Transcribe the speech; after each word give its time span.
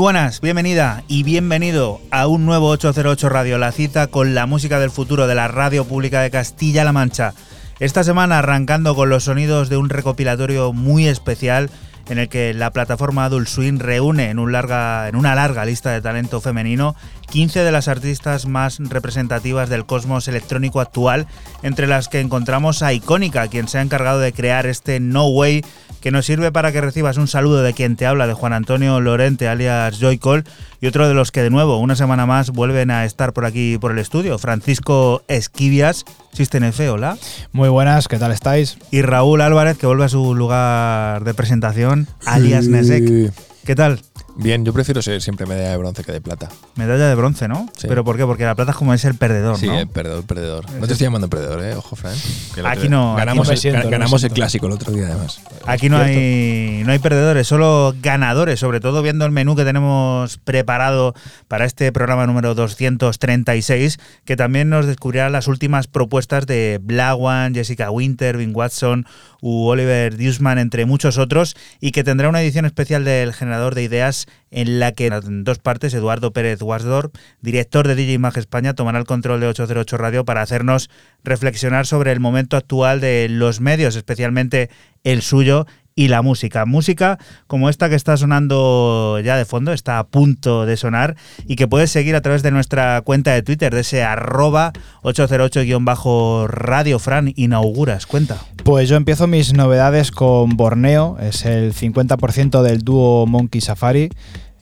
Buenas, 0.00 0.40
bienvenida 0.40 1.04
y 1.08 1.24
bienvenido 1.24 2.00
a 2.10 2.26
un 2.26 2.46
nuevo 2.46 2.68
808 2.68 3.28
Radio, 3.28 3.58
la 3.58 3.70
cita 3.70 4.06
con 4.06 4.34
la 4.34 4.46
música 4.46 4.80
del 4.80 4.90
futuro 4.90 5.26
de 5.26 5.34
la 5.34 5.46
radio 5.46 5.84
pública 5.84 6.22
de 6.22 6.30
Castilla-La 6.30 6.92
Mancha. 6.92 7.34
Esta 7.80 8.02
semana 8.02 8.38
arrancando 8.38 8.94
con 8.94 9.10
los 9.10 9.24
sonidos 9.24 9.68
de 9.68 9.76
un 9.76 9.90
recopilatorio 9.90 10.72
muy 10.72 11.06
especial 11.06 11.68
en 12.08 12.18
el 12.18 12.30
que 12.30 12.54
la 12.54 12.72
plataforma 12.72 13.26
Adult 13.26 13.46
Swing 13.46 13.78
reúne 13.78 14.30
en, 14.30 14.38
una 14.38 15.34
larga 15.34 15.64
lista 15.66 15.90
de 15.90 16.00
talento 16.00 16.40
femenino 16.40 16.96
15 17.30 17.62
de 17.62 17.70
las 17.70 17.86
artistas 17.86 18.46
más 18.46 18.78
representativas 18.80 19.68
del 19.68 19.84
cosmos 19.84 20.28
electrónico 20.28 20.80
actual, 20.80 21.26
entre 21.62 21.86
las 21.86 22.08
que 22.08 22.20
encontramos 22.20 22.82
a 22.82 22.94
Icónica, 22.94 23.48
quien 23.48 23.68
se 23.68 23.78
ha 23.78 23.82
encargado 23.82 24.18
de 24.18 24.32
crear 24.32 24.66
este 24.66 24.98
No 24.98 25.26
Way, 25.26 25.62
que 26.00 26.10
nos 26.10 26.26
sirve 26.26 26.50
para 26.50 26.72
que 26.72 26.80
recibas 26.80 27.16
un 27.16 27.28
saludo 27.28 27.62
de 27.62 27.74
quien 27.74 27.96
te 27.96 28.06
habla, 28.06 28.26
de 28.26 28.34
Juan 28.34 28.52
Antonio 28.52 29.00
Lorente, 29.00 29.48
alias 29.48 29.98
Joycol, 30.00 30.44
y 30.80 30.86
otro 30.86 31.06
de 31.08 31.14
los 31.14 31.30
que 31.30 31.42
de 31.42 31.50
nuevo, 31.50 31.78
una 31.78 31.96
semana 31.96 32.26
más, 32.26 32.50
vuelven 32.50 32.90
a 32.90 33.04
estar 33.04 33.32
por 33.32 33.44
aquí 33.44 33.78
por 33.78 33.92
el 33.92 33.98
estudio, 33.98 34.38
Francisco 34.38 35.22
Esquivias, 35.28 36.04
System 36.32 36.64
F, 36.64 36.88
hola. 36.88 37.18
Muy 37.52 37.68
buenas, 37.68 38.08
¿qué 38.08 38.18
tal 38.18 38.32
estáis? 38.32 38.78
Y 38.90 39.02
Raúl 39.02 39.40
Álvarez, 39.40 39.76
que 39.76 39.86
vuelve 39.86 40.04
a 40.04 40.08
su 40.08 40.34
lugar 40.34 41.24
de 41.24 41.34
presentación, 41.34 42.06
alias 42.24 42.66
Nesek. 42.66 43.32
¿Qué 43.64 43.74
tal? 43.74 44.00
Bien, 44.42 44.64
yo 44.64 44.72
prefiero 44.72 45.02
ser 45.02 45.20
siempre 45.20 45.44
medalla 45.44 45.70
de 45.70 45.76
bronce 45.76 46.02
que 46.02 46.12
de 46.12 46.20
plata. 46.22 46.48
Medalla 46.76 47.08
de 47.08 47.14
bronce, 47.14 47.46
¿no? 47.46 47.68
Sí. 47.76 47.86
¿Pero 47.88 48.04
por 48.04 48.16
qué? 48.16 48.24
Porque 48.24 48.44
la 48.44 48.54
plata 48.54 48.70
es 48.70 48.76
como 48.76 48.94
es 48.94 49.04
el 49.04 49.14
perdedor, 49.14 49.58
Sí, 49.58 49.66
¿no? 49.66 49.78
eh, 49.78 49.86
perdedor, 49.86 50.24
perdedor. 50.24 50.64
No 50.72 50.86
te 50.86 50.94
estoy 50.94 51.06
llamando 51.06 51.28
perdedor, 51.28 51.62
¿eh? 51.62 51.74
Ojo, 51.74 51.94
Fran. 51.94 52.14
El 52.56 52.64
Aquí 52.64 52.88
no, 52.88 53.12
aquí 53.12 53.18
Ganamos, 53.20 53.48
el, 53.50 53.58
siento, 53.58 53.90
ganamos 53.90 54.24
el 54.24 54.30
clásico 54.32 54.66
el 54.66 54.72
otro 54.72 54.92
día, 54.92 55.08
además. 55.08 55.40
Aquí 55.66 55.90
no 55.90 55.98
hay, 55.98 56.82
no 56.86 56.92
hay 56.92 56.98
perdedores, 57.00 57.46
solo 57.46 57.94
ganadores, 58.00 58.58
sobre 58.58 58.80
todo 58.80 59.02
viendo 59.02 59.26
el 59.26 59.30
menú 59.30 59.56
que 59.56 59.64
tenemos 59.64 60.38
preparado 60.38 61.14
para 61.46 61.66
este 61.66 61.92
programa 61.92 62.26
número 62.26 62.54
236, 62.54 63.98
que 64.24 64.36
también 64.36 64.70
nos 64.70 64.86
descubrirá 64.86 65.28
las 65.28 65.48
últimas 65.48 65.86
propuestas 65.86 66.46
de 66.46 66.80
Black 66.82 67.16
One, 67.18 67.50
Jessica 67.52 67.90
Winter, 67.90 68.38
Vin 68.38 68.52
Watson 68.54 69.06
u 69.40 69.66
Oliver 69.66 70.16
Dusman, 70.16 70.58
entre 70.58 70.86
muchos 70.86 71.18
otros, 71.18 71.56
y 71.80 71.92
que 71.92 72.04
tendrá 72.04 72.28
una 72.28 72.42
edición 72.42 72.66
especial 72.66 73.04
del 73.04 73.32
generador 73.32 73.74
de 73.74 73.82
ideas 73.82 74.26
en 74.50 74.80
la 74.80 74.92
que 74.92 75.06
en 75.06 75.44
dos 75.44 75.58
partes 75.58 75.94
Eduardo 75.94 76.32
Pérez 76.32 76.60
Wasdorp, 76.62 77.14
director 77.40 77.86
de 77.86 77.94
DJ 77.94 78.18
España, 78.36 78.74
tomará 78.74 78.98
el 78.98 79.04
control 79.04 79.40
de 79.40 79.46
808 79.46 79.96
Radio 79.96 80.24
para 80.24 80.42
hacernos 80.42 80.90
reflexionar 81.24 81.86
sobre 81.86 82.12
el 82.12 82.20
momento 82.20 82.56
actual 82.56 83.00
de 83.00 83.28
los 83.30 83.60
medios, 83.60 83.96
especialmente 83.96 84.70
el 85.04 85.22
suyo 85.22 85.66
y 86.00 86.08
la 86.08 86.22
música. 86.22 86.64
Música 86.64 87.18
como 87.46 87.68
esta 87.68 87.90
que 87.90 87.94
está 87.94 88.16
sonando 88.16 89.20
ya 89.22 89.36
de 89.36 89.44
fondo, 89.44 89.74
está 89.74 89.98
a 89.98 90.04
punto 90.04 90.64
de 90.64 90.78
sonar 90.78 91.14
y 91.46 91.56
que 91.56 91.68
puedes 91.68 91.90
seguir 91.90 92.16
a 92.16 92.22
través 92.22 92.42
de 92.42 92.50
nuestra 92.50 93.02
cuenta 93.02 93.34
de 93.34 93.42
Twitter, 93.42 93.74
de 93.74 93.82
ese 93.82 94.02
arroba 94.02 94.72
808-radio. 95.02 96.98
Fran, 96.98 97.34
inauguras, 97.36 98.06
cuenta. 98.06 98.38
Pues 98.64 98.88
yo 98.88 98.96
empiezo 98.96 99.26
mis 99.26 99.52
novedades 99.52 100.10
con 100.10 100.56
Borneo, 100.56 101.18
es 101.20 101.44
el 101.44 101.74
50% 101.74 102.62
del 102.62 102.78
dúo 102.78 103.26
Monkey 103.26 103.60
Safari 103.60 104.08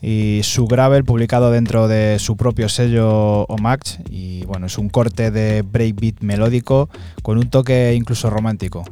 y 0.01 0.41
su 0.43 0.67
gravel 0.67 1.05
publicado 1.05 1.51
dentro 1.51 1.87
de 1.87 2.19
su 2.19 2.35
propio 2.35 2.67
sello 2.67 3.45
Omax 3.45 3.99
y 4.09 4.43
bueno, 4.43 4.65
es 4.65 4.77
un 4.77 4.89
corte 4.89 5.31
de 5.31 5.61
breakbeat 5.61 6.19
melódico 6.19 6.89
con 7.23 7.37
un 7.37 7.49
toque 7.49 7.93
incluso 7.95 8.29
romántico. 8.29 8.83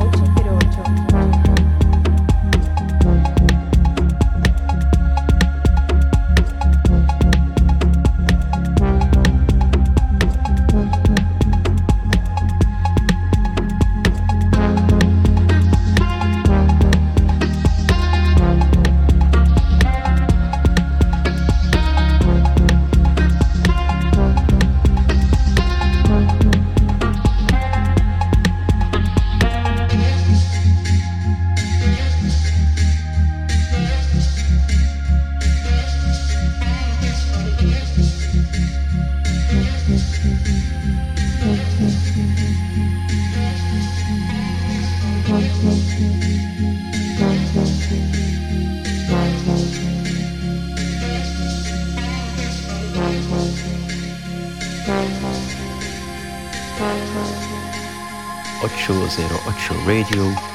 Cero 0.00 0.22
ocho. 0.24 0.39
Radio. 60.00 60.49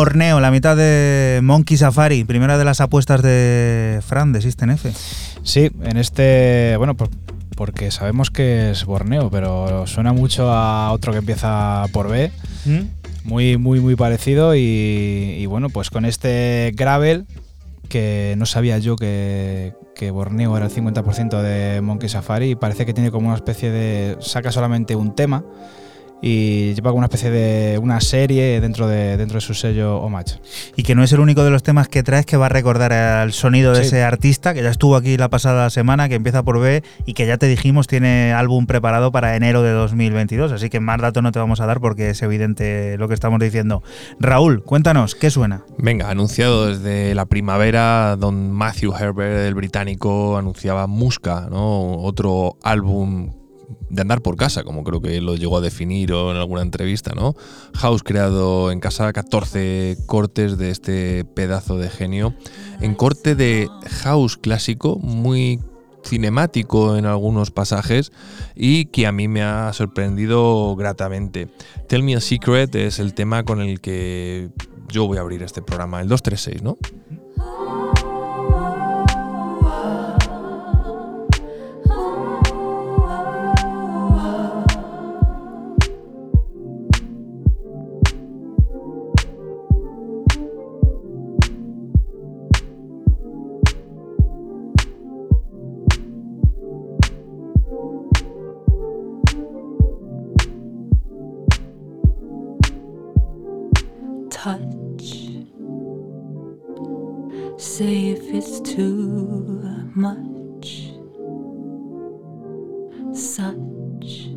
Borneo, 0.00 0.40
la 0.40 0.50
mitad 0.50 0.76
de 0.76 1.40
Monkey 1.42 1.78
Safari, 1.78 2.22
primera 2.24 2.58
de 2.58 2.66
las 2.66 2.82
apuestas 2.82 3.22
de 3.22 4.00
Fran 4.06 4.30
de 4.30 4.42
System 4.42 4.68
F. 4.68 4.92
Sí, 5.42 5.70
en 5.84 5.96
este, 5.96 6.74
bueno, 6.76 6.94
por- 6.98 7.08
porque 7.56 7.90
sabemos 7.90 8.30
que 8.30 8.72
es 8.72 8.84
Borneo, 8.84 9.30
pero 9.30 9.86
suena 9.86 10.12
mucho 10.12 10.52
a 10.52 10.92
otro 10.92 11.12
que 11.12 11.20
empieza 11.20 11.84
por 11.92 12.10
B, 12.10 12.30
muy, 13.24 13.56
muy, 13.56 13.80
muy 13.80 13.96
parecido 13.96 14.54
y, 14.54 14.60
y 15.38 15.46
bueno, 15.46 15.70
pues 15.70 15.88
con 15.88 16.04
este 16.04 16.72
gravel 16.76 17.24
que 17.88 18.34
no 18.36 18.44
sabía 18.44 18.76
yo 18.76 18.96
que, 18.96 19.72
que 19.94 20.10
Borneo 20.10 20.54
era 20.58 20.66
el 20.66 20.72
50% 20.72 21.40
de 21.40 21.80
Monkey 21.80 22.10
Safari 22.10 22.50
y 22.50 22.54
parece 22.54 22.84
que 22.84 22.92
tiene 22.92 23.10
como 23.10 23.28
una 23.28 23.36
especie 23.36 23.70
de... 23.70 24.18
saca 24.20 24.52
solamente 24.52 24.94
un 24.94 25.14
tema 25.14 25.42
y 26.22 26.74
lleva 26.74 26.90
como 26.90 26.98
una 26.98 27.06
especie 27.06 27.30
de 27.30 27.78
una 27.78 28.00
serie 28.00 28.60
dentro 28.60 28.88
de, 28.88 29.16
dentro 29.16 29.36
de 29.36 29.40
su 29.40 29.54
sello 29.54 29.98
Homage. 30.00 30.40
Y 30.76 30.82
que 30.82 30.94
no 30.94 31.02
es 31.04 31.12
el 31.12 31.20
único 31.20 31.44
de 31.44 31.50
los 31.50 31.62
temas 31.62 31.88
que 31.88 32.02
traes 32.02 32.24
que 32.26 32.36
va 32.36 32.46
a 32.46 32.48
recordar 32.48 32.92
al 32.92 33.32
sonido 33.32 33.72
de 33.72 33.80
Sí. 33.82 33.86
ese 33.88 34.02
artista 34.02 34.54
que 34.54 34.62
ya 34.62 34.70
estuvo 34.70 34.96
aquí 34.96 35.16
la 35.16 35.28
pasada 35.28 35.68
semana, 35.70 36.08
que 36.08 36.14
empieza 36.14 36.42
por 36.42 36.58
B 36.60 36.82
y 37.04 37.12
que 37.14 37.26
ya 37.26 37.36
te 37.36 37.46
dijimos 37.46 37.86
tiene 37.86 38.32
álbum 38.32 38.66
preparado 38.66 39.12
para 39.12 39.36
enero 39.36 39.62
de 39.62 39.72
2022. 39.72 40.52
Así 40.52 40.70
que 40.70 40.80
más 40.80 41.00
datos 41.00 41.22
no 41.22 41.32
te 41.32 41.38
vamos 41.38 41.60
a 41.60 41.66
dar 41.66 41.80
porque 41.80 42.10
es 42.10 42.22
evidente 42.22 42.96
lo 42.98 43.08
que 43.08 43.14
estamos 43.14 43.38
diciendo. 43.40 43.82
Raúl, 44.18 44.62
cuéntanos, 44.62 45.14
¿qué 45.14 45.30
suena? 45.30 45.64
Venga, 45.78 46.10
anunciado 46.10 46.66
desde 46.66 47.14
la 47.14 47.26
primavera, 47.26 48.16
don 48.18 48.50
Matthew 48.52 48.94
Herbert, 48.98 49.46
el 49.46 49.54
británico, 49.54 50.36
anunciaba 50.38 50.86
Musca, 50.86 51.48
¿no? 51.50 51.92
Otro 51.98 52.56
álbum 52.62 53.32
de 53.88 54.02
andar 54.02 54.22
por 54.22 54.36
casa, 54.36 54.64
como 54.64 54.84
creo 54.84 55.00
que 55.00 55.20
lo 55.20 55.36
llegó 55.36 55.58
a 55.58 55.60
definir 55.60 56.12
o 56.12 56.30
en 56.30 56.36
alguna 56.36 56.62
entrevista, 56.62 57.12
¿no? 57.14 57.34
House 57.74 58.02
creado 58.02 58.70
en 58.70 58.80
casa, 58.80 59.12
14 59.12 59.98
cortes 60.06 60.58
de 60.58 60.70
este 60.70 61.24
pedazo 61.24 61.78
de 61.78 61.88
genio, 61.88 62.34
en 62.80 62.94
corte 62.94 63.34
de 63.34 63.68
house 64.02 64.36
clásico, 64.36 64.96
muy 64.96 65.60
cinemático 66.04 66.96
en 66.96 67.04
algunos 67.04 67.50
pasajes 67.50 68.12
y 68.54 68.86
que 68.86 69.06
a 69.06 69.12
mí 69.12 69.28
me 69.28 69.42
ha 69.42 69.72
sorprendido 69.72 70.74
gratamente. 70.76 71.48
Tell 71.88 72.02
Me 72.02 72.16
a 72.16 72.20
Secret 72.20 72.74
es 72.76 72.98
el 72.98 73.12
tema 73.14 73.44
con 73.44 73.60
el 73.60 73.80
que 73.80 74.50
yo 74.88 75.06
voy 75.06 75.18
a 75.18 75.22
abrir 75.22 75.42
este 75.42 75.62
programa, 75.62 76.00
el 76.00 76.08
236, 76.08 76.62
¿no? 76.62 77.85
say 107.76 108.08
if 108.08 108.32
it's 108.32 108.58
too 108.60 109.90
much. 109.94 110.92
Such 113.12 114.30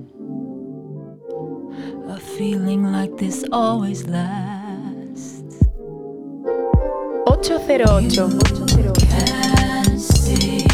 a 2.09 2.19
feeling 2.19 2.91
like 2.91 3.15
this 3.15 3.45
always 3.49 4.05
lasts. 4.07 5.63
808. 7.25 8.19
808. 8.19 10.68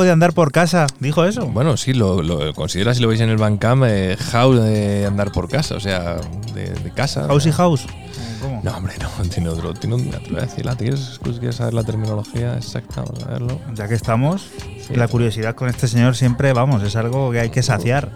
De 0.00 0.10
andar 0.10 0.32
por 0.32 0.50
casa, 0.52 0.86
dijo 0.98 1.26
eso. 1.26 1.46
Bueno, 1.46 1.76
sí, 1.76 1.92
lo, 1.92 2.22
lo 2.22 2.54
considera 2.54 2.94
si 2.94 3.02
lo 3.02 3.08
veis 3.08 3.20
en 3.20 3.28
el 3.28 3.36
Bandcamp, 3.36 3.84
eh, 3.86 4.16
house 4.30 4.62
de 4.64 5.04
andar 5.04 5.30
por 5.32 5.50
casa, 5.50 5.74
o 5.74 5.80
sea, 5.80 6.16
de, 6.54 6.70
de 6.70 6.90
casa. 6.92 7.26
House 7.26 7.44
y 7.44 7.52
house. 7.52 7.86
¿Cómo? 8.40 8.60
No, 8.64 8.76
hombre, 8.76 8.94
no, 9.00 9.08
tiene 9.28 9.50
otro. 9.50 9.74
Tiene 9.74 9.96
un, 9.96 10.10
te 10.10 10.18
voy 10.30 10.38
a 10.38 10.46
decir, 10.46 10.64
¿la 10.64 10.74
¿quieres, 10.74 11.20
¿Quieres 11.22 11.56
saber 11.56 11.74
la 11.74 11.84
terminología 11.84 12.56
exacta? 12.56 13.02
Vamos 13.02 13.22
a 13.24 13.26
verlo. 13.28 13.60
Ya 13.74 13.86
que 13.86 13.94
estamos, 13.94 14.48
Sí. 14.86 14.94
la 14.96 15.06
curiosidad 15.06 15.54
con 15.54 15.68
este 15.68 15.86
señor 15.86 16.16
siempre, 16.16 16.52
vamos, 16.52 16.82
es 16.82 16.96
algo 16.96 17.30
que 17.30 17.40
hay 17.40 17.50
que 17.50 17.62
saciar. 17.62 18.10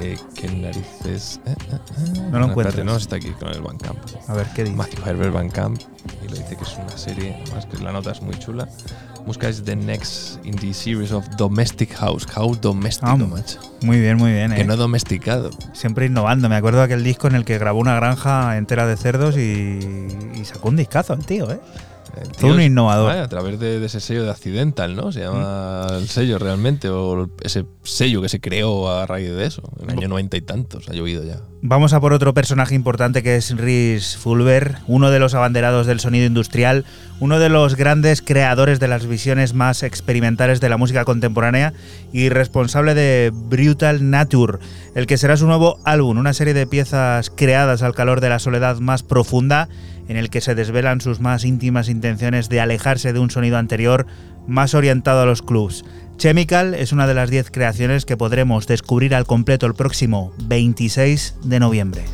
Eh, 0.00 0.18
¿Qué 0.34 0.48
narices? 0.48 1.40
Eh, 1.46 1.54
eh, 1.72 1.74
eh. 1.74 2.20
No 2.30 2.38
lo 2.38 2.46
espérate, 2.48 2.84
no, 2.84 2.96
está 2.96 3.16
aquí 3.16 3.30
con 3.30 3.48
el 3.48 3.60
Bandcamp. 3.62 3.98
A 4.28 4.34
ver, 4.34 4.46
¿qué 4.54 4.64
dice? 4.64 4.76
Matthew 4.76 5.06
Herbert 5.06 5.32
Bandcamp. 5.32 5.80
Y 6.24 6.28
lo 6.28 6.36
dice 6.36 6.56
que 6.56 6.64
es 6.64 6.76
una 6.76 6.96
serie, 6.96 7.42
además 7.46 7.66
que 7.66 7.78
la 7.82 7.92
nota 7.92 8.12
es 8.12 8.20
muy 8.22 8.38
chula. 8.38 8.68
Es 9.42 9.62
the 9.64 9.76
next 9.76 10.19
in 10.50 10.56
the 10.56 10.74
series 10.74 11.12
of 11.12 11.24
Domestic 11.36 11.94
House. 11.94 12.26
House 12.26 12.60
doméstico, 12.60 13.16
macho. 13.16 13.58
Muy 13.82 14.00
bien, 14.00 14.16
muy 14.16 14.32
bien. 14.32 14.52
Que 14.52 14.62
eh. 14.62 14.64
no 14.64 14.76
domesticado. 14.76 15.50
Siempre 15.72 16.06
innovando. 16.06 16.48
Me 16.48 16.56
acuerdo 16.56 16.78
de 16.78 16.84
aquel 16.84 17.04
disco 17.04 17.28
en 17.28 17.36
el 17.36 17.44
que 17.44 17.58
grabó 17.58 17.78
una 17.78 17.94
granja 17.94 18.56
entera 18.56 18.86
de 18.86 18.96
cerdos 18.96 19.36
y, 19.36 19.78
y 20.34 20.44
sacó 20.44 20.68
un 20.68 20.76
discazo 20.76 21.14
el 21.14 21.24
tío, 21.24 21.50
¿eh? 21.50 21.60
El 22.20 22.28
tío 22.32 22.52
un 22.52 22.60
innovador. 22.60 23.12
a 23.12 23.28
través 23.28 23.60
de, 23.60 23.78
de 23.78 23.86
ese 23.86 24.00
sello 24.00 24.24
de 24.24 24.30
Accidental, 24.30 24.96
¿no? 24.96 25.12
Se 25.12 25.20
llama 25.20 25.86
el 25.92 26.08
sello 26.08 26.38
realmente, 26.38 26.88
o 26.88 27.30
ese 27.42 27.64
sello 27.84 28.20
que 28.20 28.28
se 28.28 28.40
creó 28.40 28.90
a 28.90 29.06
raíz 29.06 29.30
de 29.30 29.46
eso, 29.46 29.62
año 29.90 30.08
noventa 30.08 30.36
y 30.36 30.40
tantos, 30.40 30.88
ha 30.88 30.92
llovido 30.92 31.24
ya. 31.24 31.40
Vamos 31.62 31.92
a 31.92 32.00
por 32.00 32.12
otro 32.12 32.32
personaje 32.32 32.74
importante 32.74 33.22
que 33.22 33.36
es 33.36 33.56
Rhys 33.56 34.16
Fulber, 34.16 34.76
uno 34.86 35.10
de 35.10 35.18
los 35.18 35.34
abanderados 35.34 35.86
del 35.86 36.00
sonido 36.00 36.26
industrial, 36.26 36.84
uno 37.18 37.38
de 37.38 37.50
los 37.50 37.76
grandes 37.76 38.22
creadores 38.22 38.80
de 38.80 38.88
las 38.88 39.06
visiones 39.06 39.52
más 39.52 39.82
experimentales 39.82 40.60
de 40.60 40.70
la 40.70 40.78
música 40.78 41.04
contemporánea 41.04 41.74
y 42.12 42.30
responsable 42.30 42.94
de 42.94 43.30
Brutal 43.32 44.10
Nature, 44.10 44.58
el 44.94 45.06
que 45.06 45.18
será 45.18 45.36
su 45.36 45.46
nuevo 45.46 45.78
álbum, 45.84 46.16
una 46.16 46.32
serie 46.32 46.54
de 46.54 46.66
piezas 46.66 47.30
creadas 47.30 47.82
al 47.82 47.94
calor 47.94 48.20
de 48.20 48.30
la 48.30 48.38
soledad 48.38 48.78
más 48.78 49.02
profunda, 49.02 49.68
en 50.08 50.16
el 50.16 50.30
que 50.30 50.40
se 50.40 50.54
desvelan 50.54 51.00
sus 51.00 51.20
más 51.20 51.44
íntimas 51.44 51.88
intenciones 51.88 52.48
de 52.48 52.60
alejarse 52.60 53.12
de 53.12 53.20
un 53.20 53.30
sonido 53.30 53.58
anterior 53.58 54.06
más 54.48 54.74
orientado 54.74 55.20
a 55.20 55.26
los 55.26 55.42
clubs. 55.42 55.84
Chemical 56.20 56.74
es 56.74 56.92
una 56.92 57.06
de 57.06 57.14
las 57.14 57.30
10 57.30 57.50
creaciones 57.50 58.04
que 58.04 58.18
podremos 58.18 58.66
descubrir 58.66 59.14
al 59.14 59.24
completo 59.24 59.64
el 59.64 59.72
próximo 59.72 60.34
26 60.48 61.36
de 61.44 61.60
noviembre. 61.60 62.04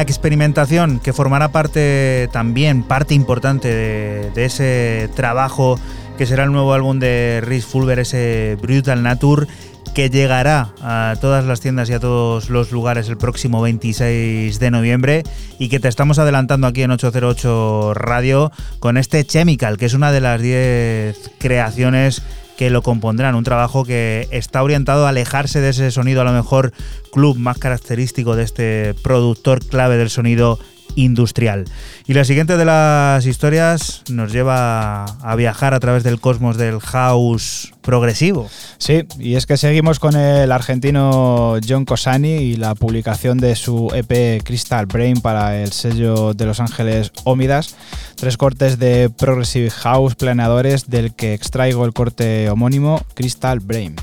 Experimentación, 0.00 1.00
que 1.00 1.12
formará 1.12 1.48
parte 1.48 2.28
también, 2.32 2.82
parte 2.82 3.14
importante 3.14 3.68
de, 3.68 4.30
de 4.30 4.44
ese 4.44 5.08
trabajo 5.14 5.78
que 6.16 6.26
será 6.26 6.44
el 6.44 6.52
nuevo 6.52 6.72
álbum 6.72 6.98
de 6.98 7.40
Rhys 7.44 7.66
Fulber, 7.66 7.98
ese 7.98 8.56
Brutal 8.60 9.02
Nature, 9.02 9.46
que 9.94 10.10
llegará 10.10 10.70
a 10.82 11.14
todas 11.20 11.44
las 11.44 11.60
tiendas 11.60 11.88
y 11.88 11.92
a 11.92 12.00
todos 12.00 12.50
los 12.50 12.72
lugares 12.72 13.08
el 13.08 13.16
próximo 13.16 13.62
26 13.62 14.58
de 14.58 14.70
noviembre 14.70 15.22
y 15.58 15.68
que 15.68 15.78
te 15.78 15.88
estamos 15.88 16.18
adelantando 16.18 16.66
aquí 16.66 16.82
en 16.82 16.90
808 16.90 17.94
Radio 17.94 18.50
con 18.80 18.96
este 18.96 19.24
Chemical, 19.24 19.78
que 19.78 19.86
es 19.86 19.94
una 19.94 20.10
de 20.10 20.20
las 20.20 20.40
10 20.40 21.30
creaciones 21.38 22.22
que 22.56 22.70
lo 22.70 22.82
compondrán. 22.82 23.34
Un 23.34 23.44
trabajo 23.44 23.84
que 23.84 24.28
está 24.30 24.62
orientado 24.62 25.06
a 25.06 25.10
alejarse 25.10 25.60
de 25.60 25.70
ese 25.70 25.90
sonido, 25.90 26.20
a 26.20 26.24
lo 26.24 26.32
mejor 26.32 26.72
club 27.12 27.38
más 27.38 27.58
característico 27.58 28.36
de 28.36 28.44
este 28.44 28.94
productor 29.02 29.64
clave 29.64 29.96
del 29.96 30.10
sonido 30.10 30.58
industrial. 30.96 31.64
Y 32.06 32.14
la 32.14 32.24
siguiente 32.24 32.56
de 32.56 32.64
las 32.64 33.26
historias 33.26 34.02
nos 34.10 34.32
lleva 34.32 35.04
a 35.04 35.36
viajar 35.36 35.74
a 35.74 35.80
través 35.80 36.04
del 36.04 36.20
cosmos 36.20 36.56
del 36.56 36.80
house 36.80 37.72
progresivo. 37.80 38.48
Sí, 38.78 39.04
y 39.18 39.34
es 39.34 39.46
que 39.46 39.56
seguimos 39.56 39.98
con 39.98 40.16
el 40.16 40.50
argentino 40.52 41.56
John 41.66 41.84
Cosani 41.84 42.36
y 42.36 42.56
la 42.56 42.74
publicación 42.74 43.38
de 43.38 43.56
su 43.56 43.90
EP 43.94 44.42
Crystal 44.42 44.86
Brain 44.86 45.20
para 45.20 45.60
el 45.60 45.72
sello 45.72 46.34
de 46.34 46.46
Los 46.46 46.60
Ángeles 46.60 47.12
Ómidas. 47.24 47.76
Tres 48.16 48.36
cortes 48.36 48.78
de 48.78 49.10
Progressive 49.10 49.70
House 49.70 50.14
planeadores 50.14 50.88
del 50.88 51.14
que 51.14 51.34
extraigo 51.34 51.84
el 51.84 51.92
corte 51.92 52.48
homónimo 52.50 53.02
Crystal 53.14 53.60
Brain. 53.60 53.96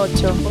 8. 0.00 0.49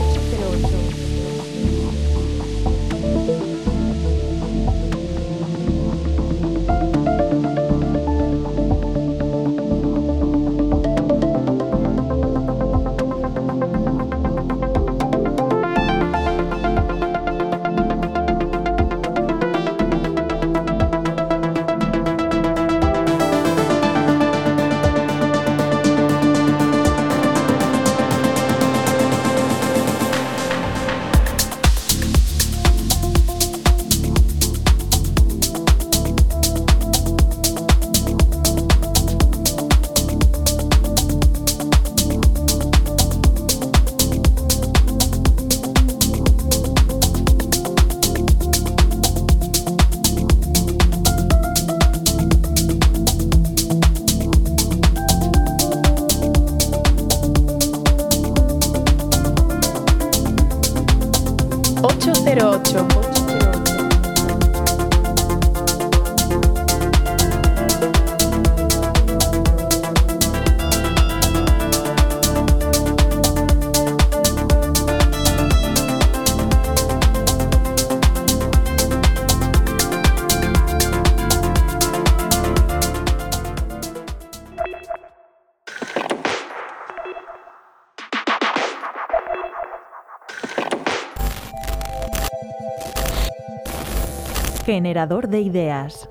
Generador 94.69 95.29
de 95.29 95.41
ideas. 95.41 96.07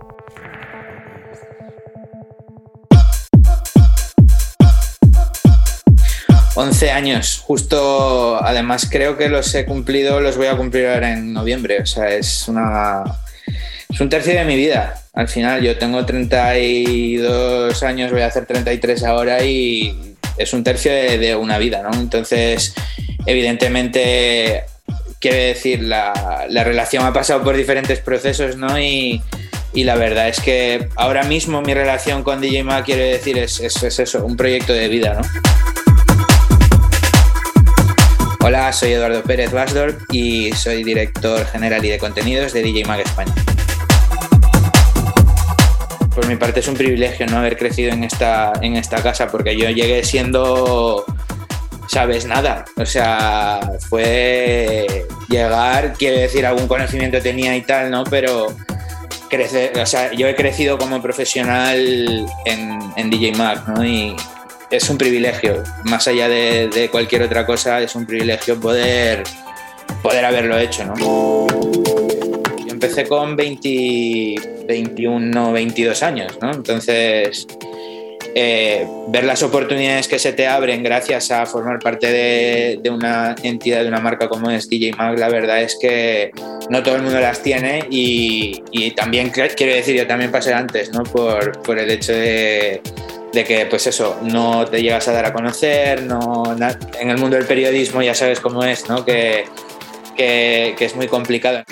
11 6.57 6.91
años, 6.91 7.41
justo, 7.47 8.37
además 8.43 8.89
creo 8.91 9.17
que 9.17 9.29
los 9.29 9.55
he 9.55 9.65
cumplido, 9.65 10.21
los 10.21 10.37
voy 10.37 10.49
a 10.49 10.57
cumplir 10.57 10.89
ahora 10.89 11.13
en 11.13 11.33
noviembre, 11.33 11.81
o 11.81 11.87
sea, 11.87 12.09
es 12.11 12.49
una... 12.49 13.05
Es 13.89 14.01
un 14.01 14.09
tercio 14.09 14.35
de 14.35 14.45
mi 14.45 14.57
vida. 14.57 15.03
Al 15.15 15.29
final 15.29 15.63
yo 15.63 15.79
tengo 15.79 16.05
32 16.05 17.83
años, 17.85 18.11
voy 18.11 18.23
a 18.23 18.27
hacer 18.27 18.45
33 18.45 19.05
ahora 19.05 19.45
y 19.45 20.17
es 20.37 20.53
un 20.53 20.65
tercio 20.65 20.93
de, 20.93 21.37
una 21.37 21.59
vida, 21.59 21.81
¿no? 21.83 21.97
Entonces, 21.99 22.75
evidentemente, 23.25 24.65
quiere 25.21 25.45
decir, 25.47 25.83
la, 25.85 26.13
la, 26.49 26.65
relación 26.65 27.05
ha 27.05 27.13
pasado 27.13 27.43
por 27.43 27.57
diferentes 27.57 28.01
procesos, 28.01 28.57
¿no? 28.57 28.79
Y, 28.79 29.23
la 29.75 29.95
verdad 29.95 30.29
es 30.29 30.41
que 30.41 30.89
ahora 30.97 31.23
mismo 31.23 31.63
mi 31.63 31.73
relación 31.73 32.25
con 32.25 32.41
DJ 32.41 32.65
Ma, 32.65 32.83
quiere 32.83 33.05
decir, 33.05 33.39
es, 33.39 33.61
es, 33.61 33.81
es 33.83 33.99
eso, 34.01 34.25
un 34.25 34.37
proyecto 34.37 34.73
de 34.73 34.89
vida, 34.89 35.15
¿no? 35.15 35.23
Hola, 38.41 38.73
soy 38.73 38.93
Eduardo 38.93 39.23
Pérez 39.23 39.53
Basdorp 39.53 40.01
y 40.11 40.51
soy 40.53 40.83
director 40.83 41.45
general 41.47 41.85
y 41.85 41.91
de 41.91 41.99
contenidos 41.99 42.53
de 42.53 42.63
DJ 42.63 42.85
Mag 42.87 43.01
España. 43.01 43.35
Por 46.15 46.27
mi 46.27 46.37
parte 46.37 46.61
es 46.61 46.69
un 46.69 46.75
privilegio 46.75 47.27
no 47.27 47.39
haber 47.39 47.57
crecido 47.57 47.93
en 47.93 48.05
esta, 48.05 48.53
en 48.63 48.77
esta 48.77 49.03
casa 49.03 49.29
porque 49.29 49.57
yo 49.57 49.69
llegué 49.71 50.03
siendo, 50.03 51.05
sabes, 51.89 52.25
nada. 52.25 52.65
O 52.77 52.87
sea, 52.87 53.61
fue 53.89 54.98
llegar, 55.29 55.95
quiere 55.95 56.21
decir, 56.21 56.47
algún 56.47 56.69
conocimiento 56.69 57.21
tenía 57.21 57.57
y 57.57 57.63
tal, 57.63 57.91
¿no? 57.91 58.05
Pero 58.05 58.55
crecer, 59.29 59.79
o 59.79 59.87
sea, 59.87 60.13
yo 60.13 60.27
he 60.27 60.35
crecido 60.35 60.79
como 60.79 61.01
profesional 61.03 62.27
en, 62.45 63.11
DJ 63.11 63.33
Mag, 63.33 63.69
¿no? 63.69 63.85
Y, 63.85 64.17
es 64.71 64.91
un 64.91 64.99
privilegio, 64.99 65.63
más 65.85 66.09
allá 66.09 66.29
de, 66.29 66.89
cualquier 66.91 67.23
otra 67.23 67.47
cosa, 67.47 67.81
es 67.81 67.95
un 67.95 68.05
privilegio 68.05 68.61
poder, 68.61 69.23
poder 70.03 70.27
haberlo 70.27 70.59
hecho. 70.59 70.85
¿no? 70.85 70.95
Yo 70.95 72.69
empecé 72.69 73.07
con 73.07 73.35
20, 73.35 74.67
21, 74.67 75.53
22 75.53 76.03
años, 76.03 76.39
¿no? 76.43 76.53
entonces 76.53 77.47
eh, 78.41 78.87
ver 79.09 79.25
las 79.25 79.43
oportunidades 79.43 80.07
que 80.07 80.21
se 80.21 80.33
te 80.33 80.47
abren 80.47 80.85
gracias 80.85 81.33
a 81.33 81.45
formar 81.45 81.81
parte 81.81 82.07
de, 82.07 82.89
una 82.89 83.35
entidad, 83.43 83.83
de 83.83 83.89
una 83.89 83.99
marca 83.99 84.29
como 84.29 84.49
es 84.49 84.69
DJ 84.69 84.93
Mag, 84.93 85.19
la 85.19 85.29
verdad 85.29 85.61
es 85.61 85.77
que 85.81 86.31
no 86.71 86.85
todo 86.85 86.95
el 86.95 87.03
mundo 87.03 87.19
las 87.19 87.43
tiene 87.43 87.85
y, 87.91 88.93
también 88.93 89.31
quiero 89.31 89.75
decir, 89.75 89.97
yo 89.97 90.07
también 90.07 90.31
pasé 90.31 90.55
antes, 90.55 90.93
¿no? 90.93 91.03
por, 91.03 91.79
el 91.79 91.91
hecho 91.91 92.13
de 92.13 92.81
que 93.33 93.67
pues 93.67 93.89
eso, 93.89 94.19
no 94.23 94.65
te 94.67 94.83
llegas 94.83 95.09
a 95.09 95.13
dar 95.13 95.27
a 95.27 95.33
conocer, 95.33 96.05
no, 96.05 96.57
en 97.01 97.11
el 97.11 97.19
mundo 97.19 97.37
del 97.37 97.47
periodismo 97.47 98.03
ya 98.03 98.15
sabes 98.15 98.39
cómo 98.39 98.63
es, 98.63 98.89
¿no? 98.89 99.05
que, 99.05 99.47
que, 100.17 100.77
es 100.79 100.95
muy 100.95 101.09
complicado. 101.09 101.65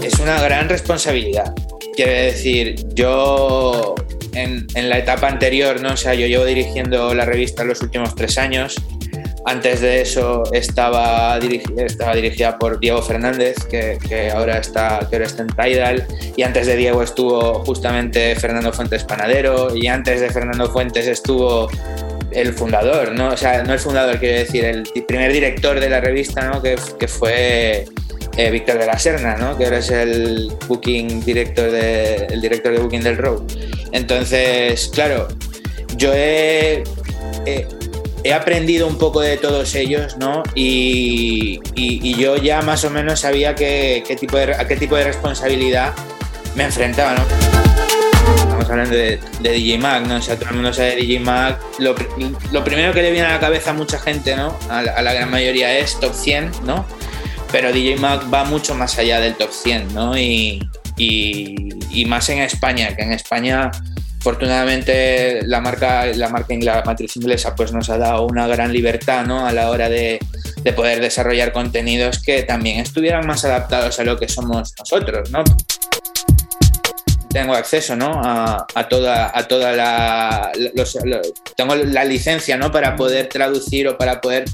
Es 0.00 0.20
una 0.20 0.40
gran 0.40 0.68
responsabilidad. 0.68 1.52
Quiere 1.96 2.22
decir, 2.26 2.76
yo 2.94 3.96
en, 4.34 4.66
en, 4.74 4.88
la 4.88 4.98
etapa 4.98 5.28
anterior, 5.28 5.80
¿no? 5.80 5.92
O 5.92 5.96
sea, 5.96 6.14
yo 6.14 6.26
llevo 6.26 6.44
dirigiendo 6.44 7.14
la 7.14 7.24
revista 7.24 7.64
los 7.64 7.80
últimos 7.82 8.14
tres 8.14 8.38
años 8.38 8.76
antes 9.46 9.82
de 9.82 10.00
eso 10.00 10.42
estaba, 10.52 11.38
estaba 11.76 12.14
dirigida 12.14 12.58
por 12.58 12.80
Diego 12.80 13.02
Fernández, 13.02 13.56
que, 13.66 14.30
ahora 14.30 14.58
está, 14.58 15.06
que 15.08 15.16
ahora 15.16 15.26
está 15.26 15.42
en 15.42 15.48
Tidal, 15.48 16.06
y 16.34 16.42
antes 16.42 16.66
de 16.66 16.76
Diego 16.76 17.02
estuvo 17.02 17.62
justamente 17.64 18.34
Fernando 18.36 18.72
Fuentes 18.72 19.04
Panadero, 19.04 19.74
y 19.76 19.86
antes 19.86 20.22
de 20.22 20.30
Fernando 20.30 20.70
Fuentes 20.70 21.06
estuvo 21.06 21.68
el 22.30 22.54
fundador, 22.54 23.12
¿no? 23.12 23.28
O 23.28 23.36
sea, 23.36 23.62
no 23.62 23.74
el 23.74 23.78
fundador, 23.78 24.18
quiero 24.18 24.38
decir, 24.38 24.64
el 24.64 24.84
primer 25.06 25.30
director 25.30 25.78
de 25.78 25.90
la 25.90 26.00
revista, 26.00 26.48
¿no? 26.48 26.62
Que, 26.62 26.76
que 26.98 27.06
fue 27.06 27.84
eh, 28.36 28.50
Víctor 28.50 28.78
de 28.78 28.86
la 28.86 28.98
Serna, 28.98 29.36
¿no? 29.36 29.56
Que 29.56 29.64
ahora 29.64 29.78
es 29.78 29.90
el 29.90 30.52
booking 30.66 31.24
director 31.24 31.70
de, 31.70 32.26
el 32.26 32.40
director 32.40 32.72
de 32.72 32.78
booking 32.80 33.02
del 33.02 33.16
Row. 33.16 33.46
Entonces, 33.92 34.90
claro, 34.92 35.28
yo 35.96 36.12
he 36.14 36.82
he 38.24 38.32
aprendido 38.32 38.88
un 38.88 38.96
poco 38.96 39.20
de 39.20 39.36
todos 39.36 39.74
ellos, 39.74 40.16
¿no? 40.16 40.42
Y, 40.54 41.60
yo 42.16 42.36
ya 42.36 42.62
más 42.62 42.84
o 42.84 42.90
menos 42.90 43.20
sabía 43.20 43.54
qué, 43.54 44.02
tipo 44.18 44.38
de, 44.38 44.54
a 44.54 44.66
qué 44.66 44.76
tipo 44.76 44.96
de 44.96 45.04
responsabilidad 45.04 45.92
me 46.54 46.64
enfrentaba, 46.64 47.14
¿no? 47.14 47.24
Estamos 48.38 48.70
hablando 48.70 48.94
de, 48.94 49.20
DJ 49.42 49.78
Mag, 49.78 50.06
¿no? 50.06 50.16
O 50.16 50.22
sea, 50.22 50.36
todo 50.36 50.48
el 50.48 50.54
mundo 50.54 50.72
sabe 50.72 50.90
de 50.90 50.96
DJ 50.96 51.20
Mag. 51.20 51.58
Lo, 51.78 51.94
primero 52.64 52.94
que 52.94 53.02
le 53.02 53.10
viene 53.10 53.26
a 53.26 53.32
la 53.32 53.40
cabeza 53.40 53.70
a 53.70 53.74
mucha 53.74 53.98
gente, 53.98 54.34
¿no? 54.36 54.56
A 54.70 54.80
la, 54.80 55.12
gran 55.12 55.30
mayoría 55.30 55.78
es 55.78 56.00
top 56.00 56.14
100, 56.14 56.50
¿no? 56.64 56.86
Pero 57.54 57.72
DJ 57.72 57.98
Mag 57.98 58.34
va 58.34 58.42
mucho 58.42 58.74
más 58.74 58.98
allá 58.98 59.20
del 59.20 59.36
top 59.36 59.52
100, 59.52 59.94
¿no? 59.94 60.18
Y, 60.18 60.58
más 62.04 62.28
en 62.28 62.40
España, 62.40 62.96
que 62.96 63.02
en 63.02 63.12
España 63.12 63.70
afortunadamente 64.18 65.40
la 65.44 65.60
marca, 65.60 66.04
la 66.06 66.30
marca 66.30 66.82
matriz 66.84 67.14
inglesa 67.14 67.54
pues 67.54 67.72
nos 67.72 67.88
ha 67.90 67.98
dado 67.98 68.26
una 68.26 68.48
gran 68.48 68.72
libertad 68.72 69.24
¿no? 69.24 69.46
a 69.46 69.52
la 69.52 69.70
hora 69.70 69.88
de, 69.88 70.18
de, 70.64 70.72
poder 70.72 71.00
desarrollar 71.00 71.52
contenidos 71.52 72.20
que 72.20 72.42
también 72.42 72.80
estuvieran 72.80 73.24
más 73.24 73.44
adaptados 73.44 74.00
a 74.00 74.04
lo 74.04 74.18
que 74.18 74.28
somos 74.28 74.74
nosotros. 74.76 75.30
¿no? 75.30 75.44
Tengo 77.30 77.54
acceso 77.54 77.94
¿no? 77.94 78.20
a, 78.20 78.88
toda, 78.88 79.30
a 79.32 79.46
toda 79.46 79.72
la... 79.72 80.50
tengo 81.56 81.76
la 81.76 82.04
licencia 82.04 82.56
¿no? 82.56 82.72
para 82.72 82.96
poder 82.96 83.28
traducir 83.28 83.86
o 83.86 83.96
para 83.96 84.20
poder 84.20 84.44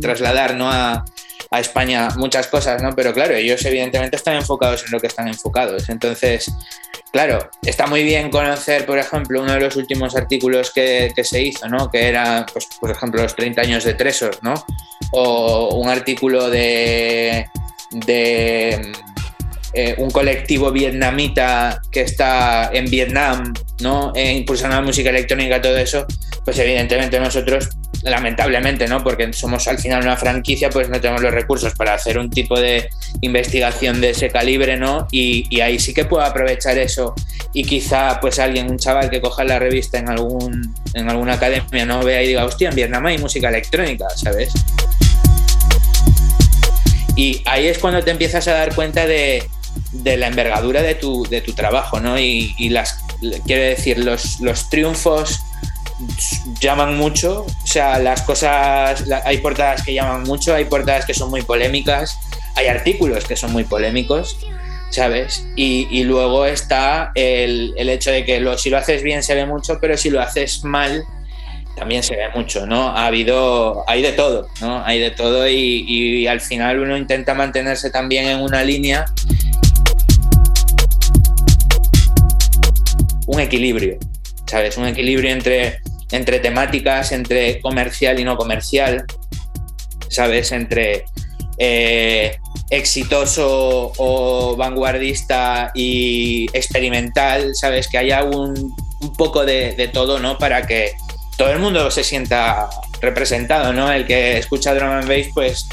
trasladar 0.00 0.56
¿no? 0.56 1.04
A 1.54 1.60
España 1.60 2.08
muchas 2.16 2.46
cosas, 2.48 2.82
¿no? 2.82 2.94
Pero 2.94 3.12
claro, 3.12 3.34
ellos 3.34 3.64
evidentemente 3.64 4.16
están 4.16 4.36
enfocados 4.36 4.84
en 4.84 4.90
lo 4.90 5.00
que 5.00 5.06
están 5.06 5.28
enfocados. 5.28 5.88
Entonces, 5.88 6.52
Claro, 7.14 7.48
está 7.62 7.86
muy 7.86 8.02
bien 8.02 8.28
conocer, 8.28 8.84
por 8.86 8.98
ejemplo, 8.98 9.40
uno 9.40 9.52
de 9.52 9.60
los 9.60 9.76
últimos 9.76 10.16
artículos 10.16 10.72
que, 10.72 11.12
se 11.22 11.42
hizo, 11.42 11.68
¿no? 11.68 11.88
Que 11.88 12.08
era, 12.08 12.44
pues, 12.52 12.66
por 12.80 12.90
ejemplo, 12.90 13.22
los 13.22 13.36
30 13.36 13.60
años 13.60 13.84
de 13.84 13.94
Tresor, 13.94 14.36
¿no? 14.42 14.54
O 15.12 15.76
un 15.76 15.88
artículo 15.88 16.50
de, 16.50 17.48
de 17.92 18.92
eh, 19.74 19.94
un 19.98 20.10
colectivo 20.10 20.70
vietnamita 20.70 21.80
que 21.90 22.02
está 22.02 22.70
en 22.72 22.86
Vietnam, 22.90 23.52
¿no? 23.80 24.12
E 24.14 24.32
impulsando 24.32 24.76
la 24.76 24.82
música 24.82 25.10
electrónica, 25.10 25.60
todo 25.60 25.76
eso, 25.76 26.06
pues 26.44 26.58
evidentemente 26.58 27.18
nosotros 27.18 27.68
lamentablemente, 28.04 28.86
¿no? 28.86 29.02
Porque 29.02 29.32
somos 29.32 29.66
al 29.66 29.78
final 29.78 30.02
una 30.02 30.16
franquicia, 30.16 30.70
pues 30.70 30.88
no 30.88 31.00
tenemos 31.00 31.22
los 31.22 31.32
recursos 31.32 31.74
para 31.74 31.94
hacer 31.94 32.18
un 32.18 32.30
tipo 32.30 32.58
de 32.60 32.88
investigación 33.22 34.00
de 34.00 34.10
ese 34.10 34.30
calibre, 34.30 34.76
¿no? 34.76 35.08
Y, 35.10 35.60
ahí 35.60 35.78
sí 35.78 35.94
que 35.94 36.04
puedo 36.04 36.22
aprovechar 36.22 36.76
eso 36.76 37.14
y 37.54 37.64
quizá 37.64 38.20
pues 38.20 38.38
alguien, 38.38 38.70
un 38.70 38.78
chaval 38.78 39.08
que 39.08 39.20
coja 39.20 39.44
la 39.44 39.58
revista 39.58 39.98
en 39.98 40.10
algún 40.10 40.74
en 40.92 41.08
alguna 41.08 41.34
academia, 41.34 41.86
no 41.86 42.02
vea 42.04 42.22
y 42.22 42.28
diga, 42.28 42.44
hostia, 42.44 42.68
en 42.68 42.76
Vietnam 42.76 43.06
hay 43.06 43.18
música 43.18 43.48
electrónica, 43.48 44.06
¿sabes? 44.14 44.52
Y 47.16 47.42
ahí 47.46 47.66
es 47.66 47.78
cuando 47.78 48.02
te 48.02 48.10
empiezas 48.10 48.46
a 48.48 48.52
dar 48.52 48.74
cuenta 48.74 49.06
de, 49.06 49.48
la 50.02 50.26
envergadura 50.26 50.82
de 50.82 50.94
tu, 50.94 51.24
de 51.24 51.40
tu 51.40 51.52
trabajo, 51.52 52.00
¿no? 52.00 52.18
Y, 52.18 52.68
las, 52.70 52.98
quiero 53.46 53.62
decir, 53.62 53.98
los, 53.98 54.40
los 54.40 54.68
triunfos 54.70 55.40
llaman 56.60 56.96
mucho, 56.96 57.46
o 57.46 57.66
sea, 57.66 57.98
las 57.98 58.22
cosas, 58.22 59.04
hay 59.24 59.38
portadas 59.38 59.82
que 59.82 59.94
llaman 59.94 60.24
mucho, 60.24 60.54
hay 60.54 60.64
portadas 60.64 61.06
que 61.06 61.14
son 61.14 61.30
muy 61.30 61.42
polémicas, 61.42 62.18
hay 62.56 62.66
artículos 62.66 63.24
que 63.24 63.36
son 63.36 63.52
muy 63.52 63.64
polémicos, 63.64 64.36
¿sabes? 64.90 65.46
Y, 65.56 66.02
luego 66.04 66.46
está 66.46 67.12
el, 67.14 67.74
hecho 67.76 68.10
de 68.10 68.24
que 68.24 68.40
lo, 68.40 68.58
si 68.58 68.70
lo 68.70 68.78
haces 68.78 69.02
bien 69.02 69.22
se 69.22 69.34
ve 69.34 69.46
mucho, 69.46 69.78
pero 69.80 69.96
si 69.96 70.10
lo 70.10 70.20
haces 70.20 70.64
mal 70.64 71.04
también 71.76 72.04
se 72.04 72.14
ve 72.14 72.28
mucho, 72.34 72.66
¿no? 72.66 72.88
Ha 72.90 73.06
habido, 73.06 73.84
hay 73.88 74.00
de 74.02 74.12
todo, 74.12 74.46
¿no? 74.60 74.84
Hay 74.84 75.00
de 75.00 75.10
todo 75.10 75.48
y 75.48 76.26
al 76.28 76.40
final 76.40 76.78
uno 76.78 76.96
intenta 76.96 77.34
mantenerse 77.34 77.90
también 77.90 78.26
en 78.26 78.40
una 78.40 78.62
línea. 78.62 79.06
Un 83.26 83.40
equilibrio, 83.40 83.98
¿sabes? 84.46 84.76
Un 84.76 84.86
equilibrio 84.86 85.30
entre, 85.30 85.78
entre 86.10 86.40
temáticas, 86.40 87.12
entre 87.12 87.60
comercial 87.60 88.18
y 88.20 88.24
no 88.24 88.36
comercial, 88.36 89.04
¿sabes? 90.08 90.52
Entre 90.52 91.04
eh, 91.58 92.36
exitoso 92.70 93.92
o 93.96 94.56
vanguardista 94.56 95.70
y 95.74 96.46
experimental, 96.52 97.54
¿sabes? 97.54 97.88
Que 97.88 97.98
haya 97.98 98.24
un, 98.24 98.74
poco 99.18 99.44
de, 99.44 99.90
todo, 99.92 100.18
¿no? 100.18 100.38
Para 100.38 100.66
que 100.66 100.92
todo 101.36 101.50
el 101.50 101.58
mundo 101.58 101.90
se 101.90 102.04
sienta 102.04 102.68
representado, 103.00 103.72
¿no? 103.72 103.92
El 103.92 104.06
que 104.06 104.38
escucha 104.38 104.74
drum 104.74 104.90
and 104.90 105.08
bass, 105.08 105.26
pues 105.34 105.68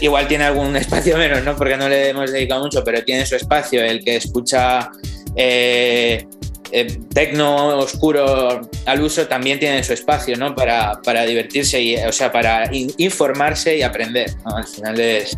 igual 0.00 0.28
tiene 0.28 0.44
algún 0.44 0.76
espacio 0.84 1.16
menos, 1.16 1.42
¿no? 1.42 1.56
Porque 1.56 1.76
no 1.76 1.88
le 1.88 2.10
hemos 2.10 2.30
dedicado 2.30 2.62
mucho, 2.62 2.84
pero 2.84 3.02
tiene 3.02 3.26
su 3.26 3.36
espacio. 3.36 3.82
El 3.82 4.04
que 4.04 4.16
escucha 4.16 4.90
eh, 5.34 6.26
eh, 6.72 7.00
tecno 7.12 7.78
oscuro 7.78 8.60
al 8.86 9.00
uso 9.02 9.26
también 9.26 9.58
tiene 9.58 9.82
su 9.82 9.92
espacio, 9.92 10.36
¿no? 10.36 10.54
Para, 10.54 11.00
para 11.02 11.24
divertirse, 11.24 11.80
y, 11.80 11.96
o 11.96 12.12
sea, 12.12 12.30
para 12.32 12.72
in- 12.74 12.92
informarse 12.98 13.76
y 13.76 13.82
aprender, 13.82 14.34
¿no? 14.44 14.56
Al 14.56 14.66
final 14.66 15.00
es 15.00 15.36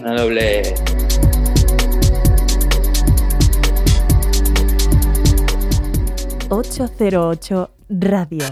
una 0.00 0.14
doble... 0.20 0.74
808 6.48 7.70
Radio. 7.88 8.44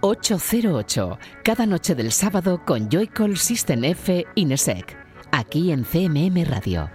808, 0.00 1.18
cada 1.42 1.66
noche 1.66 1.94
del 1.94 2.12
sábado 2.12 2.60
con 2.64 2.88
Joycall 2.90 3.36
System 3.36 3.84
F 3.84 4.26
Inesec, 4.34 4.96
aquí 5.34 5.72
en 5.72 5.84
CMM 5.84 6.44
Radio. 6.44 6.88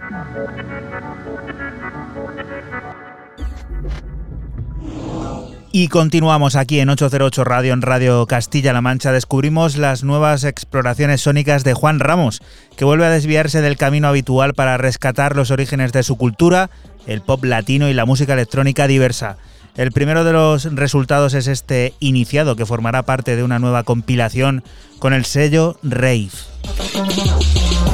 Y 5.72 5.88
continuamos 5.88 6.56
aquí 6.56 6.80
en 6.80 6.88
808 6.88 7.44
Radio, 7.44 7.72
en 7.74 7.82
Radio 7.82 8.26
Castilla-La 8.26 8.80
Mancha. 8.80 9.12
Descubrimos 9.12 9.76
las 9.76 10.02
nuevas 10.02 10.44
exploraciones 10.44 11.20
sónicas 11.20 11.62
de 11.62 11.74
Juan 11.74 12.00
Ramos, 12.00 12.40
que 12.76 12.84
vuelve 12.84 13.06
a 13.06 13.10
desviarse 13.10 13.60
del 13.60 13.76
camino 13.76 14.08
habitual 14.08 14.54
para 14.54 14.78
rescatar 14.78 15.36
los 15.36 15.50
orígenes 15.50 15.92
de 15.92 16.02
su 16.02 16.16
cultura, 16.16 16.70
el 17.06 17.20
pop 17.20 17.44
latino 17.44 17.88
y 17.88 17.94
la 17.94 18.06
música 18.06 18.32
electrónica 18.32 18.88
diversa. 18.88 19.36
El 19.76 19.92
primero 19.92 20.24
de 20.24 20.32
los 20.32 20.64
resultados 20.74 21.34
es 21.34 21.46
este 21.46 21.94
iniciado, 22.00 22.56
que 22.56 22.66
formará 22.66 23.04
parte 23.04 23.36
de 23.36 23.44
una 23.44 23.60
nueva 23.60 23.84
compilación 23.84 24.64
con 24.98 25.12
el 25.12 25.24
sello 25.24 25.78
Rave. 25.82 26.30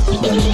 Pégate 0.07 0.47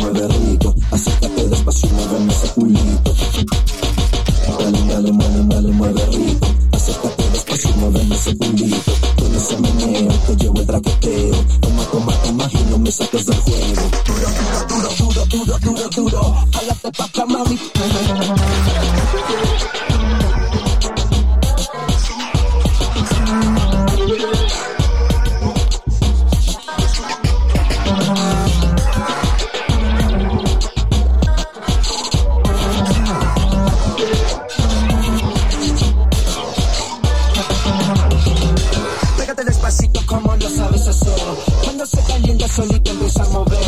solito 42.52 42.90
empieza 42.90 43.22
a 43.22 43.28
mover. 43.28 43.58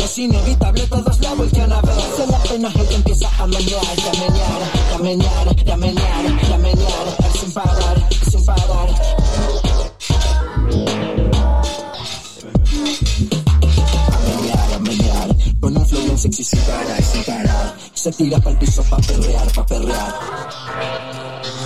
Es 0.00 0.18
inevitable, 0.18 0.86
todos 0.86 1.20
la 1.20 1.34
voltean 1.34 1.72
a 1.72 1.80
ver. 1.80 1.94
Solo 2.16 2.36
apenas 2.36 2.74
el 2.76 2.86
que 2.88 2.94
empieza 2.94 3.28
a 3.38 3.46
menear, 3.46 3.82
a 3.82 4.12
menear, 4.18 4.62
a 4.94 4.98
menear, 4.98 5.48
a 5.72 5.76
menear, 5.76 6.52
a 6.52 6.58
menear. 6.58 7.06
Sin 7.40 7.52
parar, 7.52 8.08
sin 8.30 8.44
parar. 8.44 8.88
A 14.12 14.18
menear, 14.26 14.72
a 14.74 14.78
menear. 14.80 15.36
Con 15.60 15.76
un 15.76 15.86
flow 15.86 16.02
bien 16.02 16.18
sexy 16.18 16.44
sin 16.44 16.60
parar, 16.60 17.02
sin 17.02 17.24
parar. 17.24 17.74
Se 17.94 18.12
tira 18.12 18.38
para 18.38 18.50
el 18.50 18.58
piso 18.58 18.82
pa' 18.82 18.98
perrear, 18.98 19.52
pa' 19.52 19.66
perrear. 19.66 20.14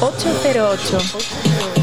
808. 0.00 1.77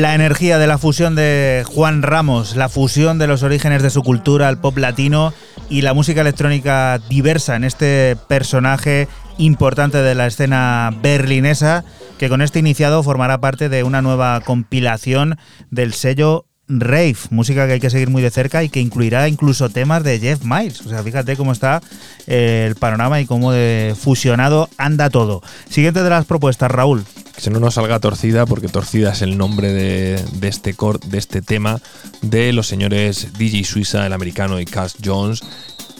La 0.00 0.16
energía 0.16 0.58
de 0.58 0.66
la 0.66 0.76
fusión 0.76 1.14
de 1.14 1.62
Juan 1.68 2.02
Ramos, 2.02 2.56
la 2.56 2.68
fusión 2.68 3.20
de 3.20 3.28
los 3.28 3.44
orígenes 3.44 3.80
de 3.80 3.90
su 3.90 4.02
cultura, 4.02 4.48
el 4.48 4.58
pop 4.58 4.76
latino 4.76 5.32
y 5.70 5.82
la 5.82 5.94
música 5.94 6.22
electrónica 6.22 6.98
diversa 7.08 7.54
en 7.54 7.62
este 7.62 8.16
personaje 8.26 9.06
importante 9.38 9.98
de 9.98 10.16
la 10.16 10.26
escena 10.26 10.90
berlinesa, 11.00 11.84
que 12.18 12.28
con 12.28 12.42
este 12.42 12.58
iniciado 12.58 13.04
formará 13.04 13.38
parte 13.38 13.68
de 13.68 13.84
una 13.84 14.02
nueva 14.02 14.40
compilación 14.40 15.38
del 15.70 15.92
sello 15.94 16.46
Rave, 16.66 17.16
música 17.30 17.68
que 17.68 17.74
hay 17.74 17.80
que 17.80 17.90
seguir 17.90 18.10
muy 18.10 18.20
de 18.20 18.32
cerca 18.32 18.64
y 18.64 18.70
que 18.70 18.80
incluirá 18.80 19.28
incluso 19.28 19.68
temas 19.68 20.02
de 20.02 20.18
Jeff 20.18 20.42
Miles. 20.42 20.80
O 20.84 20.88
sea, 20.88 21.04
fíjate 21.04 21.36
cómo 21.36 21.52
está 21.52 21.80
eh, 22.26 22.64
el 22.66 22.74
panorama 22.74 23.20
y 23.20 23.26
cómo 23.26 23.52
de 23.52 23.94
fusionado 23.96 24.68
anda 24.76 25.08
todo. 25.08 25.40
Siguiente 25.68 26.02
de 26.02 26.10
las 26.10 26.24
propuestas, 26.24 26.68
Raúl. 26.72 27.04
Que 27.42 27.50
no 27.50 27.60
nos 27.60 27.74
salga 27.74 28.00
torcida, 28.00 28.46
porque 28.46 28.68
torcida 28.68 29.12
es 29.12 29.20
el 29.22 29.36
nombre 29.36 29.72
de, 29.72 30.22
de 30.34 30.48
este 30.48 30.72
cor- 30.74 31.00
de 31.00 31.18
este 31.18 31.42
tema 31.42 31.80
de 32.22 32.52
los 32.54 32.66
señores 32.66 33.28
DJ 33.36 33.64
Suiza, 33.64 34.06
el 34.06 34.12
americano, 34.14 34.58
y 34.60 34.64
Cass 34.64 34.96
Jones, 35.04 35.40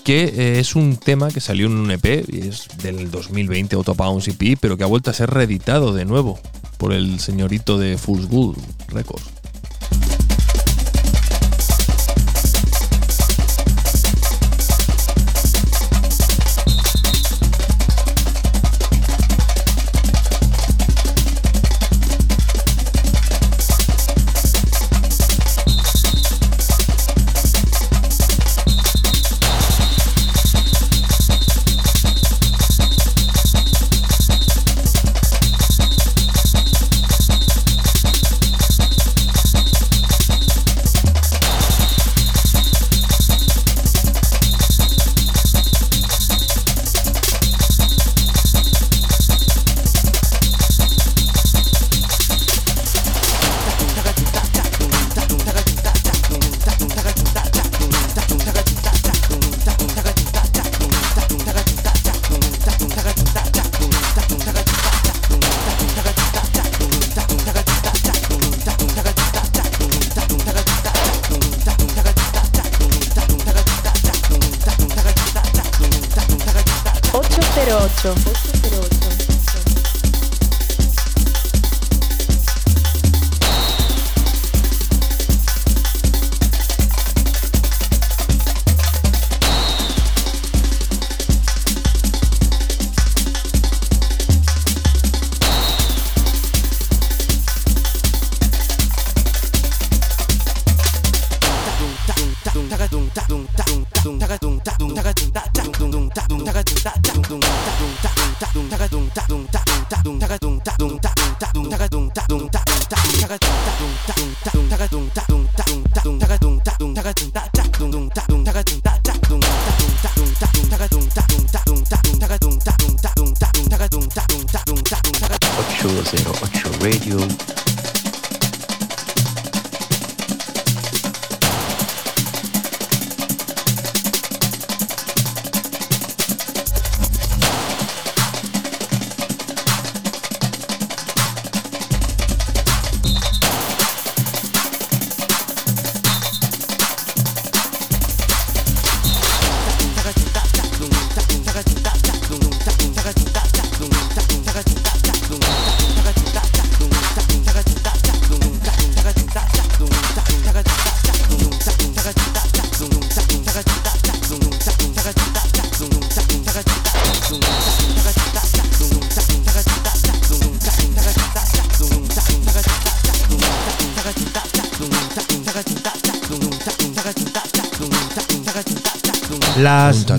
que 0.04 0.24
eh, 0.24 0.58
es 0.58 0.74
un 0.74 0.96
tema 0.96 1.28
que 1.28 1.40
salió 1.40 1.66
en 1.66 1.76
un 1.76 1.90
EP, 1.90 2.04
es 2.32 2.68
del 2.82 3.10
2020, 3.10 3.76
Autopounds 3.76 4.28
EP, 4.28 4.56
pero 4.58 4.76
que 4.78 4.84
ha 4.84 4.86
vuelto 4.86 5.10
a 5.10 5.14
ser 5.14 5.28
reeditado 5.30 5.92
de 5.92 6.04
nuevo 6.06 6.38
por 6.78 6.92
el 6.92 7.20
señorito 7.20 7.78
de 7.78 7.98
Fool's 7.98 8.26
Good 8.26 8.56
Records. 8.88 9.24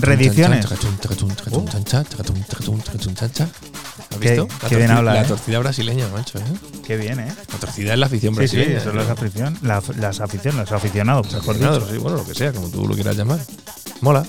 Reediciones. 0.06 0.66
¿Has 0.66 0.78
Qué- 4.20 4.30
visto? 4.30 4.48
qué 4.68 4.74
La 4.74 4.78
bien 4.78 4.90
habla, 4.90 5.14
La 5.14 5.22
¿eh? 5.22 5.24
torcida 5.26 5.58
brasileña, 5.58 6.06
macho, 6.08 6.38
¿eh? 6.38 6.42
Qué 6.86 6.96
bien, 6.96 7.20
¿eh? 7.20 7.28
La 7.52 7.58
torcida 7.58 7.92
es 7.92 7.98
la 7.98 8.06
afición 8.06 8.34
Sí, 8.34 8.48
sí, 8.48 8.56
brasileña. 8.56 8.78
eso 8.78 8.90
es 8.90 8.94
¿eh? 8.94 8.98
la 9.06 9.12
afición, 9.12 9.58
la- 9.62 9.82
las 9.98 10.20
aficiones, 10.20 10.60
los 10.60 10.72
aficionados, 10.72 11.26
mejor 11.32 11.50
Aficionados, 11.50 11.82
dicho. 11.84 11.94
sí, 11.94 11.98
bueno, 11.98 12.16
lo 12.18 12.26
que 12.26 12.34
sea, 12.34 12.52
como 12.52 12.68
tú 12.68 12.86
lo 12.86 12.94
quieras 12.94 13.16
llamar. 13.16 13.38
Mola. 14.00 14.24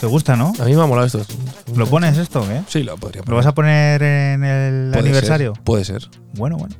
¿Te 0.00 0.06
gusta, 0.06 0.36
no? 0.36 0.52
A 0.58 0.64
mí 0.64 0.74
me 0.76 0.82
ha 0.82 0.86
molado 0.86 1.06
esto. 1.06 1.24
¿Lo 1.74 1.86
pones 1.86 2.18
esto 2.18 2.46
qué? 2.46 2.62
Sí, 2.68 2.82
lo 2.82 2.96
podría 2.98 3.22
¿Lo 3.26 3.36
vas 3.36 3.46
a 3.46 3.54
poner 3.54 4.02
en 4.02 4.44
el 4.44 4.90
Puede 4.90 4.98
aniversario? 5.04 5.54
ser, 5.54 5.62
puede 5.64 5.84
ser. 5.84 6.08
Bueno, 6.34 6.56
bueno. 6.58 6.74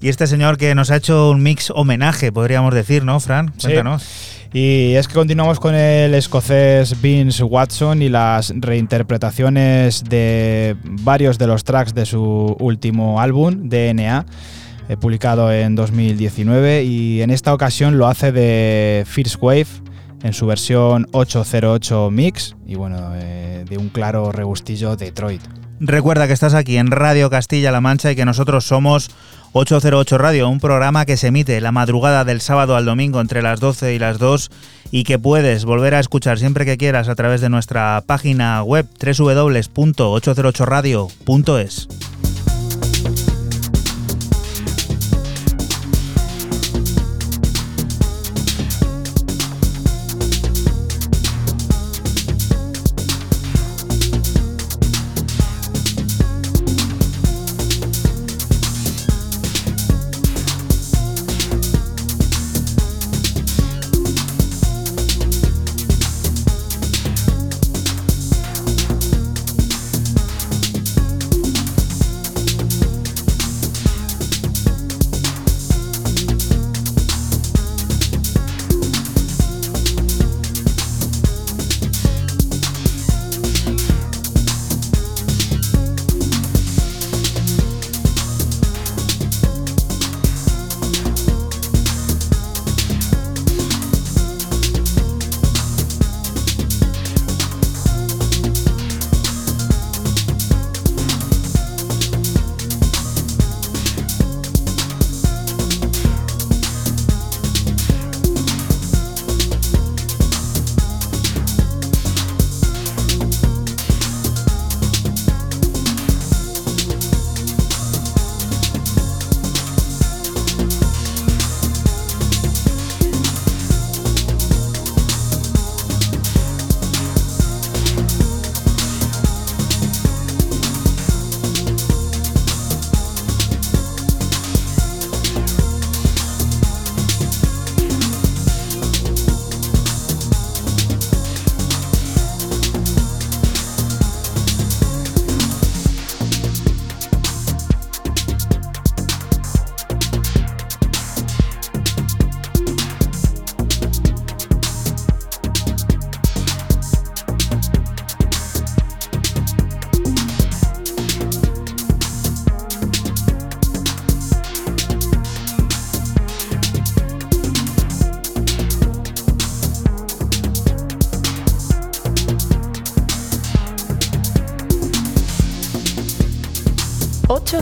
Y 0.00 0.08
este 0.08 0.26
señor 0.26 0.56
que 0.56 0.74
nos 0.74 0.90
ha 0.90 0.96
hecho 0.96 1.30
un 1.30 1.42
mix 1.42 1.70
homenaje, 1.70 2.32
podríamos 2.32 2.74
decir, 2.74 3.04
¿no, 3.04 3.20
Fran? 3.20 3.52
Sí. 3.58 3.68
Y 4.58 4.94
es 4.94 5.06
que 5.06 5.12
continuamos 5.12 5.60
con 5.60 5.74
el 5.74 6.14
escocés 6.14 6.98
Vince 7.02 7.44
Watson 7.44 8.00
y 8.00 8.08
las 8.08 8.54
reinterpretaciones 8.56 10.02
de 10.02 10.78
varios 10.82 11.36
de 11.36 11.46
los 11.46 11.62
tracks 11.62 11.92
de 11.92 12.06
su 12.06 12.56
último 12.58 13.20
álbum, 13.20 13.68
DNA, 13.68 14.24
eh, 14.88 14.96
publicado 14.96 15.52
en 15.52 15.74
2019. 15.74 16.84
Y 16.84 17.20
en 17.20 17.32
esta 17.32 17.52
ocasión 17.52 17.98
lo 17.98 18.06
hace 18.06 18.32
de 18.32 19.04
First 19.06 19.36
Wave 19.42 19.66
en 20.22 20.32
su 20.32 20.46
versión 20.46 21.06
808 21.12 22.10
Mix 22.10 22.56
y 22.66 22.76
bueno, 22.76 23.12
eh, 23.14 23.62
de 23.68 23.76
un 23.76 23.90
claro 23.90 24.32
regustillo 24.32 24.96
Detroit. 24.96 25.42
Recuerda 25.80 26.26
que 26.26 26.32
estás 26.32 26.54
aquí 26.54 26.78
en 26.78 26.90
Radio 26.90 27.28
Castilla-La 27.28 27.82
Mancha 27.82 28.10
y 28.10 28.16
que 28.16 28.24
nosotros 28.24 28.64
somos 28.64 29.10
808 29.52 30.18
Radio, 30.18 30.48
un 30.48 30.60
programa 30.60 31.06
que 31.06 31.16
se 31.16 31.28
emite 31.28 31.60
la 31.62 31.72
madrugada 31.72 32.24
del 32.24 32.42
sábado 32.42 32.76
al 32.76 32.84
domingo 32.84 33.22
entre 33.22 33.40
las 33.40 33.60
12 33.60 33.94
y 33.94 33.98
las 33.98 34.18
2 34.18 34.45
y 34.90 35.04
que 35.04 35.18
puedes 35.18 35.64
volver 35.64 35.94
a 35.94 36.00
escuchar 36.00 36.38
siempre 36.38 36.64
que 36.64 36.76
quieras 36.76 37.08
a 37.08 37.14
través 37.14 37.40
de 37.40 37.48
nuestra 37.48 38.02
página 38.06 38.62
web 38.62 38.86
www.808radio.es. 39.00 41.88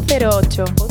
808. 0.07 0.84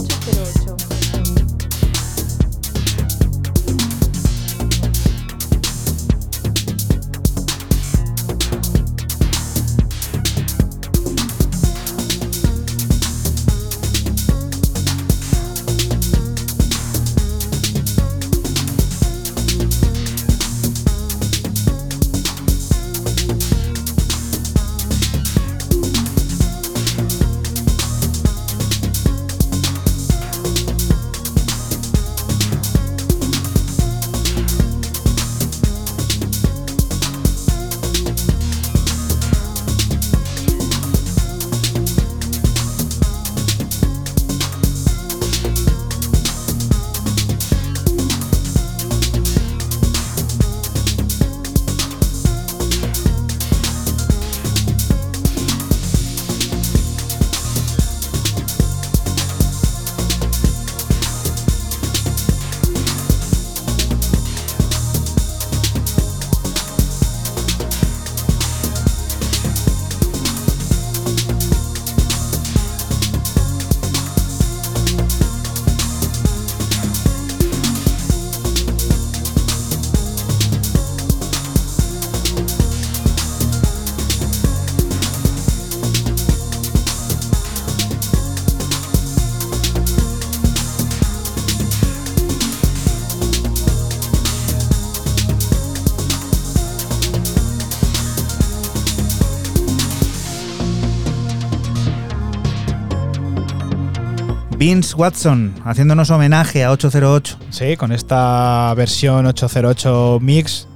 Vince 104.65 104.95
Watson 104.95 105.53
haciéndonos 105.65 106.09
homenaje 106.09 106.63
a 106.63 106.71
808. 106.71 107.37
Sí, 107.49 107.75
con 107.75 107.91
esta 107.91 108.73
versión 108.77 109.25
808 109.25 110.19
Mix 110.21 110.69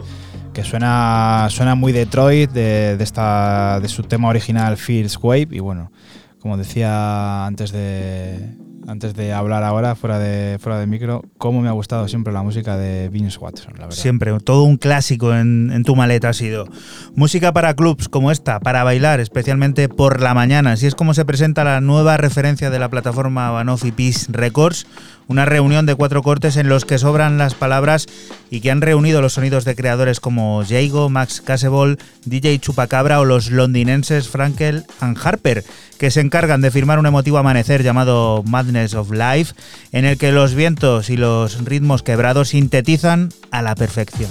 que 0.53 0.65
suena, 0.65 1.47
suena 1.49 1.73
muy 1.73 1.93
Detroit 1.93 2.51
de, 2.51 2.97
de 2.97 3.03
esta, 3.05 3.79
de 3.79 3.87
su 3.87 4.03
tema 4.03 4.27
original 4.27 4.75
Feels 4.75 5.17
Wave. 5.21 5.47
Y 5.51 5.59
bueno, 5.59 5.93
como 6.41 6.57
decía 6.57 7.45
antes 7.45 7.71
de, 7.71 8.57
antes 8.87 9.13
de 9.15 9.33
hablar 9.33 9.63
ahora, 9.63 9.95
fuera 9.95 10.17
de, 10.17 10.57
fuera 10.59 10.79
de 10.79 10.87
micro, 10.87 11.21
cómo 11.37 11.61
me 11.61 11.67
ha 11.67 11.73
gustado 11.73 12.07
siempre 12.07 12.31
la 12.31 12.41
música 12.41 12.77
de 12.77 13.09
Vince 13.09 13.37
Watson, 13.37 13.73
la 13.73 13.87
verdad. 13.87 13.95
Siempre, 13.95 14.39
todo 14.39 14.63
un 14.63 14.77
clásico 14.77 15.35
en, 15.35 15.71
en 15.73 15.83
tu 15.83 15.95
maleta 15.95 16.29
ha 16.29 16.33
sido. 16.33 16.65
Música 17.13 17.51
para 17.51 17.75
clubs 17.75 18.07
como 18.07 18.31
esta, 18.31 18.61
para 18.61 18.85
bailar, 18.85 19.19
especialmente 19.19 19.89
por 19.89 20.21
la 20.21 20.33
mañana. 20.33 20.71
Así 20.71 20.87
es 20.87 20.95
como 20.95 21.13
se 21.13 21.25
presenta 21.25 21.65
la 21.65 21.81
nueva 21.81 22.15
referencia 22.15 22.69
de 22.69 22.79
la 22.79 22.89
plataforma 22.89 23.51
Banoffee 23.51 23.91
Peace 23.91 24.27
Records, 24.29 24.87
una 25.27 25.45
reunión 25.45 25.85
de 25.85 25.95
cuatro 25.95 26.21
cortes 26.23 26.57
en 26.57 26.69
los 26.69 26.85
que 26.85 26.97
sobran 26.97 27.37
las 27.37 27.53
palabras 27.53 28.07
y 28.49 28.61
que 28.61 28.71
han 28.71 28.81
reunido 28.81 29.21
los 29.21 29.33
sonidos 29.33 29.65
de 29.65 29.75
creadores 29.75 30.19
como 30.19 30.63
Jago, 30.67 31.09
Max 31.09 31.41
Caseball, 31.41 31.97
DJ 32.25 32.59
Chupacabra 32.59 33.19
o 33.19 33.25
los 33.25 33.51
londinenses 33.51 34.29
Frankel 34.29 34.85
and 34.99 35.17
Harper, 35.21 35.63
que 35.97 36.11
se 36.11 36.21
encargan 36.21 36.61
de 36.61 36.71
firmar 36.71 36.99
un 36.99 37.05
emotivo 37.05 37.37
amanecer 37.37 37.83
llamado 37.83 38.43
Madness 38.45 38.93
of 38.93 39.11
Life, 39.11 39.53
en 39.91 40.05
el 40.05 40.17
que 40.17 40.31
los 40.31 40.53
vientos 40.53 41.09
y 41.09 41.17
los 41.17 41.63
ritmos 41.65 42.03
quebrados 42.03 42.49
sintetizan 42.49 43.29
a 43.51 43.61
la 43.61 43.75
perfección. 43.75 44.29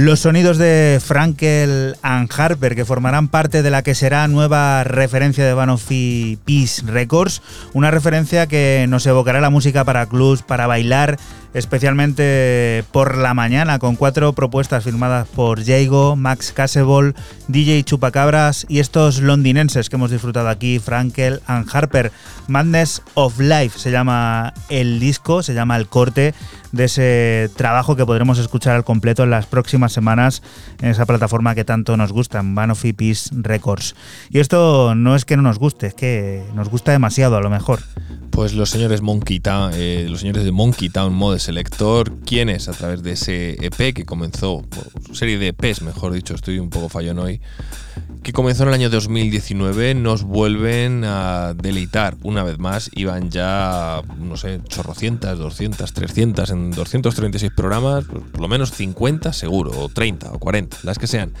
Los 0.00 0.20
sonidos 0.20 0.56
de 0.56 0.98
Frankel 1.04 1.94
and 2.00 2.30
Harper, 2.34 2.74
que 2.74 2.86
formarán 2.86 3.28
parte 3.28 3.62
de 3.62 3.68
la 3.68 3.82
que 3.82 3.94
será 3.94 4.26
nueva 4.28 4.82
referencia 4.82 5.44
de 5.44 5.52
Banoffi 5.52 6.38
Peace 6.46 6.80
Records, 6.86 7.42
una 7.74 7.90
referencia 7.90 8.46
que 8.46 8.86
nos 8.88 9.04
evocará 9.04 9.42
la 9.42 9.50
música 9.50 9.84
para 9.84 10.06
clubs, 10.06 10.40
para 10.40 10.66
bailar, 10.66 11.18
especialmente 11.52 12.82
por 12.92 13.18
la 13.18 13.34
mañana, 13.34 13.78
con 13.78 13.94
cuatro 13.94 14.32
propuestas 14.32 14.84
firmadas 14.84 15.28
por 15.28 15.62
Jago, 15.62 16.16
Max 16.16 16.52
Casebol, 16.52 17.14
DJ 17.48 17.84
Chupacabras 17.84 18.64
y 18.70 18.78
estos 18.78 19.20
londinenses 19.20 19.90
que 19.90 19.96
hemos 19.96 20.10
disfrutado 20.10 20.48
aquí, 20.48 20.78
Frankel 20.78 21.42
and 21.46 21.68
Harper. 21.70 22.10
Madness 22.48 23.02
of 23.12 23.38
Life 23.38 23.78
se 23.78 23.90
llama 23.90 24.54
el 24.70 24.98
disco, 24.98 25.42
se 25.42 25.52
llama 25.52 25.76
el 25.76 25.88
corte 25.88 26.32
de 26.72 26.84
ese 26.84 27.50
trabajo 27.56 27.96
que 27.96 28.06
podremos 28.06 28.38
escuchar 28.38 28.76
al 28.76 28.84
completo 28.84 29.24
en 29.24 29.30
las 29.30 29.46
próximas 29.46 29.92
semanas 29.92 30.42
en 30.80 30.88
esa 30.90 31.06
plataforma 31.06 31.54
que 31.54 31.64
tanto 31.64 31.96
nos 31.96 32.12
gusta, 32.12 32.40
en 32.40 32.54
Banoffi 32.54 32.92
Peace 32.92 33.30
Records. 33.32 33.94
Y 34.30 34.38
esto 34.38 34.94
no 34.94 35.16
es 35.16 35.24
que 35.24 35.36
no 35.36 35.42
nos 35.42 35.58
guste, 35.58 35.88
es 35.88 35.94
que 35.94 36.44
nos 36.54 36.68
gusta 36.68 36.92
demasiado 36.92 37.36
a 37.36 37.40
lo 37.40 37.50
mejor. 37.50 37.80
Pues 38.30 38.54
los 38.54 38.70
señores 38.70 39.02
Monkey 39.02 39.40
Town, 39.40 39.72
eh, 39.74 40.06
los 40.08 40.20
señores 40.20 40.44
de 40.44 40.52
Monkey 40.52 40.88
Town 40.88 41.12
Mode 41.12 41.40
Selector, 41.40 42.20
quienes 42.20 42.68
a 42.68 42.72
través 42.72 43.02
de 43.02 43.12
ese 43.12 43.56
EP 43.64 43.92
que 43.92 44.04
comenzó, 44.04 44.64
serie 45.12 45.38
de 45.38 45.48
EPs, 45.48 45.82
mejor 45.82 46.12
dicho, 46.12 46.34
estoy 46.34 46.58
un 46.58 46.70
poco 46.70 46.88
fallón 46.88 47.18
hoy, 47.18 47.40
que 48.22 48.32
comenzó 48.32 48.64
en 48.64 48.68
el 48.68 48.74
año 48.74 48.90
2019, 48.90 49.94
nos 49.94 50.24
vuelven 50.24 51.04
a 51.04 51.54
deleitar 51.54 52.16
una 52.22 52.42
vez 52.42 52.58
más. 52.58 52.90
Iban 52.94 53.30
ya, 53.30 54.02
no 54.18 54.36
sé, 54.36 54.60
chorrocientas, 54.68 55.38
200, 55.38 55.92
300, 55.92 56.50
en 56.50 56.70
236 56.70 57.52
programas, 57.56 58.04
pues, 58.04 58.22
por 58.30 58.40
lo 58.40 58.48
menos 58.48 58.72
50 58.72 59.32
seguro, 59.32 59.70
o 59.70 59.88
30, 59.88 60.32
o 60.32 60.38
40, 60.38 60.78
las 60.82 60.98
que 60.98 61.06
sean. 61.06 61.32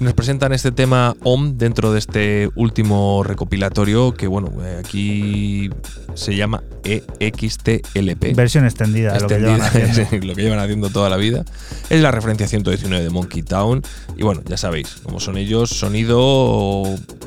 Nos 0.00 0.14
presentan 0.14 0.52
este 0.52 0.72
tema 0.72 1.14
OM 1.22 1.58
dentro 1.58 1.92
de 1.92 1.98
este 1.98 2.50
último 2.54 3.22
recopilatorio 3.24 4.14
que, 4.14 4.26
bueno, 4.26 4.50
eh, 4.62 4.80
aquí 4.80 5.70
se 6.14 6.34
llama 6.34 6.62
EXTLP. 6.84 8.34
Versión 8.34 8.64
extendida, 8.64 9.12
de 9.14 9.20
lo 9.20 9.28
que 9.28 9.38
llevan 9.38 9.60
Extendida, 9.60 10.02
haciendo. 10.02 10.26
lo 10.28 10.34
que 10.34 10.42
llevan 10.42 10.58
haciendo 10.58 10.90
toda 10.90 11.08
la 11.08 11.16
vida. 11.16 11.44
Es 11.90 12.00
la 12.00 12.10
referencia 12.10 12.48
119 12.48 13.04
de 13.04 13.10
Monkey 13.10 13.42
Town. 13.42 13.82
Y 14.16 14.22
bueno, 14.22 14.42
ya 14.46 14.56
sabéis, 14.56 14.96
como 15.02 15.20
son 15.20 15.36
ellos, 15.36 15.70
sonido, 15.70 16.21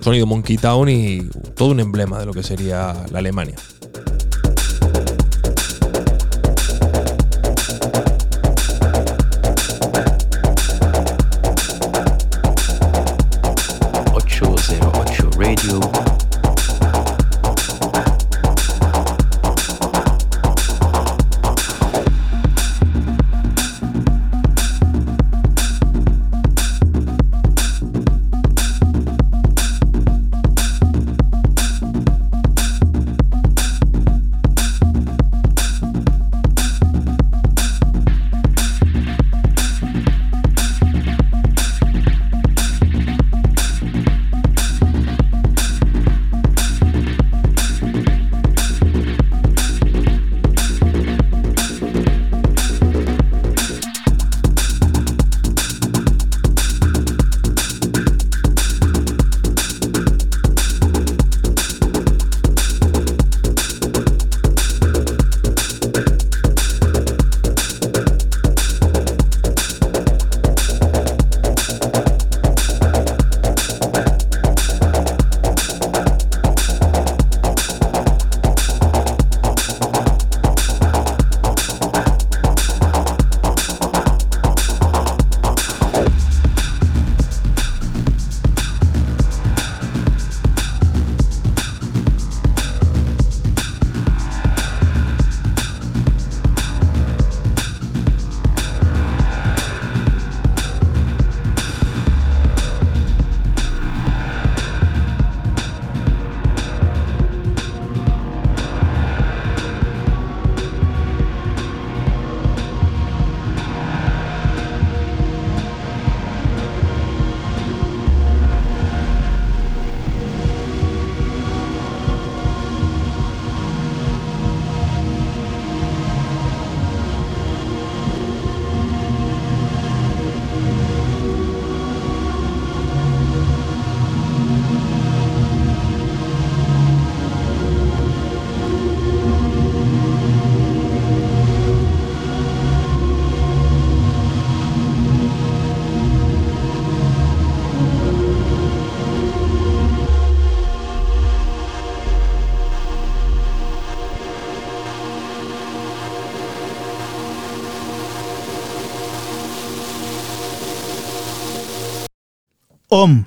sonido 0.02 0.26
Monkey 0.26 0.58
Town 0.58 0.90
y 0.90 1.24
todo 1.56 1.70
un 1.70 1.80
emblema 1.80 2.20
de 2.20 2.26
lo 2.26 2.34
que 2.34 2.44
sería 2.44 2.94
la 3.12 3.20
Alemania. 3.20 3.56
Radio. 15.38 15.85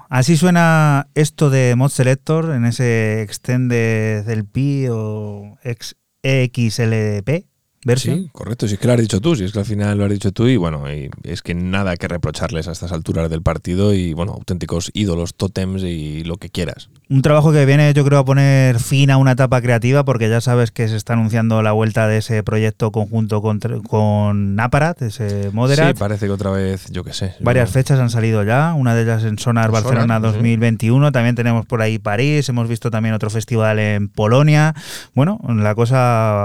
Así 0.08 0.36
suena 0.36 1.08
esto 1.14 1.50
de 1.50 1.74
Mod 1.76 1.90
Selector 1.90 2.52
en 2.54 2.64
ese 2.64 3.22
extend 3.22 3.70
del 3.70 4.44
o 4.90 5.58
ex- 5.62 5.96
EXLP 6.22 7.46
versión. 7.84 8.22
Sí, 8.24 8.28
correcto. 8.32 8.66
Si 8.68 8.74
es 8.74 8.80
que 8.80 8.86
lo 8.86 8.92
has 8.94 9.00
dicho 9.00 9.20
tú, 9.20 9.36
si 9.36 9.44
es 9.44 9.52
que 9.52 9.58
al 9.60 9.64
final 9.64 9.96
lo 9.98 10.04
has 10.04 10.10
dicho 10.10 10.32
tú 10.32 10.46
y 10.46 10.56
bueno, 10.56 10.84
y 10.92 11.10
es 11.22 11.42
que 11.42 11.54
nada 11.54 11.96
que 11.96 12.08
reprocharles 12.08 12.68
a 12.68 12.72
estas 12.72 12.92
alturas 12.92 13.30
del 13.30 13.42
partido 13.42 13.94
y 13.94 14.12
bueno, 14.14 14.32
auténticos 14.32 14.90
ídolos, 14.94 15.34
tótems 15.34 15.82
y 15.82 16.24
lo 16.24 16.36
que 16.36 16.48
quieras. 16.50 16.90
Un 17.10 17.22
trabajo 17.22 17.52
que 17.52 17.64
viene, 17.64 17.94
yo 17.94 18.04
creo, 18.04 18.18
a 18.18 18.24
poner 18.24 18.78
fin 18.80 19.10
a 19.10 19.16
una 19.16 19.32
etapa 19.32 19.62
creativa, 19.62 20.04
porque 20.04 20.28
ya 20.28 20.40
sabes 20.42 20.70
que 20.70 20.88
se 20.88 20.96
está 20.96 21.14
anunciando 21.14 21.62
la 21.62 21.72
vuelta 21.72 22.06
de 22.06 22.18
ese 22.18 22.42
proyecto 22.42 22.92
conjunto 22.92 23.40
con, 23.40 23.60
con 23.88 24.60
Aparat, 24.60 25.00
ese 25.00 25.50
Moderat. 25.52 25.94
Sí, 25.96 25.98
parece 25.98 26.26
que 26.26 26.32
otra 26.32 26.50
vez, 26.50 26.90
yo 26.90 27.04
qué 27.04 27.14
sé. 27.14 27.34
Varias 27.40 27.70
yo- 27.70 27.72
fechas 27.74 27.98
han 27.98 28.10
salido 28.10 28.42
ya, 28.44 28.74
una 28.74 28.94
de 28.94 29.02
ellas 29.04 29.24
en 29.24 29.38
Sonar 29.38 29.70
Barcelona 29.70 30.16
Sonar, 30.16 30.20
sí. 30.32 30.36
2021, 30.36 31.10
también 31.12 31.34
tenemos 31.34 31.64
por 31.64 31.80
ahí 31.80 31.98
París, 31.98 32.46
hemos 32.50 32.68
visto 32.68 32.90
también 32.90 33.14
otro 33.14 33.30
festival 33.30 33.78
en 33.78 34.08
Polonia. 34.08 34.74
Bueno, 35.14 35.40
la 35.48 35.74
cosa 35.74 35.96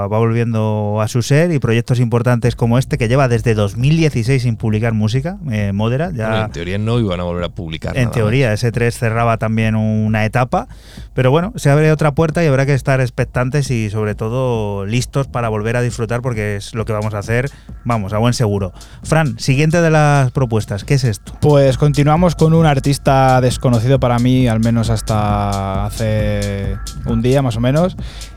va 0.10 0.18
volviendo 0.18 1.00
a 1.02 1.08
su 1.10 1.23
User 1.24 1.52
y 1.52 1.60
proyectos 1.60 2.00
importantes 2.02 2.56
como 2.56 2.78
este, 2.78 2.98
que 2.98 3.08
lleva 3.08 3.30
desde 3.30 3.54
2016 3.54 4.44
sin 4.44 4.58
publicar 4.58 4.94
música, 4.94 5.38
eh, 5.50 5.72
Modera. 5.74 6.12
Ya, 6.14 6.28
Bueno, 6.28 6.46
en 6.46 6.52
teoría 6.52 6.78
no 6.78 7.00
iban 7.00 7.20
a 7.22 7.24
volver 7.24 7.46
a 7.46 7.50
publicar. 7.50 7.96
en 7.96 8.04
nada 8.04 8.14
teoría, 8.14 8.52
ese 8.54 8.72
3 8.72 8.98
cerraba 8.98 9.38
también 9.38 9.76
una 9.76 10.26
etapa, 10.26 10.68
pero 11.14 11.32
bueno, 11.32 11.54
se 11.56 11.70
abre 11.70 11.92
otra 11.92 12.14
puerta 12.14 12.44
y 12.44 12.48
habrá 12.48 12.66
que 12.66 12.74
estar 12.74 13.00
expectantes 13.00 13.72
y 13.72 13.90
sobre 13.90 14.16
todo 14.16 14.86
listos 14.86 15.28
para 15.28 15.48
volver 15.50 15.78
a 15.78 15.82
disfrutar 15.82 16.22
porque 16.22 16.58
es 16.58 16.76
lo 16.76 16.84
que 16.86 16.92
vamos 16.92 17.14
a 17.14 17.20
hacer, 17.20 17.50
vamos, 17.86 18.12
a 18.14 18.18
buen 18.18 18.34
seguro. 18.34 18.74
Fran, 19.04 19.40
siguiente 19.40 19.82
de 19.82 19.90
las 19.90 20.32
propuestas, 20.32 20.84
¿qué 20.84 20.96
es 20.96 21.06
esto? 21.06 21.34
Pues 21.40 21.78
continuamos 21.78 22.36
con 22.36 22.54
un 22.54 22.66
artista 22.66 23.40
desconocido 23.40 24.00
para 24.00 24.20
mí, 24.20 24.48
al 24.48 24.60
menos 24.60 24.90
hasta 24.90 25.86
hace 25.86 26.78
un 27.06 27.22
día 27.22 27.42
más 27.42 27.56
o 27.56 27.62
menos. 27.62 27.96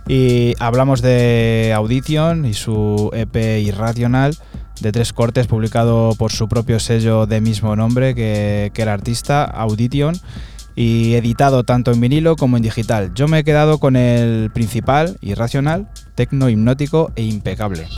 Y 0.09 0.55
hablamos 0.61 1.03
de 1.03 1.73
Audition 1.75 2.45
y 2.45 2.55
su 2.55 3.11
EP 3.13 3.61
Irrational 3.61 4.37
de 4.81 4.93
tres 4.93 5.13
cortes 5.13 5.47
publicado 5.47 6.15
por 6.17 6.33
su 6.33 6.49
propio 6.49 6.79
sello 6.79 7.27
de 7.27 7.41
mismo 7.41 7.75
nombre 7.77 8.15
que, 8.15 8.71
que 8.75 8.83
el 8.83 8.89
artista, 8.89 9.45
Audition, 9.45 10.15
y 10.77 11.15
editado 11.15 11.65
tanto 11.65 11.91
en 11.91 12.01
vinilo 12.01 12.37
como 12.37 12.57
en 12.57 12.63
digital. 12.63 13.13
Yo 13.15 13.27
me 13.27 13.39
he 13.39 13.45
quedado 13.45 13.79
con 13.79 13.97
el 13.97 14.51
principal, 14.53 15.17
Irrational, 15.23 15.89
tecno 16.15 16.51
hipnótico 16.51 17.11
e 17.17 17.23
impecable. 17.23 17.89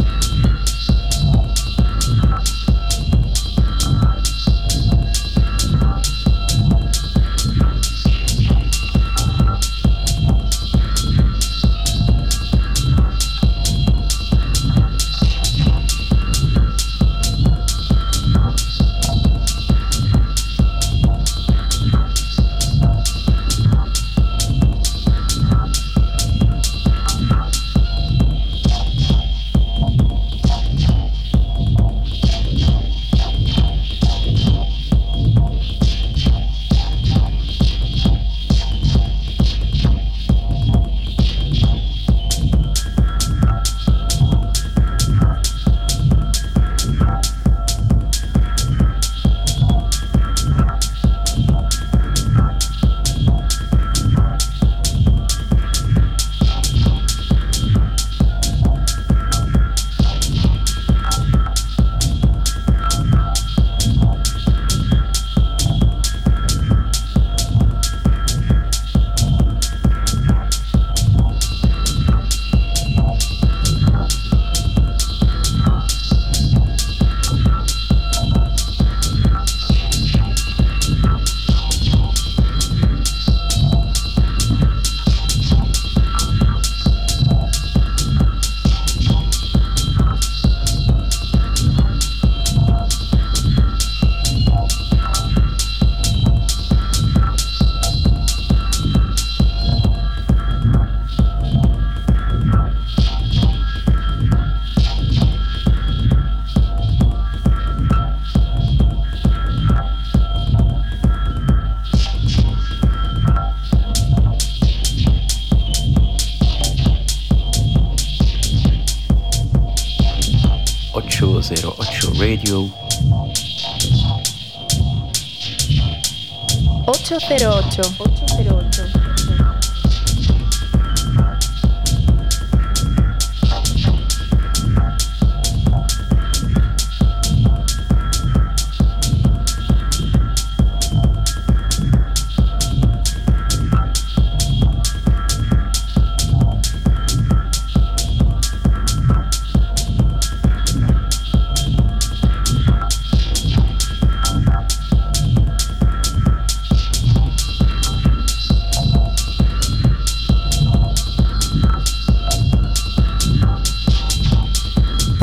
808. 127.79 128.38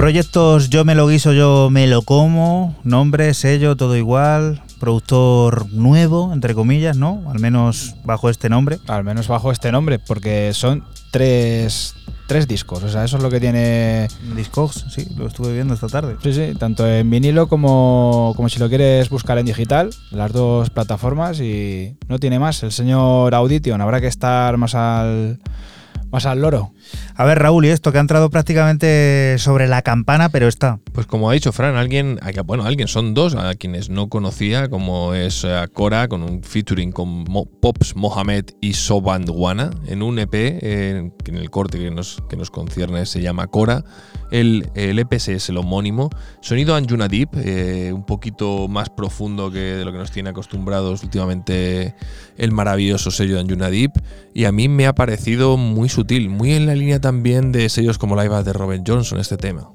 Proyectos 0.06 0.70
Yo 0.70 0.86
me 0.86 0.94
lo 0.94 1.08
guiso, 1.08 1.34
yo 1.34 1.70
me 1.72 1.88
lo 1.88 2.04
como, 2.04 2.76
nombre, 2.84 3.34
sello, 3.34 3.76
todo 3.76 3.98
igual, 3.98 4.62
productor 4.80 5.74
nuevo, 5.74 6.32
entre 6.32 6.54
comillas, 6.54 6.96
¿no? 6.96 7.24
Al 7.28 7.40
menos 7.40 7.96
bajo 8.04 8.30
este 8.30 8.48
nombre. 8.48 8.78
Al 8.86 9.04
menos 9.04 9.28
bajo 9.28 9.52
este 9.52 9.72
nombre, 9.72 9.98
porque 9.98 10.52
son 10.54 10.84
tres, 11.10 11.96
tres 12.28 12.48
discos, 12.48 12.84
o 12.84 12.90
sea, 12.90 13.04
eso 13.04 13.18
es 13.18 13.24
lo 13.24 13.32
que 13.32 13.40
tiene... 13.40 14.08
Discogs, 14.36 14.86
sí, 14.92 15.08
lo 15.18 15.26
estuve 15.26 15.54
viendo 15.54 15.74
esta 15.74 15.88
tarde. 15.88 16.18
Sí, 16.22 16.34
sí, 16.34 16.54
tanto 16.54 16.88
en 16.88 17.10
vinilo 17.10 17.48
como, 17.48 18.34
como 18.36 18.48
si 18.48 18.60
lo 18.60 18.70
quieres 18.70 19.10
buscar 19.10 19.40
en 19.40 19.48
digital, 19.48 19.90
las 20.12 20.32
dos 20.32 20.70
plataformas 20.70 21.40
y 21.40 21.98
no 22.08 22.20
tiene 22.20 22.38
más. 22.38 22.62
El 22.62 22.72
señor 22.72 23.34
Audition, 23.34 23.82
habrá 23.82 24.00
que 24.00 24.08
estar 24.08 24.56
más 24.58 24.76
al, 24.76 25.40
más 26.12 26.28
al 26.28 26.42
loro. 26.42 26.75
A 27.16 27.26
ver, 27.26 27.40
Raúl, 27.40 27.66
y 27.66 27.70
esto 27.70 27.92
que 27.92 27.98
ha 27.98 28.02
entrado 28.02 28.30
prácticamente 28.30 29.38
sobre 29.40 29.68
la 29.68 29.82
campana, 29.82 30.30
pero 30.30 30.48
está. 30.48 30.80
Pues 30.92 31.08
como 31.08 31.30
ha 31.30 31.34
dicho 31.34 31.52
Fran, 31.52 31.76
alguien, 31.76 32.20
bueno, 32.46 32.66
alguien 32.66 32.88
son 32.88 33.14
dos 33.14 33.36
a 33.36 33.56
quienes 33.56 33.90
no 33.90 34.10
conocía, 34.10 34.70
como 34.70 35.14
es 35.14 35.44
eh, 35.46 35.66
Cora, 35.74 36.08
con 36.08 36.24
un 36.24 36.44
featuring 36.44 36.92
con 36.92 37.26
Pops 37.26 37.96
Mohamed 37.96 38.46
y 38.62 38.74
Sobandwana, 38.74 39.72
en 39.88 40.04
un 40.04 40.20
EP, 40.20 40.34
eh, 40.34 41.12
en 41.26 41.38
el 41.38 41.50
corte 41.50 41.80
que 41.80 41.92
nos, 41.92 42.22
que 42.30 42.36
nos 42.36 42.52
concierne 42.52 43.06
se 43.06 43.22
llama 43.22 43.48
Cora. 43.48 43.84
El, 44.32 44.70
el 44.76 45.00
EP 45.00 45.14
es 45.14 45.50
el 45.50 45.58
homónimo. 45.58 46.10
Sonido 46.42 46.76
Anjuna 46.76 47.08
Deep, 47.08 47.30
eh, 47.36 47.92
un 47.94 48.06
poquito 48.06 48.68
más 48.68 48.90
profundo 48.90 49.52
que 49.52 49.60
de 49.60 49.86
lo 49.86 49.92
que 49.92 49.98
nos 49.98 50.12
tiene 50.12 50.32
acostumbrados 50.32 51.04
últimamente 51.04 51.96
el 52.38 52.52
maravilloso 52.52 53.12
sello 53.12 53.36
de 53.36 53.42
Anjuna 53.42 53.70
Deep. 53.70 53.92
Y 54.34 54.46
a 54.46 54.52
mí 54.52 54.68
me 54.68 54.88
ha 54.88 54.94
parecido 54.94 55.58
muy 55.58 55.90
sutil, 55.90 56.30
muy 56.30 56.54
en 56.54 56.66
la 56.66 56.75
línea 56.76 57.02
también 57.02 57.52
de 57.52 57.70
sellos 57.70 57.98
como 57.98 58.22
Live 58.22 58.44
de 58.44 58.54
Robin 58.54 58.84
Johnson, 58.86 59.20
este 59.20 59.38
tema. 59.38 59.75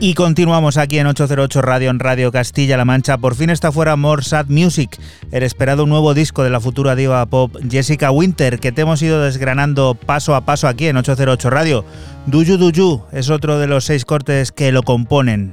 Y 0.00 0.14
continuamos 0.14 0.76
aquí 0.76 1.00
en 1.00 1.08
808 1.08 1.60
Radio, 1.60 1.90
en 1.90 1.98
Radio 1.98 2.30
Castilla-La 2.30 2.84
Mancha. 2.84 3.18
Por 3.18 3.34
fin 3.34 3.50
está 3.50 3.72
fuera 3.72 3.96
More 3.96 4.22
Sad 4.22 4.46
Music, 4.46 4.96
el 5.32 5.42
esperado 5.42 5.86
nuevo 5.86 6.14
disco 6.14 6.44
de 6.44 6.50
la 6.50 6.60
futura 6.60 6.94
diva 6.94 7.26
pop 7.26 7.56
Jessica 7.68 8.12
Winter, 8.12 8.60
que 8.60 8.70
te 8.70 8.82
hemos 8.82 9.02
ido 9.02 9.20
desgranando 9.20 9.96
paso 9.96 10.36
a 10.36 10.42
paso 10.42 10.68
aquí 10.68 10.86
en 10.86 10.98
808 10.98 11.50
Radio. 11.50 11.84
Do 12.26 12.42
You 12.44 13.02
es 13.10 13.28
otro 13.28 13.58
de 13.58 13.66
los 13.66 13.86
seis 13.86 14.04
cortes 14.04 14.52
que 14.52 14.70
lo 14.70 14.84
componen. 14.84 15.52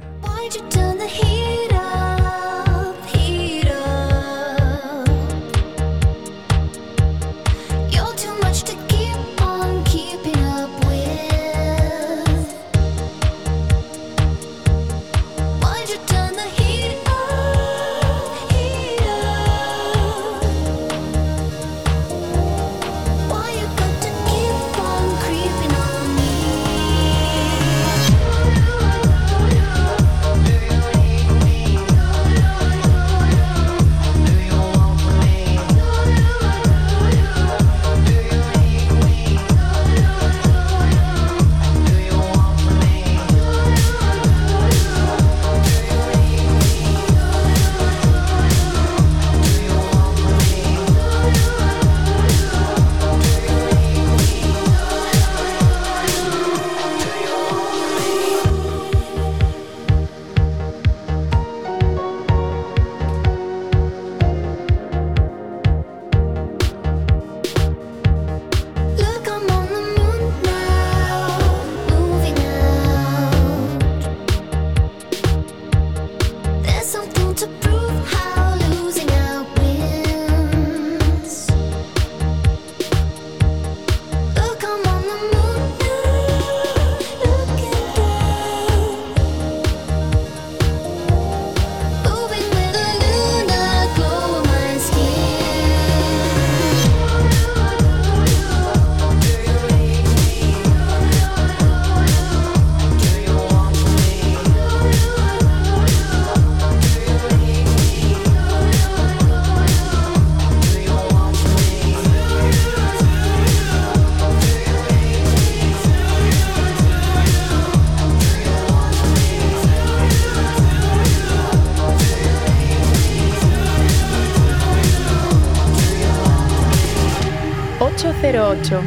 Ocho 128.66 128.82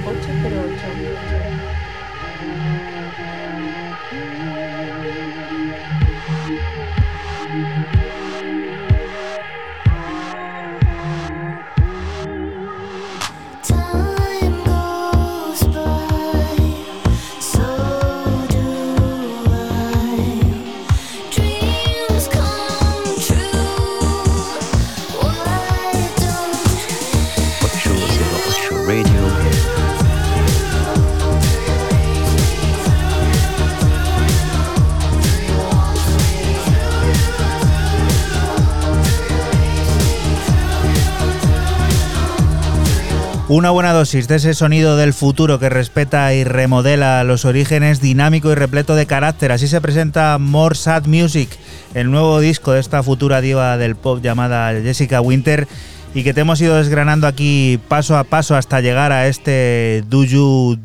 Una 43.49 43.71
buena 43.71 43.93
dosis 43.93 44.27
de 44.27 44.35
ese 44.35 44.53
sonido 44.53 44.95
del 44.95 45.11
futuro 45.11 45.57
que 45.57 45.69
respeta 45.69 46.35
y 46.35 46.43
remodela 46.43 47.23
los 47.23 47.45
orígenes, 47.45 47.99
dinámico 47.99 48.51
y 48.51 48.55
repleto 48.55 48.93
de 48.93 49.07
carácter. 49.07 49.51
Así 49.51 49.67
se 49.67 49.81
presenta 49.81 50.37
More 50.37 50.75
Sad 50.75 51.07
Music, 51.07 51.49
el 51.95 52.11
nuevo 52.11 52.39
disco 52.39 52.73
de 52.73 52.79
esta 52.79 53.01
futura 53.01 53.41
diva 53.41 53.75
del 53.77 53.95
pop 53.95 54.19
llamada 54.21 54.79
Jessica 54.79 55.19
Winter 55.19 55.67
y 56.13 56.23
que 56.23 56.35
te 56.35 56.41
hemos 56.41 56.61
ido 56.61 56.75
desgranando 56.75 57.25
aquí 57.25 57.79
paso 57.87 58.19
a 58.19 58.23
paso 58.23 58.55
hasta 58.55 58.81
llegar 58.81 59.11
a 59.11 59.25
este 59.27 60.03
Do 60.07 60.25
You 60.25 60.77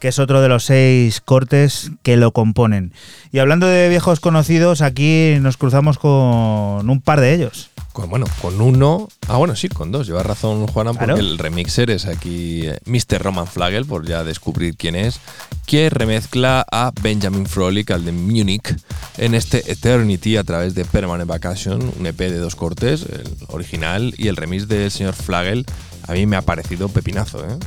que 0.00 0.08
es 0.08 0.18
otro 0.18 0.40
de 0.40 0.48
los 0.48 0.64
seis 0.64 1.20
cortes 1.20 1.90
que 2.02 2.16
lo 2.16 2.32
componen. 2.32 2.94
Y 3.30 3.40
hablando 3.40 3.66
de 3.66 3.90
viejos 3.90 4.20
conocidos, 4.20 4.80
aquí 4.80 5.36
nos 5.42 5.58
cruzamos 5.58 5.98
con 5.98 6.88
un 6.88 7.00
par 7.02 7.20
de 7.20 7.34
ellos. 7.34 7.68
Con, 7.92 8.08
bueno, 8.10 8.26
con 8.40 8.60
uno. 8.60 9.08
Ah, 9.26 9.38
bueno, 9.38 9.56
sí, 9.56 9.68
con 9.68 9.90
dos. 9.90 10.06
Lleva 10.06 10.22
razón, 10.22 10.66
Juana, 10.68 10.92
porque 10.92 11.06
Claro. 11.06 11.20
el 11.20 11.38
remixer 11.38 11.90
es 11.90 12.06
aquí 12.06 12.62
eh, 12.66 12.78
Mr. 12.86 13.20
Roman 13.22 13.46
Flagel, 13.46 13.86
por 13.86 14.06
ya 14.06 14.22
descubrir 14.22 14.76
quién 14.76 14.94
es, 14.94 15.18
que 15.66 15.90
remezcla 15.90 16.64
a 16.70 16.92
Benjamin 17.02 17.46
Frolic, 17.46 17.90
al 17.90 18.04
de 18.04 18.12
Munich, 18.12 18.74
en 19.16 19.34
este 19.34 19.70
Eternity 19.72 20.36
a 20.36 20.44
través 20.44 20.74
de 20.74 20.84
Permanent 20.84 21.28
Vacation, 21.28 21.92
un 21.98 22.06
EP 22.06 22.18
de 22.18 22.38
dos 22.38 22.54
cortes, 22.54 23.02
el 23.02 23.34
original 23.48 24.14
y 24.16 24.28
el 24.28 24.36
remix 24.36 24.68
del 24.68 24.90
señor 24.92 25.14
Flagel. 25.14 25.66
A 26.06 26.12
mí 26.12 26.24
me 26.26 26.36
ha 26.36 26.42
parecido 26.42 26.88
pepinazo, 26.88 27.44
¿eh? 27.44 27.58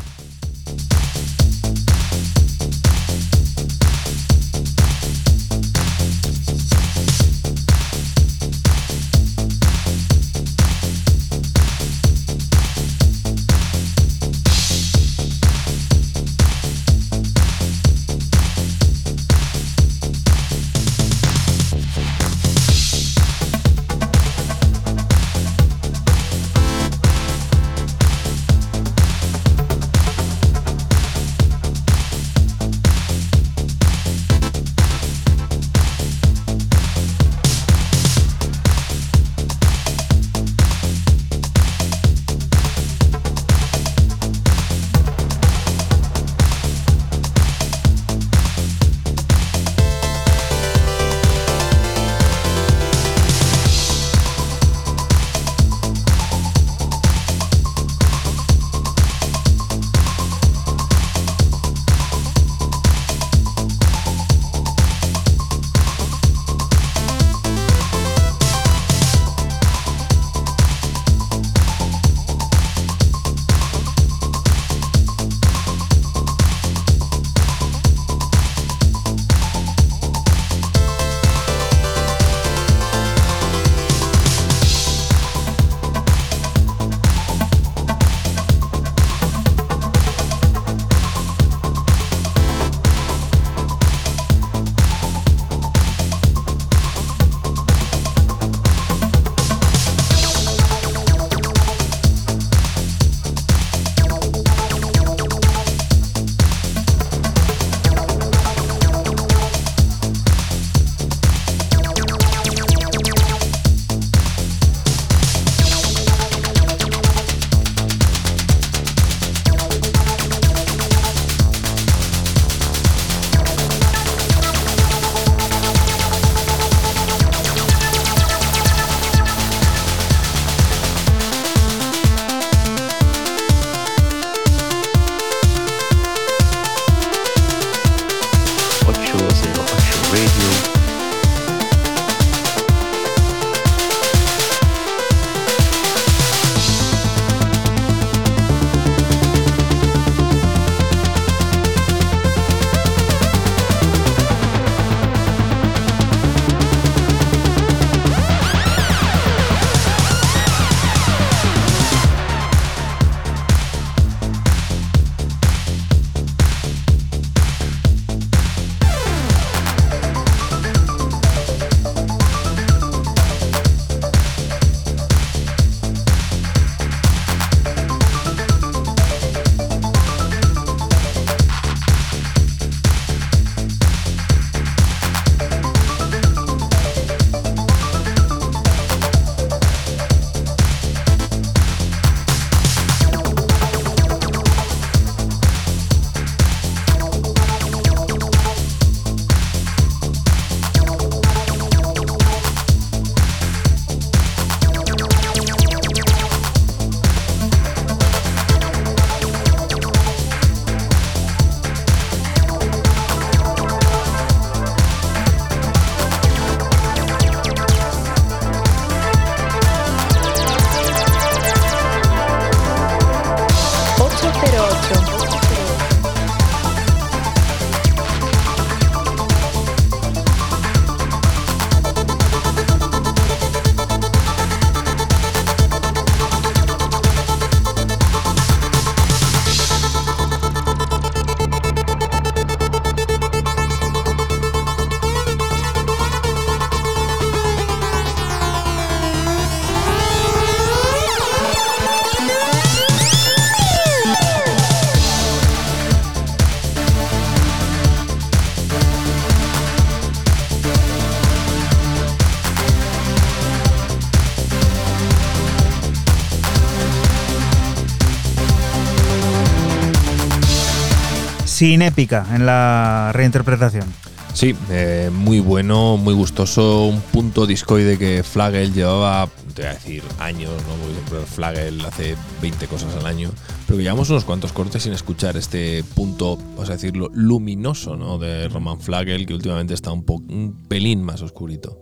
Sin 271.61 271.83
épica 271.83 272.25
en 272.33 272.47
la 272.47 273.11
reinterpretación. 273.13 273.85
Sí, 274.33 274.55
eh, 274.71 275.11
muy 275.13 275.39
bueno, 275.41 275.95
muy 275.95 276.15
gustoso, 276.15 276.87
un 276.87 277.01
punto 277.01 277.45
discoide 277.45 277.99
que 277.99 278.23
Flagel 278.23 278.73
llevaba, 278.73 279.29
te 279.53 279.61
voy 279.61 279.69
a 279.69 279.73
decir, 279.75 280.03
años, 280.17 280.49
¿no? 280.67 280.73
Porque 280.81 280.93
siempre 280.95 281.19
Flagel 281.27 281.85
hace 281.85 282.15
20 282.41 282.65
cosas 282.65 282.95
al 282.95 283.05
año, 283.05 283.29
pero 283.67 283.77
que 283.77 283.83
llevamos 283.83 284.09
unos 284.09 284.23
cuantos 284.23 284.53
cortes 284.53 284.81
sin 284.81 284.93
escuchar 284.93 285.37
este 285.37 285.83
punto, 285.93 286.37
vamos 286.37 286.69
a 286.69 286.73
decirlo, 286.73 287.11
luminoso, 287.13 287.95
¿no? 287.95 288.17
De 288.17 288.47
Roman 288.47 288.79
Flagel, 288.79 289.27
que 289.27 289.35
últimamente 289.35 289.75
está 289.75 289.91
un, 289.91 290.03
po- 290.03 290.23
un 290.29 290.63
pelín 290.67 291.03
más 291.03 291.21
oscurito. 291.21 291.77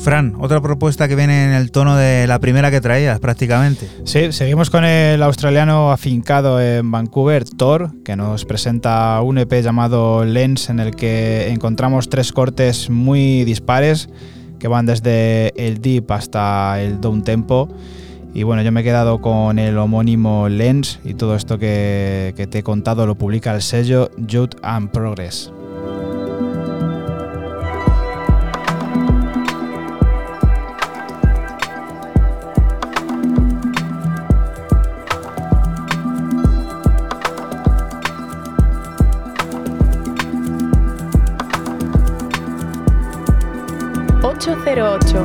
Fran, 0.00 0.34
otra 0.40 0.62
propuesta 0.62 1.08
que 1.08 1.14
viene 1.14 1.44
en 1.44 1.52
el 1.52 1.70
tono 1.70 1.94
de 1.94 2.26
la 2.26 2.38
primera 2.38 2.70
que 2.70 2.80
traías 2.80 3.20
prácticamente. 3.20 3.86
Sí, 4.04 4.32
seguimos 4.32 4.70
con 4.70 4.86
el 4.86 5.22
australiano 5.22 5.92
afincado 5.92 6.58
en 6.58 6.90
Vancouver, 6.90 7.44
Thor, 7.44 7.90
que 8.02 8.16
nos 8.16 8.46
presenta 8.46 9.20
un 9.20 9.36
EP 9.36 9.52
llamado 9.62 10.24
Lens, 10.24 10.70
en 10.70 10.80
el 10.80 10.96
que 10.96 11.48
encontramos 11.48 12.08
tres 12.08 12.32
cortes 12.32 12.88
muy 12.88 13.44
dispares 13.44 14.08
que 14.58 14.68
van 14.68 14.86
desde 14.86 15.52
el 15.56 15.82
deep 15.82 16.10
hasta 16.12 16.80
el 16.80 17.00
down 17.00 17.22
tempo. 17.22 17.68
Y 18.32 18.44
bueno, 18.44 18.62
yo 18.62 18.72
me 18.72 18.80
he 18.80 18.84
quedado 18.84 19.20
con 19.20 19.58
el 19.58 19.76
homónimo 19.76 20.48
Lens 20.48 20.98
y 21.04 21.12
todo 21.12 21.36
esto 21.36 21.58
que, 21.58 22.32
te 22.50 22.58
he 22.58 22.62
contado 22.62 23.06
lo 23.06 23.16
publica 23.16 23.54
el 23.54 23.60
sello 23.60 24.10
Youth 24.16 24.54
and 24.62 24.90
Progress. 24.90 25.52
Ocho 44.78 45.24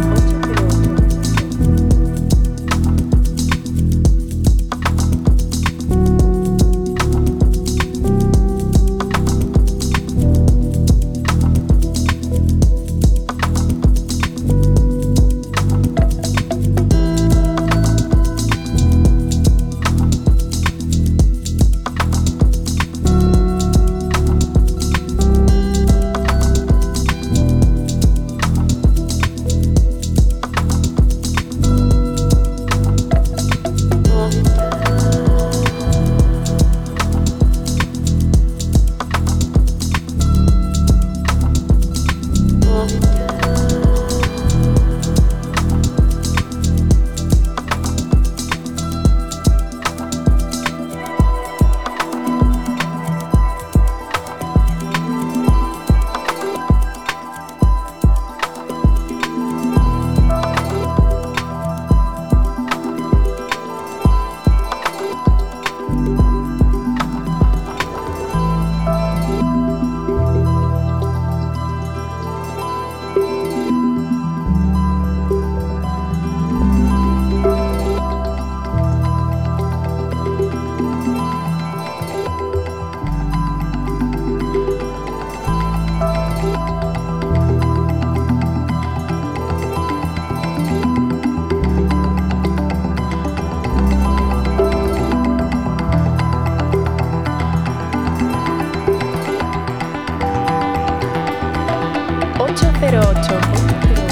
808. 102.56 104.05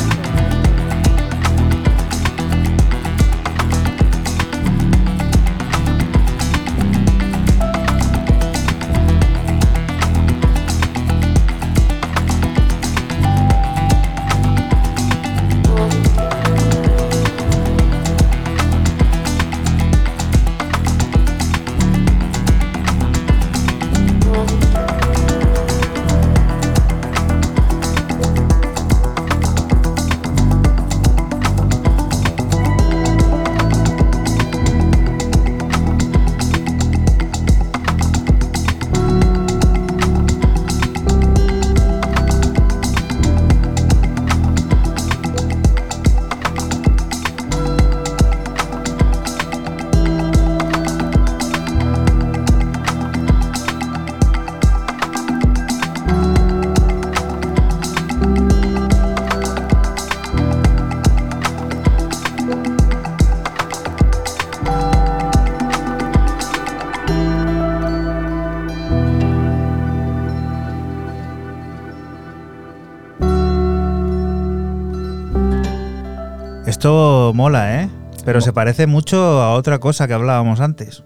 Pero 78.33 78.41
se 78.41 78.51
parece 78.53 78.87
mucho 78.87 79.17
a 79.41 79.53
otra 79.53 79.79
cosa 79.79 80.07
que 80.07 80.13
hablábamos 80.13 80.59
antes. 80.59 81.03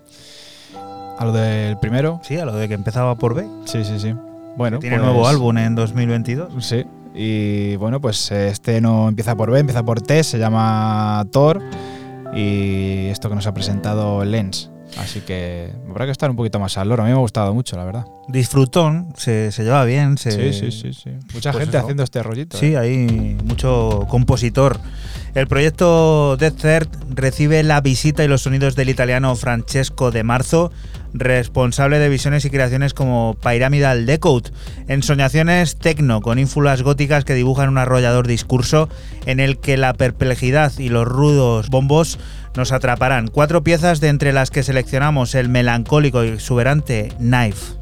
¿A 1.20 1.26
lo 1.26 1.32
del 1.34 1.78
primero? 1.80 2.22
Sí, 2.24 2.38
a 2.38 2.46
lo 2.46 2.56
de 2.56 2.68
que 2.68 2.74
empezaba 2.74 3.16
por 3.16 3.34
B. 3.34 3.46
Sí, 3.66 3.84
sí, 3.84 4.00
sí. 4.00 4.14
Bueno, 4.56 4.80
Tiene 4.80 4.98
pues- 4.98 5.06
nuevo 5.10 5.28
álbum 5.28 5.58
en 5.58 5.76
2022. 5.76 6.54
Sí. 6.66 6.86
Y 7.14 7.76
bueno, 7.78 8.00
pues 8.00 8.32
este 8.32 8.80
no 8.80 9.10
empieza 9.10 9.36
por 9.36 9.52
B, 9.52 9.60
empieza 9.60 9.84
por 9.84 10.02
T, 10.02 10.24
se 10.24 10.38
llama 10.40 11.26
Thor. 11.32 11.62
Y 12.34 13.08
esto 13.08 13.28
que 13.30 13.36
nos 13.36 13.46
ha 13.48 13.54
presentado 13.54 14.24
Lens. 14.24 14.70
Así 14.98 15.20
que 15.20 15.74
habrá 15.90 16.06
que 16.06 16.12
estar 16.12 16.30
un 16.30 16.36
poquito 16.38 16.60
más 16.60 16.78
al 16.78 16.88
loro. 16.88 17.04
A 17.04 17.06
mí 17.06 17.12
me 17.12 17.18
ha 17.18 17.22
gustado 17.22 17.54
mucho, 17.54 17.76
la 17.76 17.84
verdad. 17.84 18.06
Disfrutón, 18.30 19.12
se, 19.18 19.52
se 19.52 19.64
lleva 19.64 19.84
bien. 19.84 20.18
Se, 20.18 20.32
Sí, 20.32 20.54
sí, 20.54 20.72
sí, 20.72 20.94
sí. 20.94 21.10
Mucha 21.34 21.52
Pues 21.52 21.64
gente 21.66 21.78
eso. 21.78 21.86
haciendo 21.86 22.04
este 22.04 22.24
rollito. 22.24 22.58
Sí, 22.58 22.68
¿eh? 22.74 22.78
hay 22.78 23.38
mucho 23.44 24.06
compositor. 24.10 24.80
El 25.36 25.48
proyecto 25.48 26.38
Death 26.38 26.56
Third 26.56 26.88
recibe 27.18 27.64
la 27.64 27.82
visita 27.82 28.24
y 28.24 28.28
los 28.28 28.44
sonidos 28.44 28.76
del 28.76 28.90
italiano 28.90 29.36
Francesco 29.36 30.12
De 30.12 30.24
Marzo, 30.24 30.72
responsable 31.14 32.00
de 32.00 32.10
visiones 32.10 32.46
y 32.46 32.50
creaciones 32.50 32.94
como 32.94 33.36
Pyramidal 33.44 34.06
Decode, 34.06 34.52
ensoñaciones 34.88 35.78
tecno 35.78 36.22
con 36.22 36.40
ínfulas 36.40 36.84
góticas 36.84 37.26
que 37.26 37.34
dibujan 37.34 37.70
un 37.70 37.80
arrollador 37.80 38.28
discurso 38.28 38.88
en 39.26 39.40
el 39.40 39.58
que 39.58 39.78
la 39.78 39.94
perplejidad 39.96 40.72
y 40.78 40.90
los 40.90 41.08
rudos 41.08 41.70
bombos 41.70 42.20
nos 42.56 42.72
atraparán. 42.72 43.28
Cuatro 43.28 43.64
piezas 43.64 44.00
de 44.00 44.10
entre 44.10 44.32
las 44.32 44.52
que 44.52 44.64
seleccionamos 44.64 45.36
el 45.36 45.50
melancólico 45.50 46.24
y 46.24 46.30
exuberante 46.30 47.12
Knife. 47.18 47.78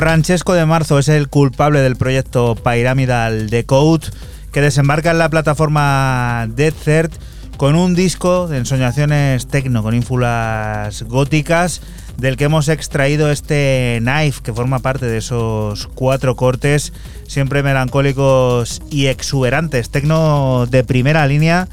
Francesco 0.00 0.54
de 0.54 0.64
Marzo 0.64 0.98
es 0.98 1.08
el 1.08 1.28
culpable 1.28 1.80
del 1.80 1.94
proyecto 1.94 2.54
Pyramidal 2.54 3.50
Decode 3.50 4.06
que 4.50 4.62
desembarca 4.62 5.10
en 5.10 5.18
la 5.18 5.28
plataforma 5.28 6.48
Dead 6.48 6.72
Third 6.72 7.10
con 7.58 7.76
un 7.76 7.94
disco 7.94 8.48
de 8.48 8.56
ensoñaciones 8.56 9.46
tecno 9.46 9.82
con 9.82 9.94
ínfulas 9.94 11.02
góticas 11.02 11.82
del 12.16 12.38
que 12.38 12.44
hemos 12.44 12.70
extraído 12.70 13.30
este 13.30 13.98
Knife 14.00 14.40
que 14.42 14.54
forma 14.54 14.78
parte 14.78 15.04
de 15.04 15.18
esos 15.18 15.86
cuatro 15.88 16.34
cortes 16.34 16.94
siempre 17.28 17.62
melancólicos 17.62 18.80
y 18.90 19.08
exuberantes, 19.08 19.90
tecno 19.90 20.64
de 20.64 20.82
primera 20.82 21.26
línea 21.26 21.68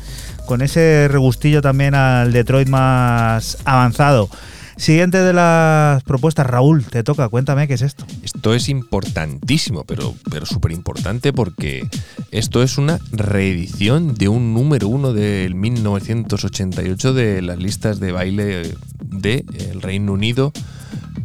con 0.48 0.62
ese 0.62 1.08
regustillo 1.10 1.62
también 1.62 1.95
al 1.95 2.34
Detroit 2.34 2.68
más 2.68 3.58
avanzado. 3.64 4.30
Siguiente 4.78 5.18
de 5.18 5.34
las 5.34 6.04
propuestas, 6.04 6.45
Raúl, 6.45 6.86
te 6.86 7.04
toca, 7.04 7.30
cuéntame 7.30 7.68
qué 7.68 7.74
es 7.74 7.82
esto. 7.82 8.06
Esto 8.48 8.56
es 8.56 8.69
importantísimo, 8.69 9.84
pero, 9.84 10.15
pero 10.32 10.45
súper 10.45 10.72
importante 10.72 11.34
porque 11.34 11.86
esto 12.32 12.64
es 12.64 12.78
una 12.78 12.98
reedición 13.11 14.15
de 14.15 14.30
un 14.30 14.53
número 14.53 14.88
uno 14.88 15.11
del 15.11 15.53
1988 15.53 17.11
de 17.11 17.41
las 17.41 17.57
listas 17.57 17.99
de 17.99 18.14
baile 18.14 18.74
del 19.02 19.82
Reino 19.82 20.14
Unido, 20.14 20.53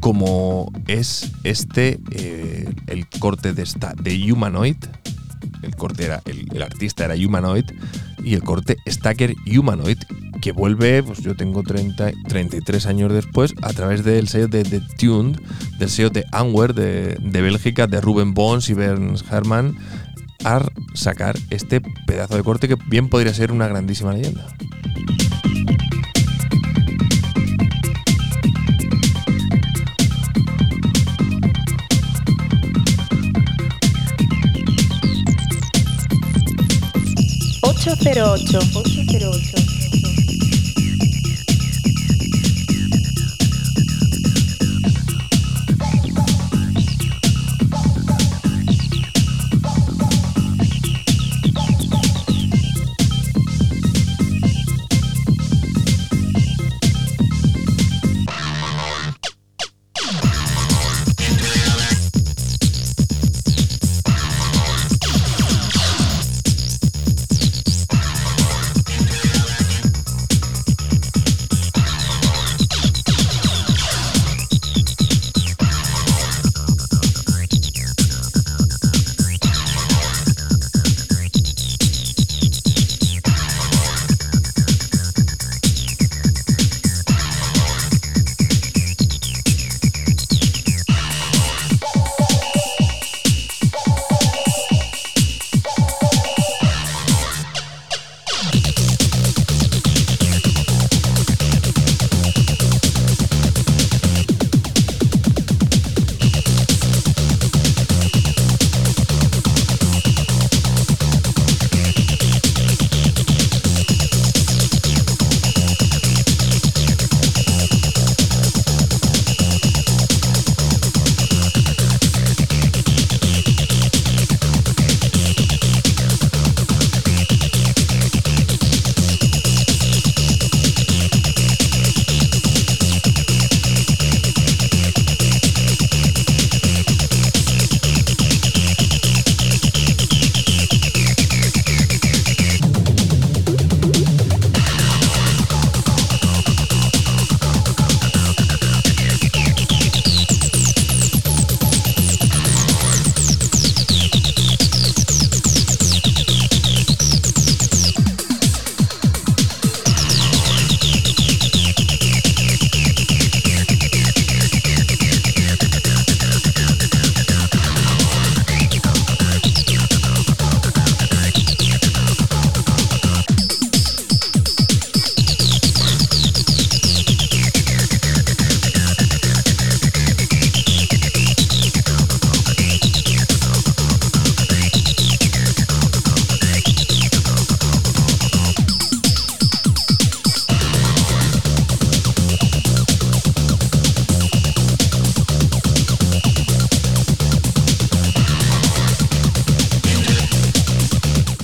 como 0.00 0.72
es 0.88 1.30
este, 1.44 2.00
eh, 2.10 2.68
el 2.88 3.06
corte 3.06 3.52
de, 3.52 3.62
esta, 3.62 3.94
de 3.94 4.32
Humanoid. 4.32 4.78
El 5.62 5.76
corte 5.76 6.06
era, 6.06 6.22
el, 6.24 6.48
el 6.52 6.60
artista 6.60 7.04
era 7.04 7.14
Humanoid 7.14 7.66
y 8.24 8.34
el 8.34 8.42
corte 8.42 8.78
Stacker 8.84 9.36
Humanoid, 9.46 9.98
que 10.42 10.50
vuelve, 10.50 11.04
pues 11.04 11.22
yo 11.22 11.36
tengo 11.36 11.62
30, 11.62 12.10
33 12.26 12.86
años 12.86 13.12
después, 13.12 13.54
a 13.62 13.72
través 13.72 14.04
del 14.04 14.26
sello 14.26 14.48
de 14.48 14.64
The 14.64 14.80
Tuned, 14.98 15.38
del 15.78 15.88
sello 15.88 16.10
de 16.10 16.26
Anwer 16.32 16.74
de, 16.74 17.16
de 17.22 17.40
Bélgica, 17.40 17.86
de 17.86 18.00
Ruben 18.00 18.34
Bons 18.34 18.68
y 18.68 18.74
Bernd 18.74 19.22
Herrmann, 19.30 19.78
a 20.44 20.66
sacar 20.94 21.38
este 21.50 21.80
pedazo 21.80 22.36
de 22.36 22.42
corte 22.42 22.66
que 22.66 22.76
bien 22.88 23.08
podría 23.08 23.32
ser 23.32 23.52
una 23.52 23.68
grandísima 23.68 24.12
leyenda. 24.12 24.44
Ocho 37.62 37.92
808. 37.92 38.58
808. 38.58 39.61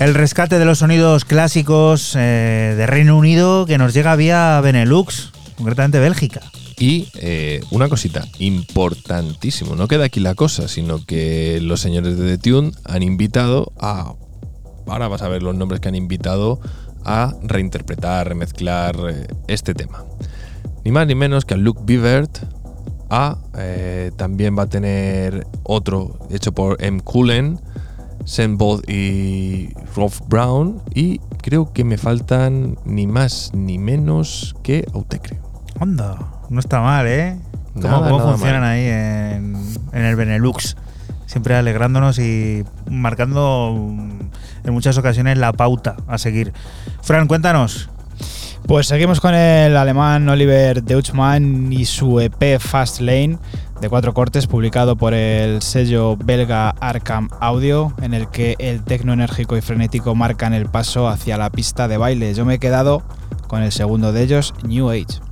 El 0.08 0.14
rescate 0.14 0.58
de 0.58 0.64
los 0.64 0.78
sonidos 0.78 1.26
clásicos 1.26 2.16
eh, 2.16 2.72
de 2.74 2.86
Reino 2.86 3.14
Unido 3.18 3.66
que 3.66 3.76
nos 3.76 3.92
llega 3.92 4.16
vía 4.16 4.58
Benelux, 4.62 5.32
concretamente 5.58 5.98
Bélgica. 5.98 6.40
Y 6.78 7.08
eh, 7.16 7.60
una 7.70 7.90
cosita 7.90 8.24
importantísimo, 8.38 9.76
no 9.76 9.86
queda 9.86 10.06
aquí 10.06 10.20
la 10.20 10.34
cosa, 10.34 10.66
sino 10.66 11.04
que 11.04 11.60
los 11.60 11.82
señores 11.82 12.16
de 12.16 12.38
The 12.38 12.38
Tune 12.38 12.72
han 12.86 13.02
invitado 13.02 13.70
a. 13.78 14.14
Ahora 14.86 15.08
vas 15.08 15.20
a 15.20 15.28
ver 15.28 15.42
los 15.42 15.54
nombres 15.54 15.82
que 15.82 15.88
han 15.88 15.94
invitado 15.94 16.58
a 17.04 17.34
reinterpretar, 17.42 18.28
remezclar 18.28 18.96
eh, 19.10 19.26
este 19.46 19.74
tema. 19.74 20.06
Ni 20.86 20.90
más 20.90 21.06
ni 21.06 21.16
menos 21.16 21.44
que 21.44 21.52
a 21.52 21.58
Luke 21.58 21.82
Bivert, 21.84 22.38
a 23.10 23.36
eh, 23.58 24.10
también 24.16 24.56
va 24.58 24.62
a 24.62 24.68
tener 24.68 25.46
otro 25.64 26.18
hecho 26.30 26.52
por 26.52 26.82
M. 26.82 27.02
Cullen, 27.02 27.60
Sam 28.28 28.58
y 28.86 29.68
Rob 29.98 30.12
Brown, 30.28 30.80
y 30.94 31.18
creo 31.42 31.72
que 31.72 31.82
me 31.82 31.98
faltan 31.98 32.78
ni 32.84 33.08
más 33.08 33.50
ni 33.52 33.78
menos 33.78 34.54
que 34.62 34.86
Autecre. 34.94 35.40
Onda, 35.80 36.16
no 36.50 36.60
está 36.60 36.80
mal, 36.80 37.08
¿eh? 37.08 37.36
¿Cómo, 37.74 37.88
Nada, 37.88 38.08
cómo 38.08 38.18
nada 38.18 38.30
funcionan 38.30 38.60
mal. 38.60 38.70
ahí 38.70 38.84
en, 38.86 39.56
en 39.92 40.04
el 40.04 40.14
Benelux? 40.14 40.76
Siempre 41.26 41.56
alegrándonos 41.56 42.20
y 42.20 42.64
marcando 42.88 43.74
mm, 43.76 44.20
en 44.68 44.72
muchas 44.72 44.96
ocasiones 44.98 45.36
la 45.36 45.52
pauta 45.52 45.96
a 46.06 46.16
seguir. 46.16 46.52
Fran, 47.02 47.26
cuéntanos. 47.26 47.90
Pues 48.68 48.86
seguimos 48.86 49.18
con 49.18 49.34
el 49.34 49.78
alemán 49.78 50.28
Oliver 50.28 50.82
Deutschmann 50.82 51.72
y 51.72 51.86
su 51.86 52.20
EP 52.20 52.58
Fast 52.60 53.00
Lane 53.00 53.38
de 53.80 53.88
cuatro 53.88 54.12
cortes 54.12 54.46
publicado 54.46 54.94
por 54.94 55.14
el 55.14 55.62
sello 55.62 56.18
belga 56.18 56.74
Arkham 56.78 57.30
Audio 57.40 57.94
en 58.02 58.12
el 58.12 58.28
que 58.28 58.56
el 58.58 58.84
tecno 58.84 59.14
enérgico 59.14 59.56
y 59.56 59.62
frenético 59.62 60.14
marcan 60.14 60.52
el 60.52 60.66
paso 60.66 61.08
hacia 61.08 61.38
la 61.38 61.48
pista 61.48 61.88
de 61.88 61.96
baile. 61.96 62.34
Yo 62.34 62.44
me 62.44 62.54
he 62.54 62.58
quedado 62.58 63.02
con 63.46 63.62
el 63.62 63.72
segundo 63.72 64.12
de 64.12 64.22
ellos, 64.22 64.52
New 64.62 64.90
Age. 64.90 65.27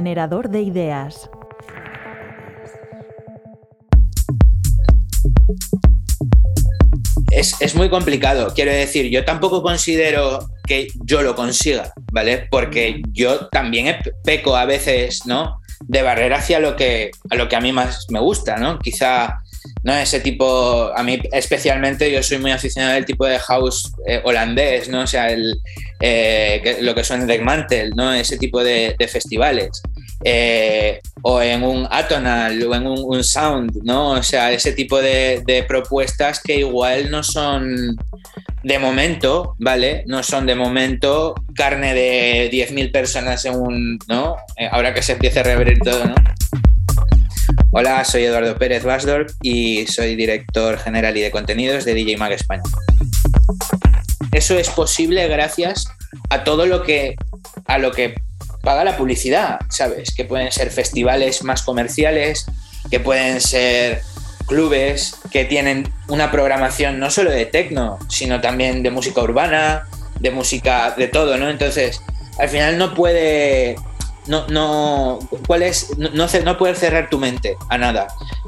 Generador 0.00 0.48
de 0.48 0.62
ideas. 0.62 1.28
es, 7.30 7.74
muy 7.74 7.90
complicado. 7.90 8.52
Quiero 8.54 8.72
decir, 8.72 9.10
yo 9.10 9.24
tampoco 9.26 9.62
considero 9.62 10.48
que 10.66 10.88
yo 11.04 11.20
lo 11.20 11.34
consiga, 11.34 11.92
¿vale? 12.12 12.48
Porque 12.50 13.02
yo 13.12 13.48
también 13.48 13.94
peco 14.24 14.56
a 14.56 14.64
veces, 14.64 15.26
¿no? 15.26 15.60
De 15.80 16.02
barrera 16.02 16.38
hacia 16.38 16.60
lo 16.60 16.76
que, 16.76 17.10
a 17.30 17.36
lo 17.36 17.48
que 17.48 17.56
a 17.56 17.60
mí 17.60 17.72
más 17.72 18.06
me 18.08 18.20
gusta, 18.20 18.56
¿no? 18.56 18.78
Quizá, 18.78 19.38
¿no? 19.82 19.94
Ese 19.94 20.20
tipo, 20.20 20.90
a 20.96 21.02
mí 21.02 21.20
especialmente, 21.32 22.10
yo 22.10 22.22
soy 22.22 22.38
muy 22.38 22.52
aficionado 22.52 22.96
al 22.96 23.04
tipo 23.04 23.26
de 23.26 23.38
house 23.38 23.92
eh, 24.06 24.20
holandés, 24.24 24.88
¿no? 24.88 25.02
O 25.02 25.06
sea, 25.06 25.30
el, 25.30 25.56
eh, 26.00 26.78
lo 26.80 26.94
que 26.94 27.04
son 27.04 27.26
Deck 27.26 27.42
Mantel, 27.42 27.90
¿no? 27.96 28.12
Ese 28.12 28.38
tipo 28.38 28.62
de 28.62 28.94
festivales. 29.10 29.82
Eh, 30.22 31.00
o 31.22 31.40
en 31.40 31.62
un 31.62 31.88
atonal 31.90 32.62
o 32.64 32.74
en 32.74 32.86
un, 32.86 32.98
un 33.04 33.24
sound, 33.24 33.82
¿no? 33.82 34.10
O 34.10 34.22
sea, 34.22 34.52
ese 34.52 34.72
tipo 34.72 35.00
de, 35.00 35.64
propuestas 35.66 36.40
que 36.40 36.58
igual 36.58 37.10
no 37.10 37.22
son 37.22 37.96
de 38.62 38.78
momento, 38.78 39.56
¿vale? 39.58 40.04
No 40.06 40.22
son 40.22 40.44
de 40.44 40.54
momento 40.54 41.34
carne 41.54 41.94
de 41.94 42.50
10.000 42.52 42.92
personas 42.92 43.44
en 43.46 43.54
un, 43.54 43.98
¿no? 44.08 44.36
Eh, 44.56 44.68
Ahora 44.70 44.92
que 44.92 45.02
se 45.02 45.12
empiece 45.12 45.40
a 45.40 45.42
reabrir 45.42 45.78
todo, 45.78 46.04
¿no? 46.04 46.14
Hola, 47.72 48.04
soy 48.04 48.24
Eduardo 48.24 48.56
Pérez 48.56 48.84
Basdorp 48.84 49.30
y 49.42 49.86
soy 49.86 50.16
director 50.16 50.78
general 50.78 51.16
y 51.16 51.20
de 51.20 51.30
contenidos 51.30 51.84
de 51.84 51.94
DJ 51.94 52.16
Mag 52.18 52.32
España. 52.32 52.62
Eso 54.32 54.58
es 54.58 54.68
posible 54.68 55.26
gracias 55.28 55.86
a 56.28 56.44
todo 56.44 56.66
lo 56.66 56.82
que 56.82 57.16
a 57.66 57.78
lo 57.78 57.92
que 57.92 58.14
paga 58.62 58.84
la 58.84 58.96
publicidad, 58.96 59.60
¿sabes? 59.68 60.14
Que 60.14 60.24
pueden 60.24 60.52
ser 60.52 60.70
festivales 60.70 61.42
más 61.44 61.62
comerciales, 61.62 62.46
que 62.90 63.00
pueden 63.00 63.40
ser 63.40 64.02
clubes 64.46 65.14
que 65.30 65.44
tienen 65.44 65.92
una 66.08 66.30
programación 66.30 66.98
no 66.98 67.10
solo 67.10 67.30
de 67.30 67.46
techno, 67.46 67.98
sino 68.08 68.40
también 68.40 68.82
de 68.82 68.90
música 68.90 69.22
urbana, 69.22 69.86
de 70.18 70.30
música 70.30 70.94
de 70.96 71.08
todo, 71.08 71.36
¿no? 71.36 71.48
Entonces, 71.48 72.02
al 72.38 72.48
final 72.48 72.76
no 72.76 72.94
puede 72.94 73.76
no, 74.26 74.46
no, 74.48 75.18
¿cuál 75.46 75.62
es? 75.62 75.96
No, 75.98 76.26
no 76.26 76.58
puedes 76.58 76.78
cerrar 76.78 77.08
tu 77.10 77.18
mente 77.18 77.56
a 77.68 77.78
nada. 77.78 78.06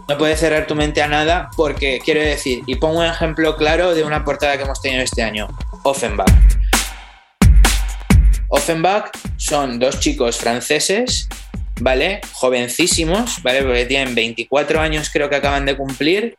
No 0.09 0.19
puedes 0.19 0.39
cerrar 0.39 0.67
tu 0.67 0.75
mente 0.75 1.03
a 1.03 1.09
nada 1.09 1.51
porque, 1.57 2.01
quiero 2.05 2.21
decir, 2.21 2.63
y 2.67 2.77
pongo 2.77 3.01
un 3.01 3.07
ejemplo 3.07 3.57
claro 3.57 3.95
de 3.95 4.05
una 4.05 4.25
portada 4.25 4.57
que 4.57 4.65
hemos 4.65 4.81
tenido 4.81 5.03
este 5.03 5.23
año, 5.23 5.49
Offenbach. 5.83 6.31
Offenbach 8.53 9.11
son 9.39 9.79
dos 9.79 9.99
chicos 9.99 10.37
franceses, 10.37 11.27
¿vale? 11.81 12.21
Jovencísimos, 12.33 13.43
¿vale? 13.43 13.63
Porque 13.63 13.87
tienen 13.87 14.15
24 14.15 14.79
años 14.79 15.09
creo 15.11 15.31
que 15.31 15.37
acaban 15.37 15.65
de 15.65 15.75
cumplir, 15.75 16.37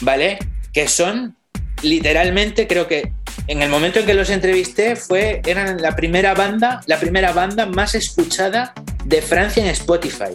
¿vale? 0.00 0.38
Que 0.72 0.86
son 0.86 1.36
literalmente, 1.82 2.68
creo 2.68 2.86
que 2.86 3.12
en 3.48 3.62
el 3.62 3.68
momento 3.68 3.98
en 3.98 4.06
que 4.06 4.14
los 4.14 4.30
entrevisté 4.30 4.94
fue, 4.94 5.42
eran 5.44 5.82
la 5.82 5.96
primera 5.96 6.34
banda, 6.34 6.82
la 6.86 7.00
primera 7.00 7.32
banda 7.32 7.66
más 7.66 7.96
escuchada 7.96 8.72
de 9.04 9.20
Francia 9.20 9.60
en 9.60 9.68
Spotify. 9.70 10.34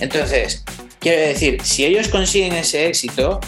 Entonces, 0.00 0.64
quiero 0.98 1.20
decir, 1.20 1.62
si 1.62 1.84
ellos 1.84 2.08
consiguen 2.08 2.54
ese 2.54 2.86
éxito, 2.86 3.38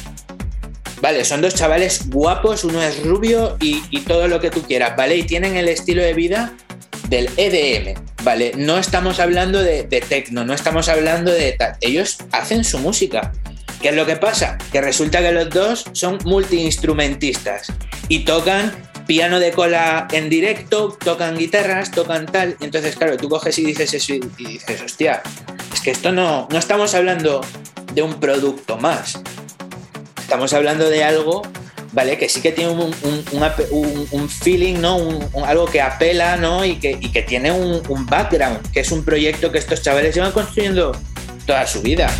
vale, 1.01 1.25
son 1.25 1.41
dos 1.41 1.55
chavales 1.55 2.11
guapos, 2.11 2.63
uno 2.63 2.83
es 2.83 3.03
rubio 3.03 3.57
y, 3.59 3.83
y 3.89 4.01
todo 4.01 4.29
lo 4.29 4.39
que 4.39 4.51
tú 4.51 4.63
quieras, 4.63 4.95
¿vale? 4.99 5.17
Y 5.17 5.23
tienen 5.23 5.57
el 5.57 5.67
estilo 5.67 6.03
de 6.03 6.13
vida 6.13 6.53
del 7.11 7.29
EDM, 7.37 8.01
¿vale? 8.23 8.53
No 8.57 8.79
estamos 8.79 9.19
hablando 9.19 9.63
de, 9.63 9.83
de 9.83 10.01
techno, 10.01 10.45
no 10.45 10.55
estamos 10.55 10.89
hablando 10.89 11.33
de 11.33 11.53
tal. 11.53 11.77
Ellos 11.81 12.19
hacen 12.33 12.65
su 12.65 12.79
música. 12.79 13.33
¿Qué 13.83 13.89
es 13.89 13.95
lo 13.95 14.07
que 14.07 14.17
pasa? 14.17 14.57
Que 14.73 14.81
resulta 14.81 15.21
que 15.21 15.33
los 15.33 15.51
dos 15.51 15.85
son 15.93 16.19
multiinstrumentistas 16.25 17.73
y 18.09 18.21
tocan 18.21 18.73
piano 19.07 19.41
de 19.41 19.51
cola 19.51 20.07
en 20.13 20.29
directo, 20.29 20.97
tocan 21.03 21.37
guitarras, 21.37 21.91
tocan 21.91 22.27
tal. 22.27 22.57
Y 22.61 22.65
entonces, 22.65 22.95
claro, 22.95 23.17
tú 23.17 23.29
coges 23.29 23.59
y 23.59 23.65
dices 23.65 23.93
eso 23.93 24.15
y, 24.15 24.21
dices, 24.39 24.81
hostia, 24.83 25.23
es 25.73 25.81
que 25.81 25.91
esto 25.91 26.13
no, 26.13 26.47
no 26.51 26.59
estamos 26.59 26.95
hablando 26.95 27.41
de 27.93 28.03
un 28.03 28.21
producto 28.21 28.77
más. 28.77 29.21
Estamos 30.21 30.53
hablando 30.53 30.89
de 30.89 31.03
algo, 31.03 31.43
¿vale? 31.93 32.17
Que 32.19 32.29
sí 32.29 32.41
que 32.41 32.53
tiene 32.53 32.71
un, 32.73 32.95
un- 33.03 34.09
un 34.11 34.29
feeling, 34.29 34.81
¿no? 34.81 34.97
Algo 35.45 35.67
que 35.67 35.81
apela, 35.81 36.37
¿no? 36.37 36.65
Y 36.65 36.77
que, 36.77 36.97
y 37.01 37.11
que 37.11 37.23
tiene 37.23 37.51
un, 37.53 37.83
un 37.89 38.07
background, 38.07 38.71
que 38.73 38.81
es 38.81 38.91
un 38.93 39.05
proyecto 39.05 39.51
que 39.53 39.59
estos 39.59 39.83
chavales 39.83 40.15
llevan 40.15 40.33
construyendo 40.33 40.93
toda 41.47 41.67
su 41.67 41.83
vida. 41.83 42.11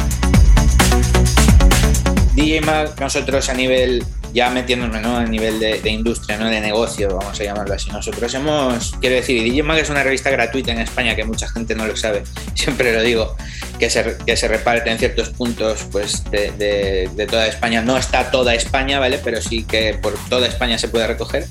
DJ 2.35 2.61
Mag, 2.63 2.99
nosotros 3.01 3.49
a 3.49 3.55
nivel, 3.55 4.05
ya 4.33 4.51
metiéndonos 4.51 5.01
¿no? 5.03 5.17
a 5.17 5.25
nivel 5.25 5.59
de, 5.59 5.81
de 5.81 5.91
industria, 5.91 6.37
¿no? 6.39 6.49
de 6.49 6.61
negocio, 6.61 7.09
vamos 7.09 7.39
a 7.41 7.45
llamarlo 7.45 7.75
así, 7.75 7.91
nosotros 7.91 8.33
hemos, 8.35 8.93
quiero 9.01 9.17
decir, 9.17 9.43
DJ 9.43 9.63
Mag 9.63 9.79
es 9.79 9.91
una 9.91 10.03
revista 10.03 10.31
gratuita 10.31 10.73
en 10.73 10.81
España 10.81 11.17
que 11.17 11.25
mucha 11.25 11.49
gente 11.49 11.75
no 11.75 11.87
lo 11.87 11.97
sabe, 11.97 12.23
siempre 12.55 12.93
lo 12.93 13.03
digo, 13.03 13.37
que 13.79 13.89
se, 13.91 14.17
que 14.27 14.37
se 14.37 14.47
reparte 14.49 14.91
en 14.91 14.99
ciertos 14.99 15.31
puntos 15.31 15.87
pues, 15.91 16.23
de, 16.31 16.51
de- 16.53 17.11
de 17.15 17.27
toda 17.27 17.47
España. 17.47 17.81
No 17.81 17.97
está 17.97 18.31
toda 18.31 18.55
España, 18.55 18.99
¿vale? 19.01 19.19
Pero 19.25 19.41
sí 19.41 19.65
que 19.65 19.95
por 19.95 20.13
toda 20.29 20.47
España 20.47 20.77
se 20.77 20.89
puede 20.89 21.07
recoger. 21.07 21.47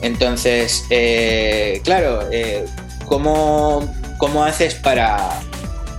Entonces, 0.00 0.84
eh, 0.90 1.80
claro, 1.84 2.28
eh, 2.32 2.64
¿cómo, 3.06 3.88
cómo 4.18 4.44
haces 4.44 4.74
para, 4.74 5.40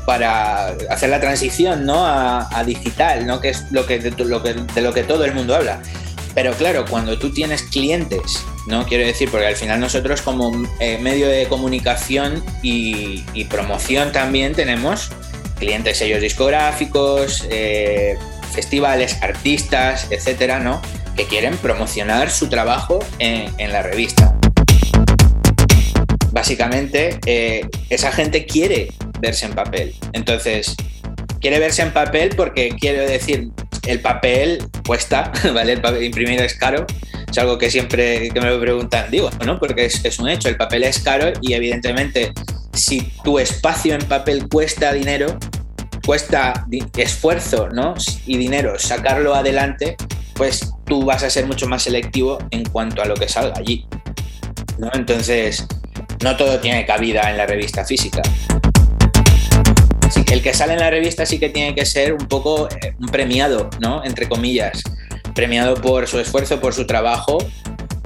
para 0.06 0.68
hacer 0.90 1.10
la 1.10 1.22
transición 1.22 1.85
¿no? 1.85 2.06
a, 2.06 2.49
a 2.57 2.64
digital, 2.65 3.26
¿no? 3.26 3.40
que 3.40 3.49
es 3.49 3.64
lo 3.72 3.85
que, 3.85 3.99
de, 3.99 4.11
lo 4.26 4.44
que, 4.44 4.53
de 4.53 4.81
lo 4.81 4.94
que 4.94 5.03
todo 5.03 5.23
el 5.26 5.34
mundo 5.34 5.56
habla. 5.56 5.80
Pero 6.35 6.53
claro, 6.53 6.85
cuando 6.89 7.19
tú 7.19 7.31
tienes 7.31 7.64
clientes, 7.64 8.43
¿no? 8.68 8.85
Quiero 8.85 9.05
decir, 9.05 9.30
porque 9.30 9.47
al 9.47 9.55
final 9.55 9.80
nosotros 9.80 10.22
como 10.22 10.51
eh, 10.80 10.97
medio 10.99 11.27
de 11.27 11.47
comunicación 11.47 12.43
y, 12.61 13.23
promoción 13.49 14.11
también 14.11 14.53
tenemos 14.53 15.11
clientes, 15.60 15.97
sellos 15.97 16.22
discográficos, 16.22 17.45
eh, 17.49 18.18
festivales, 18.53 19.22
artistas, 19.22 20.07
etcétera, 20.10 20.60
¿no? 20.60 20.81
Que 21.15 21.26
quieren 21.26 21.55
promocionar 21.57 22.31
su 22.31 22.49
trabajo 22.49 22.99
en, 23.19 23.53
en 23.60 23.72
la 23.72 23.84
revista. 23.84 24.35
Básicamente, 26.31 27.19
eh, 27.27 27.68
esa 27.89 28.11
gente 28.11 28.47
quiere 28.47 28.91
verse 29.19 29.45
en 29.45 29.53
papel. 29.53 29.93
Entonces, 30.14 30.76
quiere 31.44 31.60
verse 31.60 31.82
en 31.82 31.91
papel 31.91 32.30
porque 32.38 32.70
quiero 32.70 33.02
decir, 33.02 33.49
el 33.86 33.99
papel 33.99 34.65
cuesta, 34.88 35.30
¿vale? 35.53 35.74
El 35.74 35.82
papel 35.82 36.03
imprimir 36.03 36.41
es 36.41 36.53
caro. 36.53 36.86
Es 37.30 37.38
algo 37.38 37.57
que 37.57 37.70
siempre 37.70 38.30
que 38.30 38.40
me 38.40 38.49
lo 38.49 38.60
preguntan, 38.61 39.11
digo, 39.11 39.30
¿no? 39.45 39.60
Porque 39.60 39.86
es, 39.86 40.06
es 40.06 40.20
un 40.20 40.30
hecho, 40.30 40.48
el 40.48 40.56
papel 40.56 40.84
es 40.84 40.99
caro 40.99 41.34
y 41.41 41.53
evidentemente 41.53 42.32
si 42.72 43.11
tu 43.26 43.40
espacio 43.40 43.94
en 43.94 44.02
papel 44.07 44.48
cuesta 44.48 44.94
dinero, 44.94 45.38
cuesta 46.06 46.65
esfuerzo, 46.95 47.68
¿no? 47.70 47.94
Y 48.26 48.38
dinero 48.38 48.80
sacarlo 48.80 49.36
adelante, 49.36 49.98
pues 50.36 50.72
tú 50.86 51.03
vas 51.03 51.24
a 51.24 51.30
ser 51.30 51.45
mucho 51.45 51.68
más 51.68 51.84
selectivo 51.84 52.38
en 52.52 52.64
cuanto 52.64 53.02
a 53.02 53.06
lo 53.06 53.15
que 53.15 53.28
salga 53.28 53.56
allí. 53.57 53.86
¿no? 54.78 54.90
Entonces, 54.94 55.68
no 56.24 56.38
todo 56.38 56.57
tiene 56.60 56.86
cabida 56.86 57.30
en 57.30 57.38
la 57.38 57.45
revista 57.45 57.84
física. 57.84 58.22
El 60.31 60.41
que 60.41 60.53
sale 60.53 60.73
en 60.73 60.80
la 60.80 60.90
revista 60.90 61.26
sí 61.26 61.40
que 61.40 61.49
tiene 61.49 61.76
que 61.76 61.85
ser 61.85 62.14
un 62.14 62.27
poco 62.27 62.68
eh, 62.69 62.94
un 62.99 63.07
premiado, 63.07 63.69
¿no? 63.80 64.03
Entre 64.03 64.27
comillas. 64.27 64.81
Premiado 65.35 65.76
por 65.76 66.07
su 66.07 66.19
esfuerzo, 66.19 66.60
por 66.60 66.73
su 66.73 66.85
trabajo, 66.85 67.38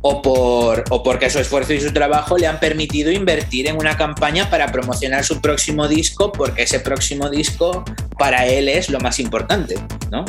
o, 0.02 0.22
por, 0.22 0.84
o 0.90 1.04
porque 1.04 1.30
su 1.30 1.40
esfuerzo 1.40 1.74
y 1.74 1.82
su 1.82 1.92
trabajo 1.92 2.38
le 2.38 2.48
han 2.48 2.60
permitido 2.60 3.12
invertir 3.12 3.68
en 3.68 3.78
una 3.78 3.98
campaña 3.98 4.50
para 4.50 4.72
promocionar 4.72 5.24
su 5.24 5.42
próximo 5.42 5.88
disco, 5.88 6.32
porque 6.32 6.64
ese 6.64 6.80
próximo 6.80 7.30
disco 7.30 7.84
para 8.18 8.46
él 8.46 8.70
es 8.70 8.90
lo 8.90 9.00
más 9.00 9.20
importante, 9.20 9.76
¿no? 10.12 10.24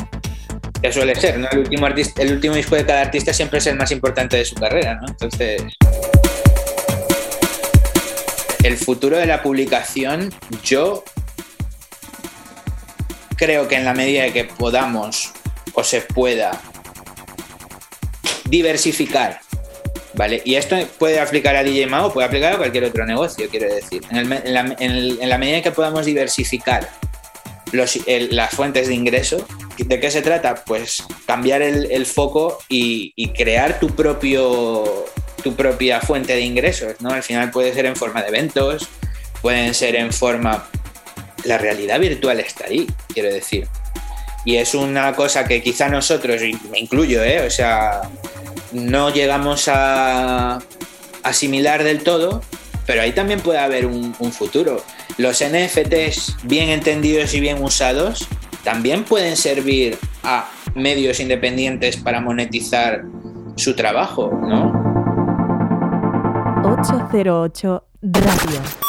Que 0.81 0.91
suele 0.91 1.15
ser, 1.15 1.39
¿no? 1.39 1.47
El 1.51 1.59
último, 1.59 1.87
el 1.87 2.33
último 2.33 2.55
disco 2.55 2.75
de 2.75 2.85
cada 2.85 3.01
artista 3.01 3.33
siempre 3.33 3.59
es 3.59 3.67
el 3.67 3.75
más 3.75 3.91
importante 3.91 4.37
de 4.37 4.45
su 4.45 4.55
carrera, 4.55 4.95
¿no? 4.95 5.07
Entonces. 5.07 5.61
El 8.63 8.77
futuro 8.77 9.17
de 9.17 9.25
la 9.25 9.41
publicación, 9.41 10.33
yo 10.63 11.03
creo 13.39 13.67
que 13.69 13.75
en 13.75 13.85
la 13.85 13.93
medida 13.93 14.23
de 14.23 14.33
que 14.33 14.43
podamos 14.43 15.31
o 15.73 15.83
se 15.83 16.01
pueda 16.01 16.61
diversificar, 18.45 19.39
¿vale? 20.13 20.41
Y 20.43 20.55
esto 20.55 20.75
puede 20.97 21.21
aplicar 21.21 21.55
a 21.55 21.63
DJ 21.63 21.87
Mao, 21.87 22.11
puede 22.11 22.27
aplicar 22.27 22.53
a 22.53 22.57
cualquier 22.57 22.83
otro 22.83 23.05
negocio, 23.05 23.47
quiero 23.49 23.73
decir. 23.73 24.01
En, 24.11 24.29
la, 24.29 24.75
en 24.79 25.21
en 25.21 25.39
medida 25.39 25.61
que 25.61 25.71
podamos 25.71 26.05
diversificar 26.05 26.89
las 27.71 28.49
fuentes 28.51 28.87
de 28.89 28.93
ingreso, 28.93 29.45
¿de 29.77 29.99
qué 29.99 30.11
se 30.11 30.21
trata? 30.21 30.63
Pues 30.65 31.03
cambiar 31.25 31.61
el, 31.61 31.89
el 31.91 32.05
foco 32.05 32.59
y, 32.67 33.13
y 33.15 33.29
crear 33.29 33.79
tu 33.79 33.95
propio 33.95 35.05
tu 35.43 35.55
propia 35.55 36.01
fuente 36.01 36.33
de 36.33 36.41
ingresos, 36.41 36.99
¿no? 36.99 37.11
Al 37.11 37.23
final 37.23 37.49
puede 37.51 37.73
ser 37.73 37.85
en 37.85 37.95
forma 37.95 38.21
de 38.21 38.27
eventos, 38.27 38.89
pueden 39.41 39.73
ser 39.73 39.95
en 39.95 40.11
forma 40.11 40.67
la 41.43 41.57
realidad 41.57 41.99
virtual 41.99 42.39
está 42.39 42.65
ahí, 42.65 42.87
quiero 43.13 43.31
decir. 43.31 43.67
Y 44.45 44.55
es 44.55 44.73
una 44.73 45.13
cosa 45.13 45.45
que 45.45 45.61
quizá 45.61 45.89
nosotros, 45.89 46.41
me 46.71 46.79
incluyo, 46.79 47.23
¿eh? 47.23 47.45
o 47.45 47.49
sea, 47.49 48.01
no 48.71 49.09
llegamos 49.09 49.67
a 49.67 50.59
asimilar 51.23 51.83
del 51.83 52.03
todo, 52.03 52.41
pero 52.85 53.01
ahí 53.01 53.11
también 53.11 53.41
puede 53.41 53.59
haber 53.59 53.85
un, 53.85 54.15
un 54.19 54.31
futuro. 54.31 54.83
Los 55.17 55.43
NFTs 55.43 56.37
bien 56.43 56.69
entendidos 56.69 57.33
y 57.33 57.39
bien 57.41 57.61
usados 57.61 58.27
también 58.63 59.03
pueden 59.03 59.35
servir 59.35 59.97
a 60.23 60.49
medios 60.75 61.19
independientes 61.19 61.97
para 61.97 62.21
monetizar 62.21 63.03
su 63.55 63.75
trabajo, 63.75 64.31
¿no? 64.41 64.89
808 66.63 67.83
Radio. 68.01 68.88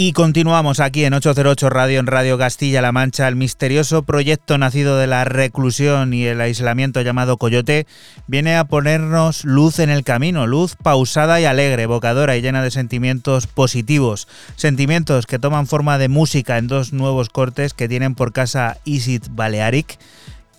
Y 0.00 0.12
continuamos 0.12 0.78
aquí 0.78 1.02
en 1.02 1.12
808 1.12 1.70
Radio, 1.70 1.98
en 1.98 2.06
Radio 2.06 2.38
Castilla-La 2.38 2.92
Mancha. 2.92 3.26
El 3.26 3.34
misterioso 3.34 4.04
proyecto 4.04 4.56
nacido 4.56 4.96
de 4.96 5.08
la 5.08 5.24
reclusión 5.24 6.14
y 6.14 6.24
el 6.24 6.40
aislamiento 6.40 7.00
llamado 7.00 7.36
Coyote 7.36 7.84
viene 8.28 8.56
a 8.56 8.62
ponernos 8.62 9.44
luz 9.44 9.80
en 9.80 9.90
el 9.90 10.04
camino, 10.04 10.46
luz 10.46 10.76
pausada 10.76 11.40
y 11.40 11.46
alegre, 11.46 11.82
evocadora 11.82 12.36
y 12.36 12.42
llena 12.42 12.62
de 12.62 12.70
sentimientos 12.70 13.48
positivos. 13.48 14.28
Sentimientos 14.54 15.26
que 15.26 15.40
toman 15.40 15.66
forma 15.66 15.98
de 15.98 16.06
música 16.06 16.58
en 16.58 16.68
dos 16.68 16.92
nuevos 16.92 17.28
cortes 17.28 17.74
que 17.74 17.88
tienen 17.88 18.14
por 18.14 18.32
casa 18.32 18.78
Is 18.84 19.08
It 19.08 19.26
Balearic. 19.32 19.98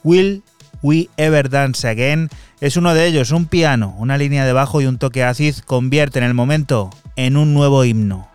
Will 0.04 0.44
We 0.82 1.08
Ever 1.16 1.50
Dance 1.50 1.88
Again 1.88 2.28
es 2.60 2.76
uno 2.76 2.94
de 2.94 3.08
ellos, 3.08 3.32
un 3.32 3.46
piano, 3.46 3.96
una 4.00 4.18
línea 4.18 4.44
de 4.44 4.52
bajo 4.52 4.82
y 4.82 4.86
un 4.86 4.98
toque 4.98 5.24
acid 5.24 5.56
convierten 5.60 6.26
el 6.26 6.34
momento 6.34 6.90
en 7.16 7.38
un 7.38 7.54
nuevo 7.54 7.86
himno. 7.86 8.29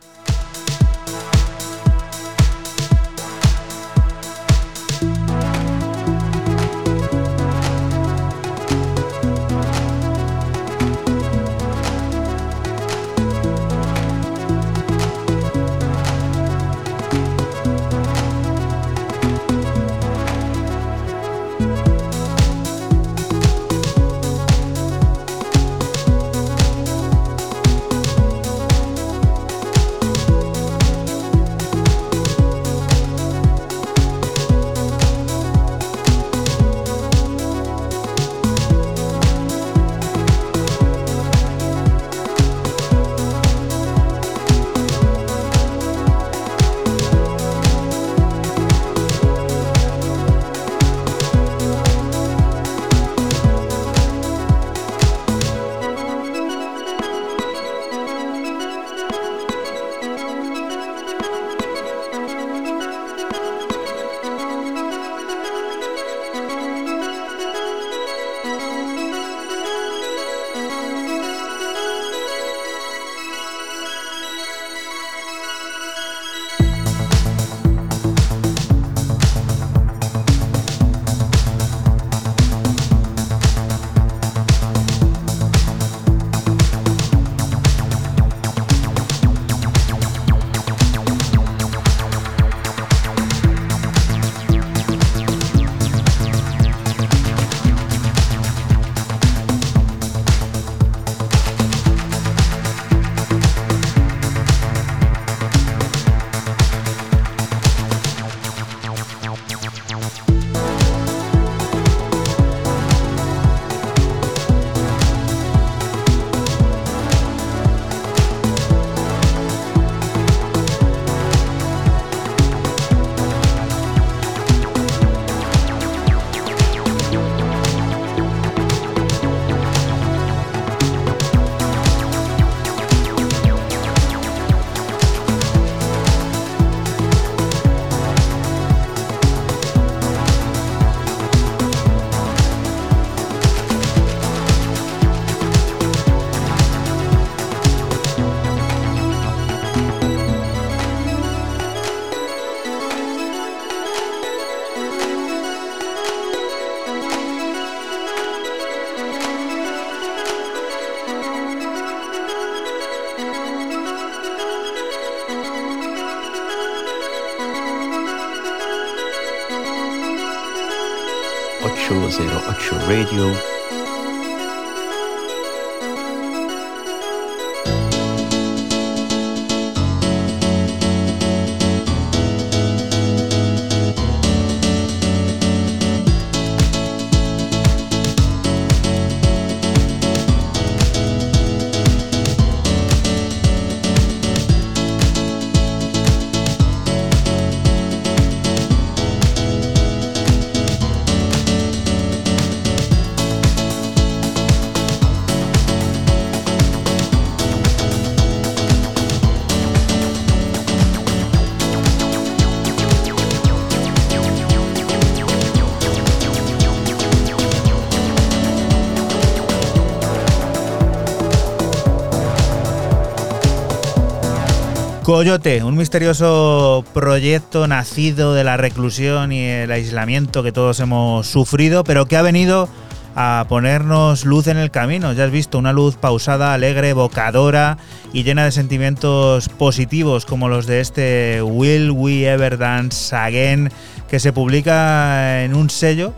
Coyote, 225.05 225.62
un 225.62 225.76
misterioso 225.76 226.82
proyecto 226.94 227.68
nacido 227.68 228.32
de 228.32 228.43
la 228.43 228.56
reclusión 228.56 229.32
y 229.32 229.44
el 229.44 229.70
aislamiento 229.70 230.43
que 230.43 230.51
todos 230.51 230.81
hemos 230.81 231.26
sufrido, 231.26 231.85
pero 231.85 232.06
que 232.06 232.16
ha 232.16 232.22
venido 232.22 232.70
a 233.14 233.44
ponernos 233.47 234.24
luz 234.24 234.47
en 234.47 234.56
el 234.56 234.70
camino. 234.70 235.12
Ya 235.12 235.24
has 235.24 235.31
visto, 235.31 235.59
una 235.59 235.74
luz 235.74 235.97
pausada, 235.97 236.55
alegre, 236.55 236.89
evocadora 236.89 237.76
y 238.14 238.22
llena 238.22 238.47
de 238.47 238.52
sentimientos 238.52 239.51
positivos 239.51 240.24
como 240.24 240.48
los 240.48 240.66
de 240.66 240.81
este 240.81 241.43
Will 241.43 241.90
We 241.90 242.26
Ever 242.26 242.56
Dance 242.56 243.14
Again, 243.14 243.70
que 244.09 244.18
se 244.18 244.32
publica 244.32 245.44
en 245.44 245.55
un 245.55 245.68
sello 245.68 246.14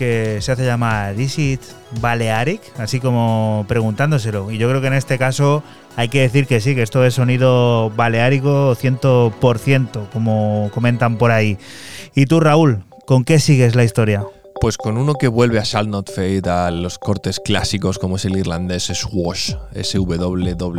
que 0.00 0.38
se 0.40 0.50
hace 0.50 0.64
llamar 0.64 1.20
Is 1.20 1.38
It 1.38 1.60
Balearic, 2.00 2.62
así 2.78 3.00
como 3.00 3.66
preguntándoselo. 3.68 4.50
Y 4.50 4.56
yo 4.56 4.66
creo 4.70 4.80
que 4.80 4.86
en 4.86 4.94
este 4.94 5.18
caso 5.18 5.62
hay 5.94 6.08
que 6.08 6.22
decir 6.22 6.46
que 6.46 6.58
sí, 6.62 6.74
que 6.74 6.80
esto 6.80 7.04
es 7.04 7.12
sonido 7.12 7.90
baleárico 7.90 8.74
100%, 8.74 10.08
como 10.10 10.70
comentan 10.72 11.18
por 11.18 11.32
ahí. 11.32 11.58
¿Y 12.14 12.24
tú, 12.24 12.40
Raúl, 12.40 12.82
con 13.06 13.24
qué 13.24 13.38
sigues 13.38 13.74
la 13.74 13.84
historia? 13.84 14.24
Pues 14.58 14.78
con 14.78 14.96
uno 14.96 15.12
que 15.12 15.28
vuelve 15.28 15.58
a 15.58 15.64
Shall 15.64 15.90
Not 15.90 16.10
Fade 16.10 16.48
a 16.48 16.70
los 16.70 16.98
cortes 16.98 17.38
clásicos 17.38 17.98
como 17.98 18.16
es 18.16 18.24
el 18.24 18.38
irlandés 18.38 18.84
Swash, 18.84 19.52
S-W-O-S-E, 19.74 20.72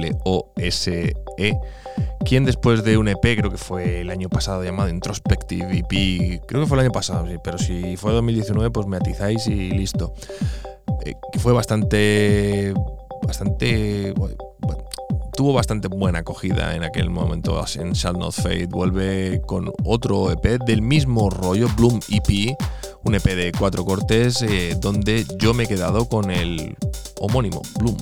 quien 2.25 2.45
después 2.45 2.83
de 2.83 2.97
un 2.97 3.07
EP, 3.07 3.21
creo 3.21 3.49
que 3.49 3.57
fue 3.57 4.01
el 4.01 4.09
año 4.09 4.29
pasado 4.29 4.63
llamado 4.63 4.89
Introspective 4.89 5.79
EP, 5.79 6.41
creo 6.45 6.61
que 6.61 6.67
fue 6.67 6.77
el 6.77 6.85
año 6.85 6.91
pasado, 6.91 7.27
sí, 7.27 7.35
pero 7.43 7.57
si 7.57 7.97
fue 7.97 8.13
2019 8.13 8.71
pues 8.71 8.87
me 8.87 8.97
atizáis 8.97 9.47
y 9.47 9.71
listo, 9.71 10.13
Eh, 11.05 11.15
que 11.31 11.39
fue 11.39 11.51
bastante, 11.51 12.73
bastante, 13.23 14.13
tuvo 15.35 15.53
bastante 15.53 15.87
buena 15.87 16.19
acogida 16.19 16.75
en 16.75 16.83
aquel 16.83 17.09
momento 17.09 17.63
en 17.75 17.93
Shall 17.93 18.19
Not 18.19 18.33
Fade. 18.33 18.67
Vuelve 18.67 19.41
con 19.47 19.71
otro 19.83 20.31
EP 20.31 20.59
del 20.63 20.81
mismo 20.81 21.29
rollo, 21.29 21.67
Bloom 21.75 21.99
EP, 22.09 22.55
un 23.03 23.15
EP 23.15 23.23
de 23.23 23.51
cuatro 23.57 23.83
cortes, 23.83 24.41
eh, 24.43 24.77
donde 24.79 25.25
yo 25.39 25.53
me 25.53 25.63
he 25.63 25.67
quedado 25.67 26.07
con 26.07 26.29
el 26.29 26.75
homónimo, 27.19 27.61
Bloom. 27.79 27.97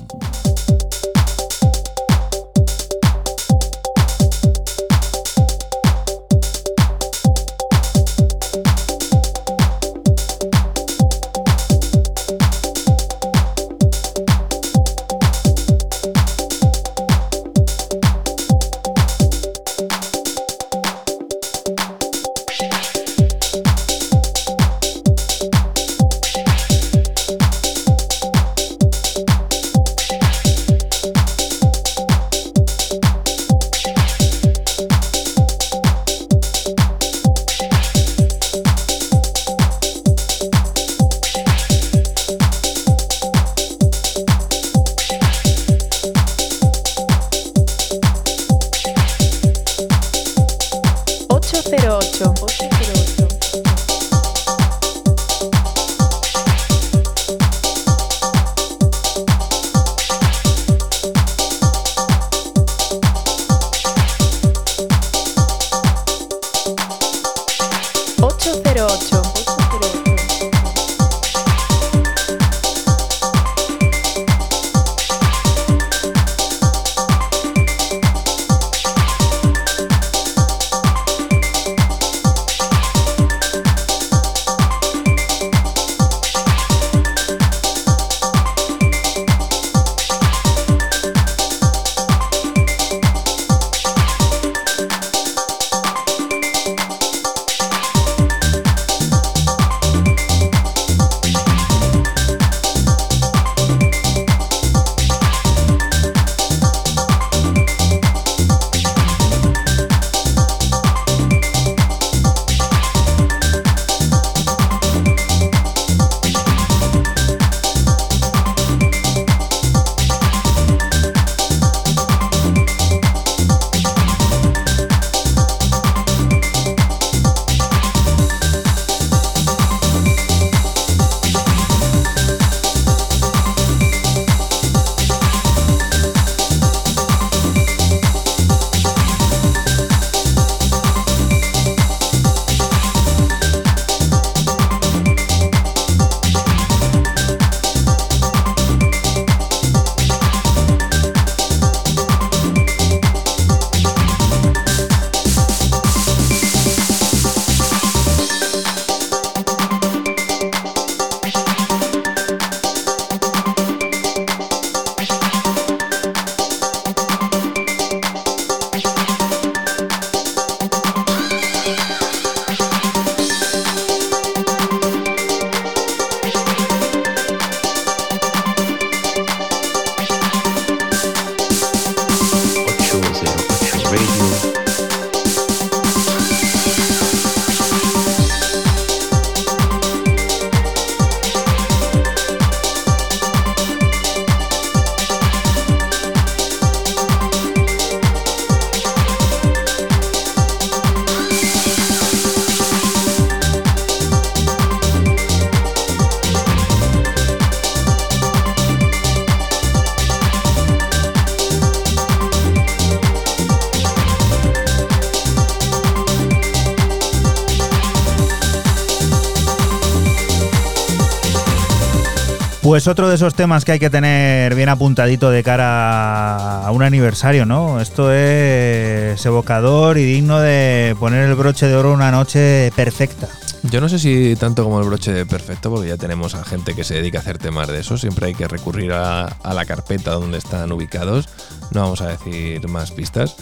Pues 222.70 222.86
otro 222.86 223.08
de 223.08 223.16
esos 223.16 223.34
temas 223.34 223.64
que 223.64 223.72
hay 223.72 223.78
que 223.80 223.90
tener 223.90 224.54
bien 224.54 224.68
apuntadito 224.68 225.28
de 225.28 225.42
cara 225.42 226.64
a 226.64 226.70
un 226.70 226.84
aniversario, 226.84 227.44
¿no? 227.44 227.80
Esto 227.80 228.12
es 228.12 229.26
evocador 229.26 229.98
y 229.98 230.04
digno 230.04 230.38
de 230.38 230.94
poner 231.00 231.28
el 231.28 231.34
broche 231.34 231.66
de 231.66 231.74
oro 231.74 231.92
una 231.92 232.12
noche 232.12 232.70
perfecta. 232.76 233.26
Yo 233.64 233.80
no 233.80 233.88
sé 233.88 233.98
si 233.98 234.36
tanto 234.36 234.62
como 234.62 234.78
el 234.78 234.86
broche 234.86 235.26
perfecto, 235.26 235.68
porque 235.68 235.88
ya 235.88 235.96
tenemos 235.96 236.36
a 236.36 236.44
gente 236.44 236.76
que 236.76 236.84
se 236.84 236.94
dedica 236.94 237.18
a 237.18 237.22
hacer 237.22 237.38
temas 237.38 237.66
de 237.66 237.80
eso. 237.80 237.98
Siempre 237.98 238.26
hay 238.26 238.34
que 238.34 238.46
recurrir 238.46 238.92
a, 238.92 239.36
la 239.52 239.64
carpeta 239.64 240.12
donde 240.12 240.38
están 240.38 240.70
ubicados. 240.70 241.28
No 241.72 241.80
vamos 241.80 242.00
a 242.02 242.06
decir 242.06 242.68
más 242.68 242.92
pistas 242.92 243.34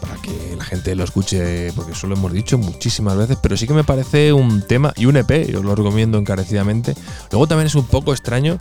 para 0.00 0.14
que 0.22 0.54
la 0.56 0.64
gente 0.64 0.94
lo 0.94 1.02
escuche, 1.02 1.72
porque 1.72 1.92
eso 1.92 2.06
lo 2.06 2.14
hemos 2.14 2.32
dicho 2.32 2.58
muchísimas 2.58 3.16
veces, 3.16 3.38
pero 3.42 3.56
sí 3.56 3.66
que 3.66 3.74
me 3.74 3.82
parece 3.82 4.32
un 4.32 4.62
tema 4.62 4.92
y 4.94 5.06
un 5.06 5.16
EP, 5.16 5.50
yo 5.50 5.64
lo 5.64 5.74
recomiendo 5.74 6.16
encarecidamente. 6.16 6.94
Luego 7.38 7.46
también 7.46 7.68
es 7.68 7.76
un 7.76 7.86
poco 7.86 8.12
extraño, 8.12 8.58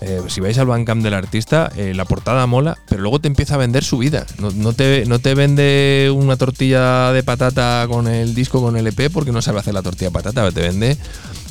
eh, 0.00 0.20
si 0.26 0.40
vais 0.40 0.58
al 0.58 0.66
Bandcamp 0.66 1.00
del 1.04 1.14
artista, 1.14 1.70
eh, 1.76 1.94
la 1.94 2.04
portada 2.06 2.44
mola, 2.48 2.76
pero 2.88 3.02
luego 3.02 3.20
te 3.20 3.28
empieza 3.28 3.54
a 3.54 3.56
vender 3.56 3.84
su 3.84 3.98
vida. 3.98 4.26
No, 4.40 4.50
no 4.50 4.72
te, 4.72 5.04
no 5.06 5.20
te 5.20 5.36
vende 5.36 6.10
una 6.12 6.36
tortilla 6.36 7.12
de 7.12 7.22
patata 7.22 7.86
con 7.88 8.08
el 8.08 8.34
disco, 8.34 8.60
con 8.60 8.76
el 8.76 8.88
EP, 8.88 9.12
porque 9.12 9.30
no 9.30 9.42
sabe 9.42 9.60
hacer 9.60 9.74
la 9.74 9.82
tortilla 9.82 10.08
de 10.08 10.12
patata, 10.14 10.50
te 10.50 10.60
vende 10.60 10.96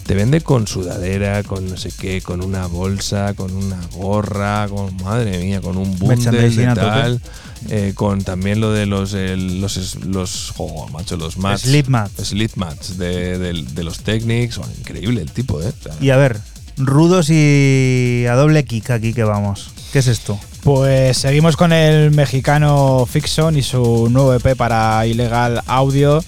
te 0.06 0.14
vende 0.14 0.41
con 0.41 0.68
sudadera, 0.68 1.41
con 1.43 1.68
no 1.68 1.77
sé 1.77 1.91
qué, 1.97 2.22
con 2.22 2.43
una 2.43 2.68
bolsa, 2.68 3.34
con 3.34 3.52
una 3.56 3.80
gorra, 3.93 4.68
con 4.69 4.95
madre 4.97 5.39
mía, 5.39 5.61
con 5.61 5.77
un 5.77 5.97
bundle 5.97 6.31
de 6.41 6.65
tal, 6.76 7.22
eh, 7.69 7.93
con 7.95 8.22
también 8.23 8.60
lo 8.60 8.72
de 8.72 8.85
los 8.85 9.14
el- 9.15 9.61
los 9.61 9.95
los 10.06 10.53
macho, 10.93 11.18
los 11.18 11.38
mats, 11.38 11.61
Sleep 11.64 11.88
mats. 11.88 12.11
sleep 12.22 12.52
mats 12.56 12.97
de, 12.99 13.39
de 13.39 13.84
los 13.84 14.02
Technics, 14.02 14.60
increíble 14.77 15.22
el 15.22 15.31
tipo, 15.31 15.60
eh. 15.61 15.73
O 15.80 15.84
sea, 15.84 15.95
Y 15.99 16.11
a 16.11 16.18
ver, 16.18 16.39
rudos 16.77 17.30
y 17.30 18.26
a 18.30 18.35
doble 18.35 18.65
kick 18.65 18.91
aquí 18.91 19.14
que 19.14 19.23
vamos. 19.23 19.72
¿Qué 19.91 19.99
es 19.99 20.07
esto? 20.07 20.39
Pues 20.64 21.18
seguimos 21.18 21.57
con 21.57 21.72
el 21.72 22.11
mexicano 22.11 23.06
Fixon 23.10 23.57
y 23.57 23.61
su 23.61 24.10
nuevo 24.10 24.34
EP 24.34 24.56
para 24.57 25.06
Ilegal 25.06 25.61
Audio 25.68 26.23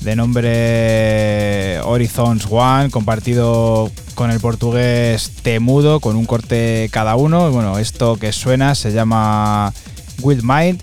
de 0.00 0.16
nombre 0.16 1.78
Horizons 1.84 2.46
One, 2.50 2.90
compartido 2.90 3.90
con 4.14 4.30
el 4.30 4.40
portugués 4.40 5.30
Temudo, 5.42 6.00
con 6.00 6.16
un 6.16 6.26
corte 6.26 6.88
cada 6.90 7.14
uno. 7.16 7.50
Bueno, 7.50 7.78
esto 7.78 8.16
que 8.16 8.32
suena 8.32 8.74
se 8.74 8.92
llama 8.92 9.72
With 10.22 10.42
Mind 10.42 10.82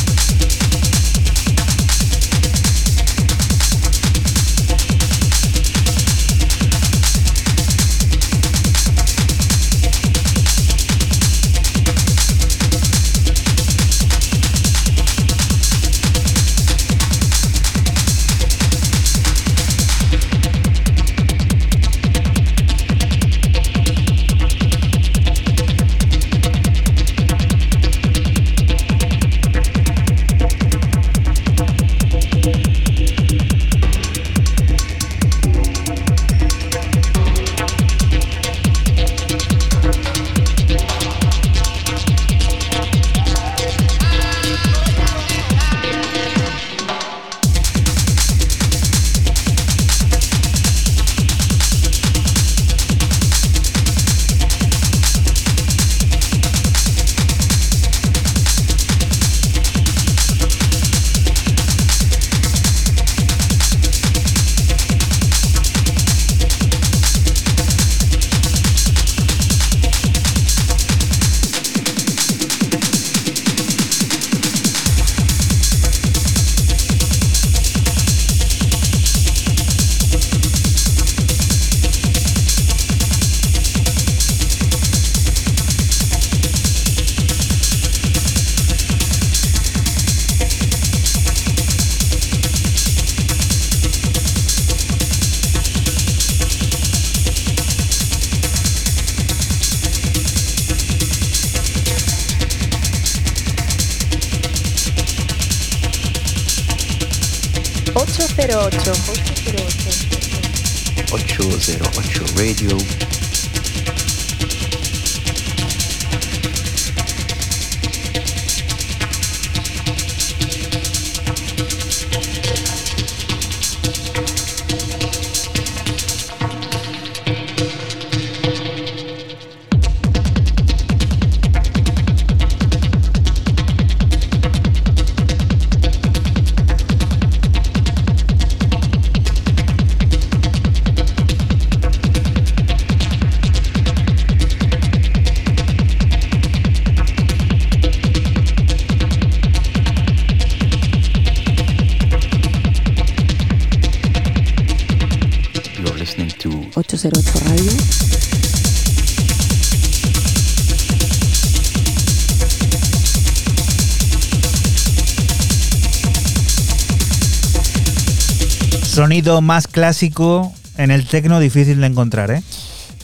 Más 169.21 169.67
clásico 169.67 170.51
en 170.77 170.89
el 170.89 171.05
tecno 171.05 171.39
difícil 171.39 171.79
de 171.79 171.87
encontrar, 171.87 172.31
¿eh? 172.31 172.41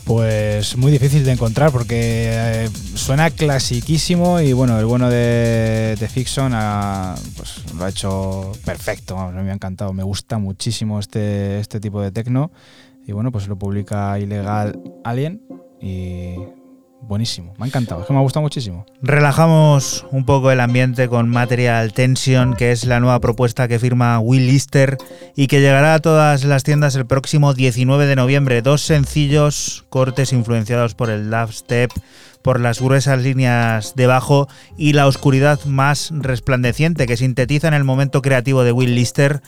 Pues 0.04 0.76
muy 0.78 0.92
difícil 0.92 1.24
de 1.24 1.32
encontrar 1.34 1.72
porque 1.72 2.30
eh, 2.32 2.70
suena 2.96 3.30
clasiquísimo 3.30 4.40
y 4.40 4.54
bueno, 4.54 4.80
el 4.80 4.86
bueno 4.86 5.10
de, 5.10 5.96
de 6.00 6.26
ha, 6.54 7.16
pues, 7.36 7.62
lo 7.76 7.86
ha 7.86 7.90
hecho 7.90 8.52
perfecto, 8.66 9.32
me 9.32 9.52
ha 9.52 9.54
encantado, 9.54 9.94
me 9.94 10.04
gusta 10.04 10.40
muchísimo 10.40 11.00
este, 11.00 11.60
este 11.60 11.80
tipo 11.80 12.02
de 12.02 12.12
tecno 12.12 12.52
y 13.06 13.12
bueno, 13.12 13.32
pues 13.32 13.48
lo 13.48 13.58
publica 13.58 14.18
Ilegal 14.18 14.80
Alien 15.04 15.42
y 15.80 16.36
buenísimo, 17.08 17.54
me 17.58 17.66
ha 17.66 17.68
encantado, 17.68 18.02
es 18.02 18.08
que 18.08 18.14
me 18.14 18.20
ha 18.20 18.22
gustado 18.22 18.42
muchísimo. 18.42 18.86
Relajamos 19.02 20.06
un 20.12 20.26
poco 20.26 20.52
el 20.52 20.60
ambiente 20.60 21.08
con 21.08 21.30
Material 21.30 21.94
Tension, 21.94 22.56
que 22.56 22.72
es 22.72 22.86
la 22.86 23.00
nueva 23.00 23.20
propuesta 23.20 23.68
que 23.68 23.80
firma 23.80 24.20
Will 24.20 24.48
Lister 24.48 24.98
y 25.36 25.48
que 25.48 25.62
llegará 25.62 25.94
a 25.94 26.00
todas 26.00 26.44
las 26.44 26.64
tiendas 26.64 26.96
el 26.96 27.06
próximo 27.06 27.54
19 27.54 28.06
de 28.06 28.16
noviembre. 28.16 28.62
Dos 28.62 28.82
sencillos 28.82 29.86
cortes 29.90 30.34
influenciados 30.34 30.96
por 30.96 31.10
el 31.10 31.30
dubstep, 31.30 31.92
por 32.42 32.60
las 32.60 32.82
gruesas 32.82 33.22
líneas 33.22 33.94
de 33.96 34.08
bajo 34.08 34.48
y 34.78 34.94
la 34.94 35.08
oscuridad 35.08 35.64
más 35.66 36.12
resplandeciente 36.14 37.08
que 37.08 37.18
sintetiza 37.18 37.68
en 37.68 37.74
el 37.74 37.84
momento 37.84 38.22
creativo 38.22 38.64
de 38.64 38.72
Will 38.72 38.96
Lister. 38.96 39.42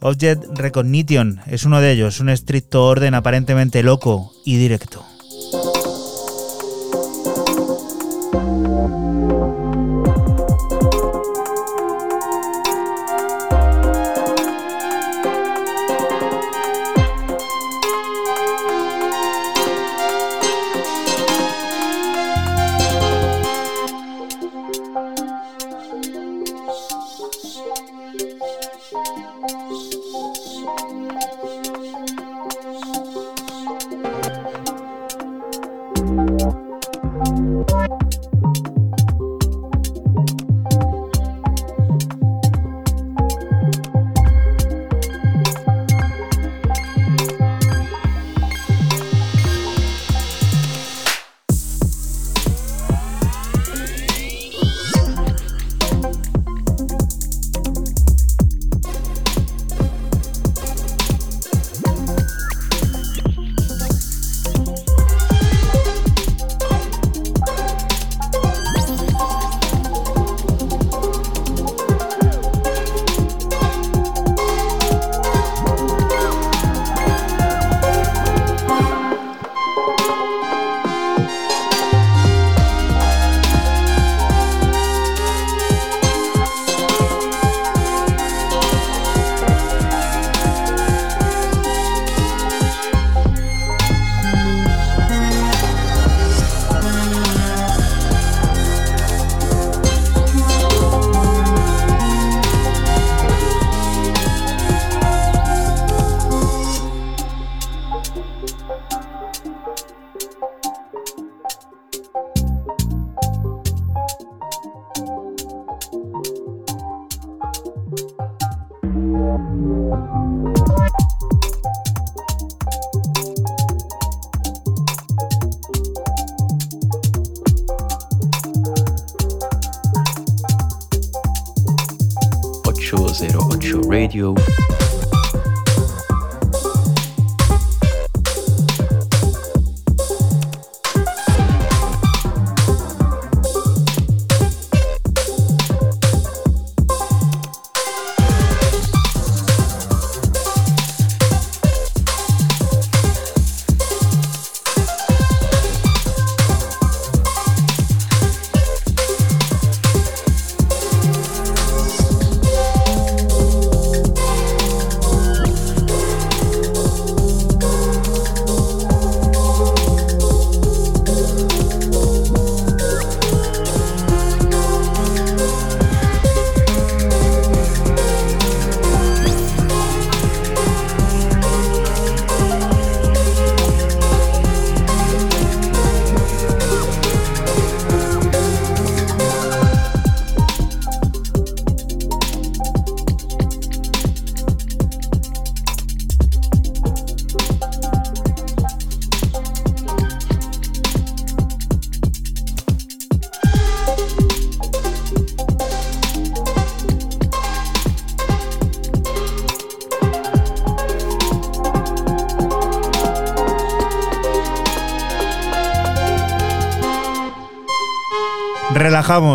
Object 0.00 0.58
Recognition 0.58 1.40
es 1.46 1.64
uno 1.64 1.80
de 1.80 1.92
ellos, 1.92 2.20
un 2.20 2.30
estricto 2.30 2.86
orden 2.86 3.14
aparentemente 3.14 3.82
loco 3.82 4.32
y 4.44 4.56
directo. 4.56 5.09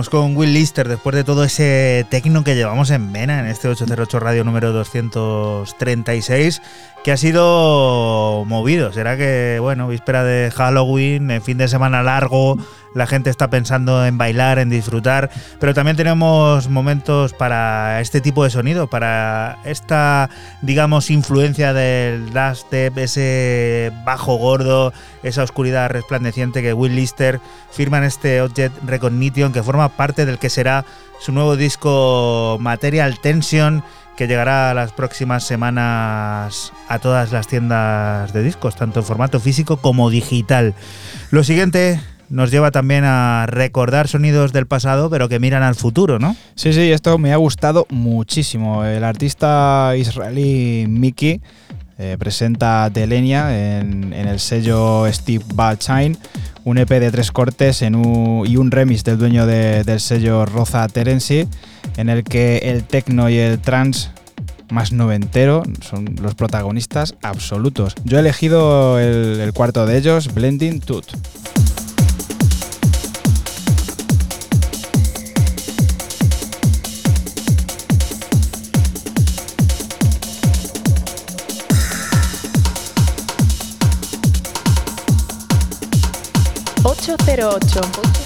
Con 0.09 0.37
Will 0.37 0.53
Lister 0.53 0.87
después 0.87 1.13
de 1.17 1.25
todo 1.25 1.43
ese 1.43 2.05
tecno 2.09 2.45
que 2.45 2.55
llevamos 2.55 2.91
en 2.91 3.11
vena 3.11 3.41
en 3.41 3.47
este 3.47 3.67
808 3.67 4.21
Radio 4.21 4.45
número 4.45 4.71
236, 4.71 6.61
que 7.03 7.11
ha 7.11 7.17
sido 7.17 8.45
movido. 8.47 8.93
Será 8.93 9.17
que, 9.17 9.57
bueno, 9.59 9.89
víspera 9.89 10.23
de 10.23 10.49
Halloween, 10.51 11.29
en 11.29 11.41
fin 11.41 11.57
de 11.57 11.67
semana 11.67 12.03
largo, 12.03 12.57
la 12.95 13.05
gente 13.05 13.29
está 13.29 13.49
pensando 13.49 14.05
en 14.05 14.17
bailar, 14.17 14.57
en 14.57 14.69
disfrutar, 14.69 15.29
pero 15.59 15.73
también 15.73 15.97
tenemos 15.97 16.69
momentos 16.69 17.33
para 17.33 17.99
este 17.99 18.21
tipo 18.21 18.43
de 18.43 18.49
sonido, 18.49 18.87
para 18.87 19.59
esta, 19.65 20.29
digamos, 20.61 21.11
influencia 21.11 21.73
del 21.73 22.33
dubstep, 22.33 22.97
ese 22.97 23.91
bajo 24.05 24.37
gordo, 24.37 24.93
esa 25.23 25.43
oscuridad 25.43 25.89
resplandeciente 25.89 26.61
que 26.61 26.73
Will 26.73 26.95
Lister 26.95 27.41
firma 27.69 27.97
en 27.97 28.05
este 28.05 28.41
Object 28.41 28.83
Recognition, 28.85 29.51
que 29.51 29.61
forma 29.61 29.89
parte 29.89 30.25
del 30.25 30.39
que 30.39 30.49
será 30.49 30.85
su 31.19 31.33
nuevo 31.33 31.57
disco 31.57 32.57
Material 32.61 33.19
Tension 33.19 33.83
que 34.15 34.27
llegará 34.27 34.73
las 34.73 34.93
próximas 34.93 35.43
semanas 35.43 36.71
a 36.87 36.99
todas 36.99 37.33
las 37.33 37.47
tiendas 37.47 38.31
de 38.31 38.43
discos, 38.43 38.77
tanto 38.77 39.01
en 39.01 39.05
formato 39.05 39.41
físico 39.41 39.75
como 39.75 40.09
digital. 40.09 40.73
Lo 41.31 41.43
siguiente 41.43 41.99
nos 42.29 42.51
lleva 42.51 42.71
también 42.71 43.03
a 43.05 43.45
recordar 43.47 44.07
sonidos 44.07 44.53
del 44.53 44.67
pasado, 44.67 45.09
pero 45.09 45.29
que 45.29 45.39
miran 45.39 45.63
al 45.63 45.75
futuro, 45.75 46.19
¿no? 46.19 46.35
Sí, 46.55 46.73
sí, 46.73 46.91
esto 46.91 47.17
me 47.17 47.33
ha 47.33 47.37
gustado 47.37 47.85
muchísimo. 47.89 48.83
El 48.85 49.03
artista 49.03 49.93
israelí 49.97 50.85
Mickey 50.87 51.41
eh, 51.97 52.17
presenta 52.19 52.89
Delenia 52.89 53.79
en, 53.79 54.11
en, 54.11 54.27
el 54.27 54.39
sello 54.39 55.05
Steve 55.11 55.45
Balchain, 55.53 56.17
un 56.65 56.77
EP 56.77 56.89
de 56.89 57.09
tres 57.09 57.31
cortes 57.31 57.81
y 57.81 57.85
un 57.87 58.71
remix 58.71 59.05
del 59.05 59.17
dueño 59.17 59.45
del 59.45 59.99
sello 60.01 60.45
Roza 60.45 60.87
Terency, 60.89 61.47
en 61.95 62.09
el 62.09 62.25
que 62.25 62.57
el 62.57 62.83
techno 62.83 63.29
y 63.29 63.37
el 63.37 63.59
trance 63.59 64.09
más 64.69 64.91
noventero 64.91 65.63
son 65.81 66.15
los 66.21 66.35
protagonistas 66.35 67.15
absolutos. 67.21 67.95
Yo 68.03 68.17
he 68.17 68.19
elegido 68.19 68.99
el, 68.99 69.39
el 69.39 69.53
cuarto 69.53 69.85
de 69.85 69.97
ellos, 69.97 70.33
Blending 70.33 70.81
Toot. 70.81 71.05
808. 87.07 88.24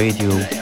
Radio. 0.00 0.59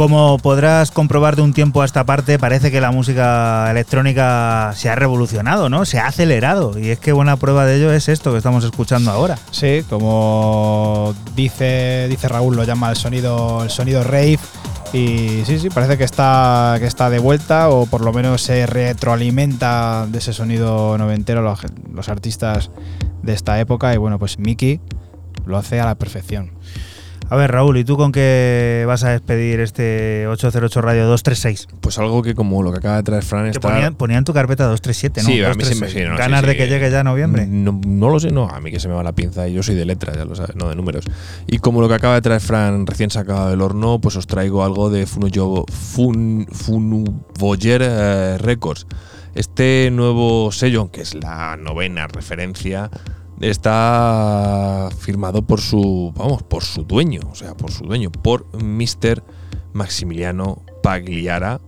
Como 0.00 0.38
podrás 0.38 0.92
comprobar 0.92 1.36
de 1.36 1.42
un 1.42 1.52
tiempo 1.52 1.82
a 1.82 1.84
esta 1.84 2.04
parte, 2.04 2.38
parece 2.38 2.70
que 2.70 2.80
la 2.80 2.90
música 2.90 3.70
electrónica 3.70 4.72
se 4.74 4.88
ha 4.88 4.94
revolucionado, 4.94 5.68
¿no? 5.68 5.84
Se 5.84 5.98
ha 5.98 6.06
acelerado. 6.06 6.78
Y 6.78 6.88
es 6.88 6.98
que 6.98 7.12
buena 7.12 7.36
prueba 7.36 7.66
de 7.66 7.76
ello 7.76 7.92
es 7.92 8.08
esto 8.08 8.32
que 8.32 8.38
estamos 8.38 8.64
escuchando 8.64 9.10
ahora. 9.10 9.36
Sí, 9.50 9.84
como 9.90 11.14
dice, 11.36 12.06
dice 12.08 12.28
Raúl, 12.28 12.56
lo 12.56 12.64
llama 12.64 12.88
el 12.88 12.96
sonido, 12.96 13.62
el 13.62 13.68
sonido 13.68 14.02
rave. 14.02 14.38
Y 14.94 15.42
sí, 15.44 15.58
sí, 15.58 15.68
parece 15.68 15.98
que 15.98 16.04
está, 16.04 16.76
que 16.78 16.86
está 16.86 17.10
de 17.10 17.18
vuelta 17.18 17.68
o 17.68 17.84
por 17.84 18.00
lo 18.00 18.14
menos 18.14 18.40
se 18.40 18.64
retroalimenta 18.64 20.06
de 20.08 20.16
ese 20.16 20.32
sonido 20.32 20.96
noventero 20.96 21.42
los, 21.42 21.60
los 21.92 22.08
artistas 22.08 22.70
de 23.22 23.34
esta 23.34 23.60
época. 23.60 23.92
Y 23.92 23.98
bueno, 23.98 24.18
pues 24.18 24.38
Mickey 24.38 24.80
lo 25.44 25.58
hace 25.58 25.78
a 25.78 25.84
la 25.84 25.94
perfección. 25.96 26.52
A 27.30 27.36
ver, 27.36 27.52
Raúl, 27.52 27.76
¿y 27.76 27.84
tú 27.84 27.96
con 27.96 28.10
qué 28.10 28.82
vas 28.88 29.04
a 29.04 29.10
despedir 29.10 29.60
este 29.60 30.26
808 30.26 30.80
Radio 30.80 31.06
236? 31.06 31.68
Pues 31.80 31.96
algo 32.00 32.22
que 32.22 32.34
como 32.34 32.60
lo 32.64 32.72
que 32.72 32.78
acaba 32.78 32.96
de 32.96 33.04
traer 33.04 33.22
Fran 33.22 33.46
está... 33.46 33.60
ponían, 33.60 33.94
ponían 33.94 34.24
tu 34.24 34.32
carpeta 34.32 34.64
237, 34.64 35.22
¿no? 35.22 35.28
Sí, 35.28 35.44
a 35.44 35.54
mí 35.54 35.64
sí 35.64 35.76
me 35.76 35.86
236. 35.86 35.92
sí, 35.92 36.10
no, 36.10 36.16
¿Ganas 36.16 36.40
sí, 36.40 36.46
de 36.46 36.52
sí. 36.52 36.58
que 36.58 36.66
llegue 36.66 36.90
ya 36.90 37.04
noviembre? 37.04 37.46
No, 37.46 37.80
no 37.86 38.08
lo 38.08 38.18
sé, 38.18 38.32
no. 38.32 38.48
A 38.48 38.60
mí 38.60 38.72
que 38.72 38.80
se 38.80 38.88
me 38.88 38.94
va 38.94 39.04
la 39.04 39.12
pinza 39.12 39.46
y 39.46 39.52
yo 39.52 39.62
soy 39.62 39.76
de 39.76 39.84
letras, 39.84 40.16
ya 40.16 40.24
lo 40.24 40.34
sabes, 40.34 40.56
no 40.56 40.68
de 40.68 40.74
números. 40.74 41.04
Y 41.46 41.58
como 41.58 41.80
lo 41.80 41.86
que 41.86 41.94
acaba 41.94 42.14
de 42.14 42.22
traer 42.22 42.40
Fran 42.40 42.84
recién 42.84 43.10
sacado 43.10 43.50
del 43.50 43.60
horno, 43.60 44.00
pues 44.00 44.16
os 44.16 44.26
traigo 44.26 44.64
algo 44.64 44.90
de 44.90 45.06
Funuyo, 45.06 45.66
Fun, 45.68 46.48
eh, 47.62 48.38
Records. 48.40 48.88
Este 49.36 49.90
nuevo 49.92 50.50
sello, 50.50 50.90
que 50.90 51.02
es 51.02 51.14
la 51.14 51.56
novena 51.56 52.08
referencia, 52.08 52.90
está 53.40 54.88
firmado 54.98 55.42
por 55.42 55.60
su, 55.60 56.12
vamos, 56.14 56.42
por 56.42 56.62
su 56.62 56.84
dueño, 56.84 57.20
o 57.30 57.34
sea, 57.34 57.54
por 57.54 57.70
su 57.70 57.84
dueño, 57.84 58.10
por 58.10 58.46
Mr. 58.62 59.22
Maximiliano 59.72 60.62
Pagliara 60.82 61.60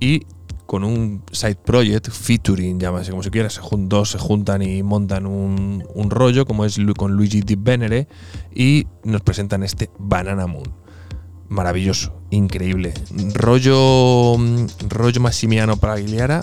y 0.00 0.26
con 0.66 0.82
un 0.82 1.22
side 1.30 1.56
project, 1.56 2.10
featuring, 2.10 2.80
llámase 2.80 3.10
como 3.10 3.22
se 3.22 3.30
quiera, 3.30 3.50
se 3.50 3.60
dos 3.70 4.10
se 4.10 4.18
juntan 4.18 4.62
y 4.62 4.82
montan 4.82 5.26
un, 5.26 5.84
un 5.94 6.10
rollo, 6.10 6.46
como 6.46 6.64
es 6.64 6.78
con 6.96 7.12
Luigi 7.12 7.42
Di 7.42 7.54
Venere, 7.54 8.08
y 8.54 8.86
nos 9.04 9.20
presentan 9.20 9.62
este 9.62 9.90
Banana 9.98 10.46
Moon. 10.46 10.72
Maravilloso, 11.48 12.14
increíble. 12.30 12.94
Rollo, 13.34 14.36
mm, 14.38 14.66
rollo 14.88 15.20
Maximiano 15.20 15.76
Pagliara, 15.76 16.42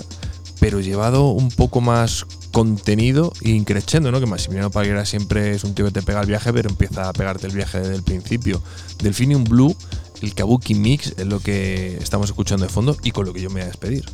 pero 0.60 0.80
llevado 0.80 1.30
un 1.30 1.50
poco 1.50 1.80
más 1.80 2.24
contenido 2.52 3.32
y 3.40 3.52
increciendo, 3.52 4.12
¿no? 4.12 4.20
Que 4.20 4.26
Maximiliano 4.26 4.70
Pagliara 4.70 5.04
siempre 5.04 5.54
es 5.54 5.64
un 5.64 5.74
tío 5.74 5.86
que 5.86 5.90
te 5.90 6.02
pega 6.02 6.20
el 6.20 6.26
viaje, 6.26 6.52
pero 6.52 6.68
empieza 6.70 7.08
a 7.08 7.12
pegarte 7.12 7.46
el 7.48 7.54
viaje 7.54 7.80
desde 7.80 7.94
el 7.96 8.02
principio. 8.02 8.62
Delphinium 9.02 9.44
Blue, 9.44 9.74
el 10.20 10.34
Kabuki 10.34 10.74
Mix 10.74 11.14
es 11.16 11.26
lo 11.26 11.40
que 11.40 11.96
estamos 11.96 12.28
escuchando 12.30 12.64
de 12.64 12.72
fondo 12.72 12.96
y 13.02 13.10
con 13.10 13.26
lo 13.26 13.32
que 13.32 13.40
yo 13.40 13.48
me 13.48 13.54
voy 13.54 13.62
a 13.62 13.66
despedir. 13.66 14.04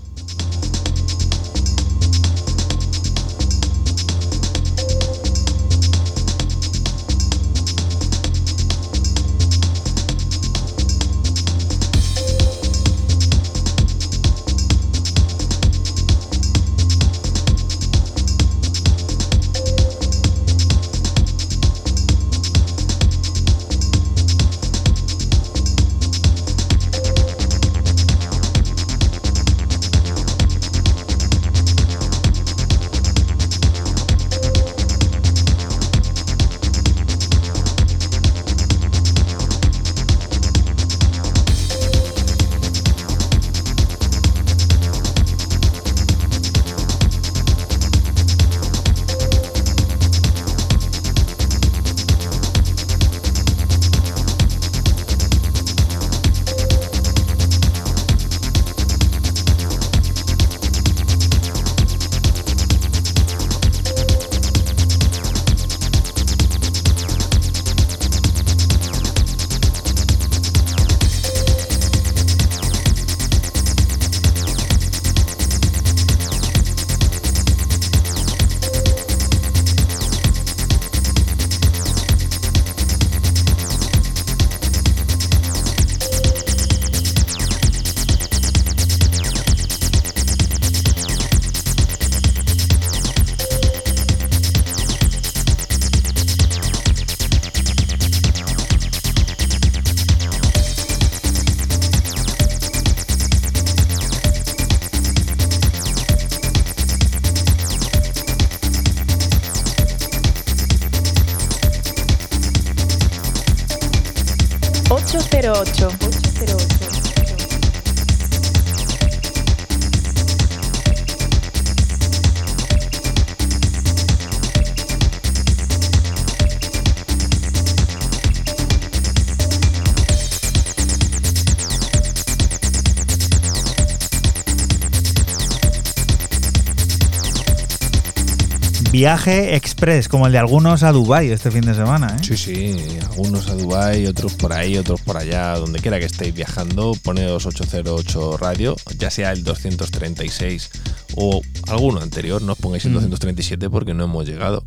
Viaje 138.99 139.55
express, 139.55 140.09
como 140.09 140.27
el 140.27 140.33
de 140.33 140.39
algunos 140.39 140.83
a 140.83 140.91
Dubai 140.91 141.31
este 141.31 141.53
fin 141.53 141.61
de 141.61 141.73
semana, 141.73 142.17
¿eh? 142.17 142.25
Sí, 142.25 142.37
sí, 142.37 142.77
algunos 143.09 143.47
a 143.49 143.55
Dubai, 143.55 144.05
otros 144.09 144.35
por 144.35 144.53
ahí, 144.53 144.77
otros 144.77 145.01
por 145.03 145.17
allá, 145.17 145.55
donde 145.57 145.79
quiera 145.79 146.01
que 146.01 146.07
estéis 146.07 146.35
viajando, 146.35 146.97
poneos 147.05 147.47
808 147.47 148.39
radio, 148.39 148.75
ya 148.99 149.09
sea 149.13 149.31
el 149.31 149.45
236 149.45 150.71
o 151.15 151.41
alguno 151.69 152.01
anterior, 152.01 152.43
no 152.43 152.55
os 152.55 152.59
pongáis 152.59 152.87
el 152.87 152.91
Mm. 152.91 152.95
237 152.95 153.71
porque 153.71 153.95
no 153.95 154.03
hemos 154.03 154.27
llegado. 154.27 154.65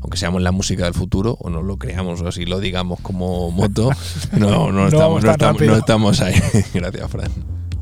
Aunque 0.00 0.16
seamos 0.16 0.40
la 0.40 0.50
música 0.50 0.84
del 0.84 0.94
futuro 0.94 1.36
o 1.38 1.50
no 1.50 1.62
lo 1.62 1.76
creamos 1.76 2.22
o 2.22 2.28
así 2.28 2.46
lo 2.46 2.60
digamos 2.60 3.00
como 3.00 3.50
moto, 3.50 3.90
no, 4.32 4.72
no, 4.72 4.72
No 4.72 4.84
estamos, 4.86 5.02
vamos 5.02 5.24
no, 5.24 5.26
tan 5.26 5.34
estamos, 5.34 5.56
rápido. 5.56 5.72
no 5.72 5.78
estamos 5.78 6.20
ahí. 6.22 6.34
Gracias, 6.72 7.10
Fran. 7.10 7.30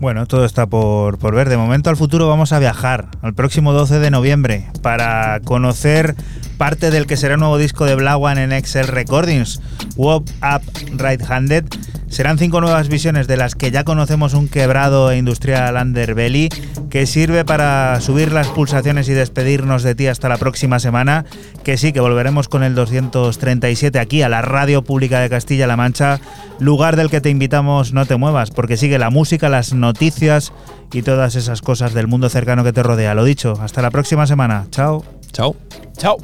Bueno, 0.03 0.27
todo 0.27 0.45
está 0.45 0.67
por, 0.67 1.17
por 1.17 1.33
ver. 1.33 1.49
De 1.49 1.57
momento 1.57 1.89
al 1.89 1.97
futuro 1.97 2.27
vamos 2.27 2.53
a 2.53 2.59
viajar 2.59 3.07
al 3.23 3.35
próximo 3.35 3.73
12 3.73 4.01
de 4.01 4.11
noviembre 4.11 4.67
para 4.83 5.39
conocer 5.45 6.17
parte 6.59 6.91
del 6.91 7.07
que 7.07 7.17
será 7.17 7.35
el 7.35 7.41
nuevo 7.41 7.57
disco 7.57 7.85
de 7.85 7.95
Black 7.95 8.19
One 8.19 8.43
en 8.43 8.51
Excel 8.51 8.89
Recordings, 8.89 9.61
Wop 9.95 10.29
Up 10.43 10.63
Right 10.99 11.23
Handed. 11.31 11.67
Serán 12.13 12.37
cinco 12.37 12.61
nuevas 12.61 12.89
visiones 12.89 13.27
de 13.27 13.39
las 13.39 13.55
que 13.55 13.71
ya 13.71 13.85
conocemos 13.85 14.35
un 14.35 14.47
quebrado 14.47 15.11
e 15.11 15.17
industrial 15.17 15.77
underbelly 15.77 16.51
que 16.91 17.07
sirve 17.07 17.43
para 17.47 17.99
subir 18.03 18.33
las 18.33 18.49
pulsaciones 18.49 19.09
y 19.09 19.15
despedirnos 19.15 19.83
de 19.83 19.95
ti 19.95 20.09
hasta 20.09 20.29
la 20.29 20.37
próxima 20.37 20.79
semana. 20.79 21.25
Que 21.65 21.79
sí, 21.79 21.91
que 21.91 22.01
volveremos 22.01 22.49
con 22.49 22.65
el 22.65 22.75
237 22.75 23.99
aquí 23.99 24.21
a 24.21 24.29
la 24.29 24.43
Radio 24.43 24.83
Pública 24.83 25.21
de 25.21 25.31
Castilla-La 25.31 25.79
Mancha, 25.79 26.21
lugar 26.59 26.97
del 26.97 27.09
que 27.09 27.23
te 27.23 27.31
invitamos 27.31 27.95
no 27.95 28.05
te 28.05 28.17
muevas, 28.17 28.51
porque 28.51 28.77
sigue 28.77 28.99
la 28.99 29.09
música, 29.09 29.49
las 29.49 29.73
noticias 29.73 30.53
y 30.93 31.01
todas 31.01 31.35
esas 31.35 31.63
cosas 31.63 31.95
del 31.95 32.09
mundo 32.09 32.29
cercano 32.29 32.63
que 32.63 32.75
te 32.75 32.83
rodea. 32.83 33.15
Lo 33.15 33.25
dicho, 33.25 33.59
hasta 33.63 33.81
la 33.81 33.91
próxima 33.91 34.27
semana. 34.27 34.67
Chao. 34.71 35.03
Chao. 35.33 35.57
Chao. 35.97 36.19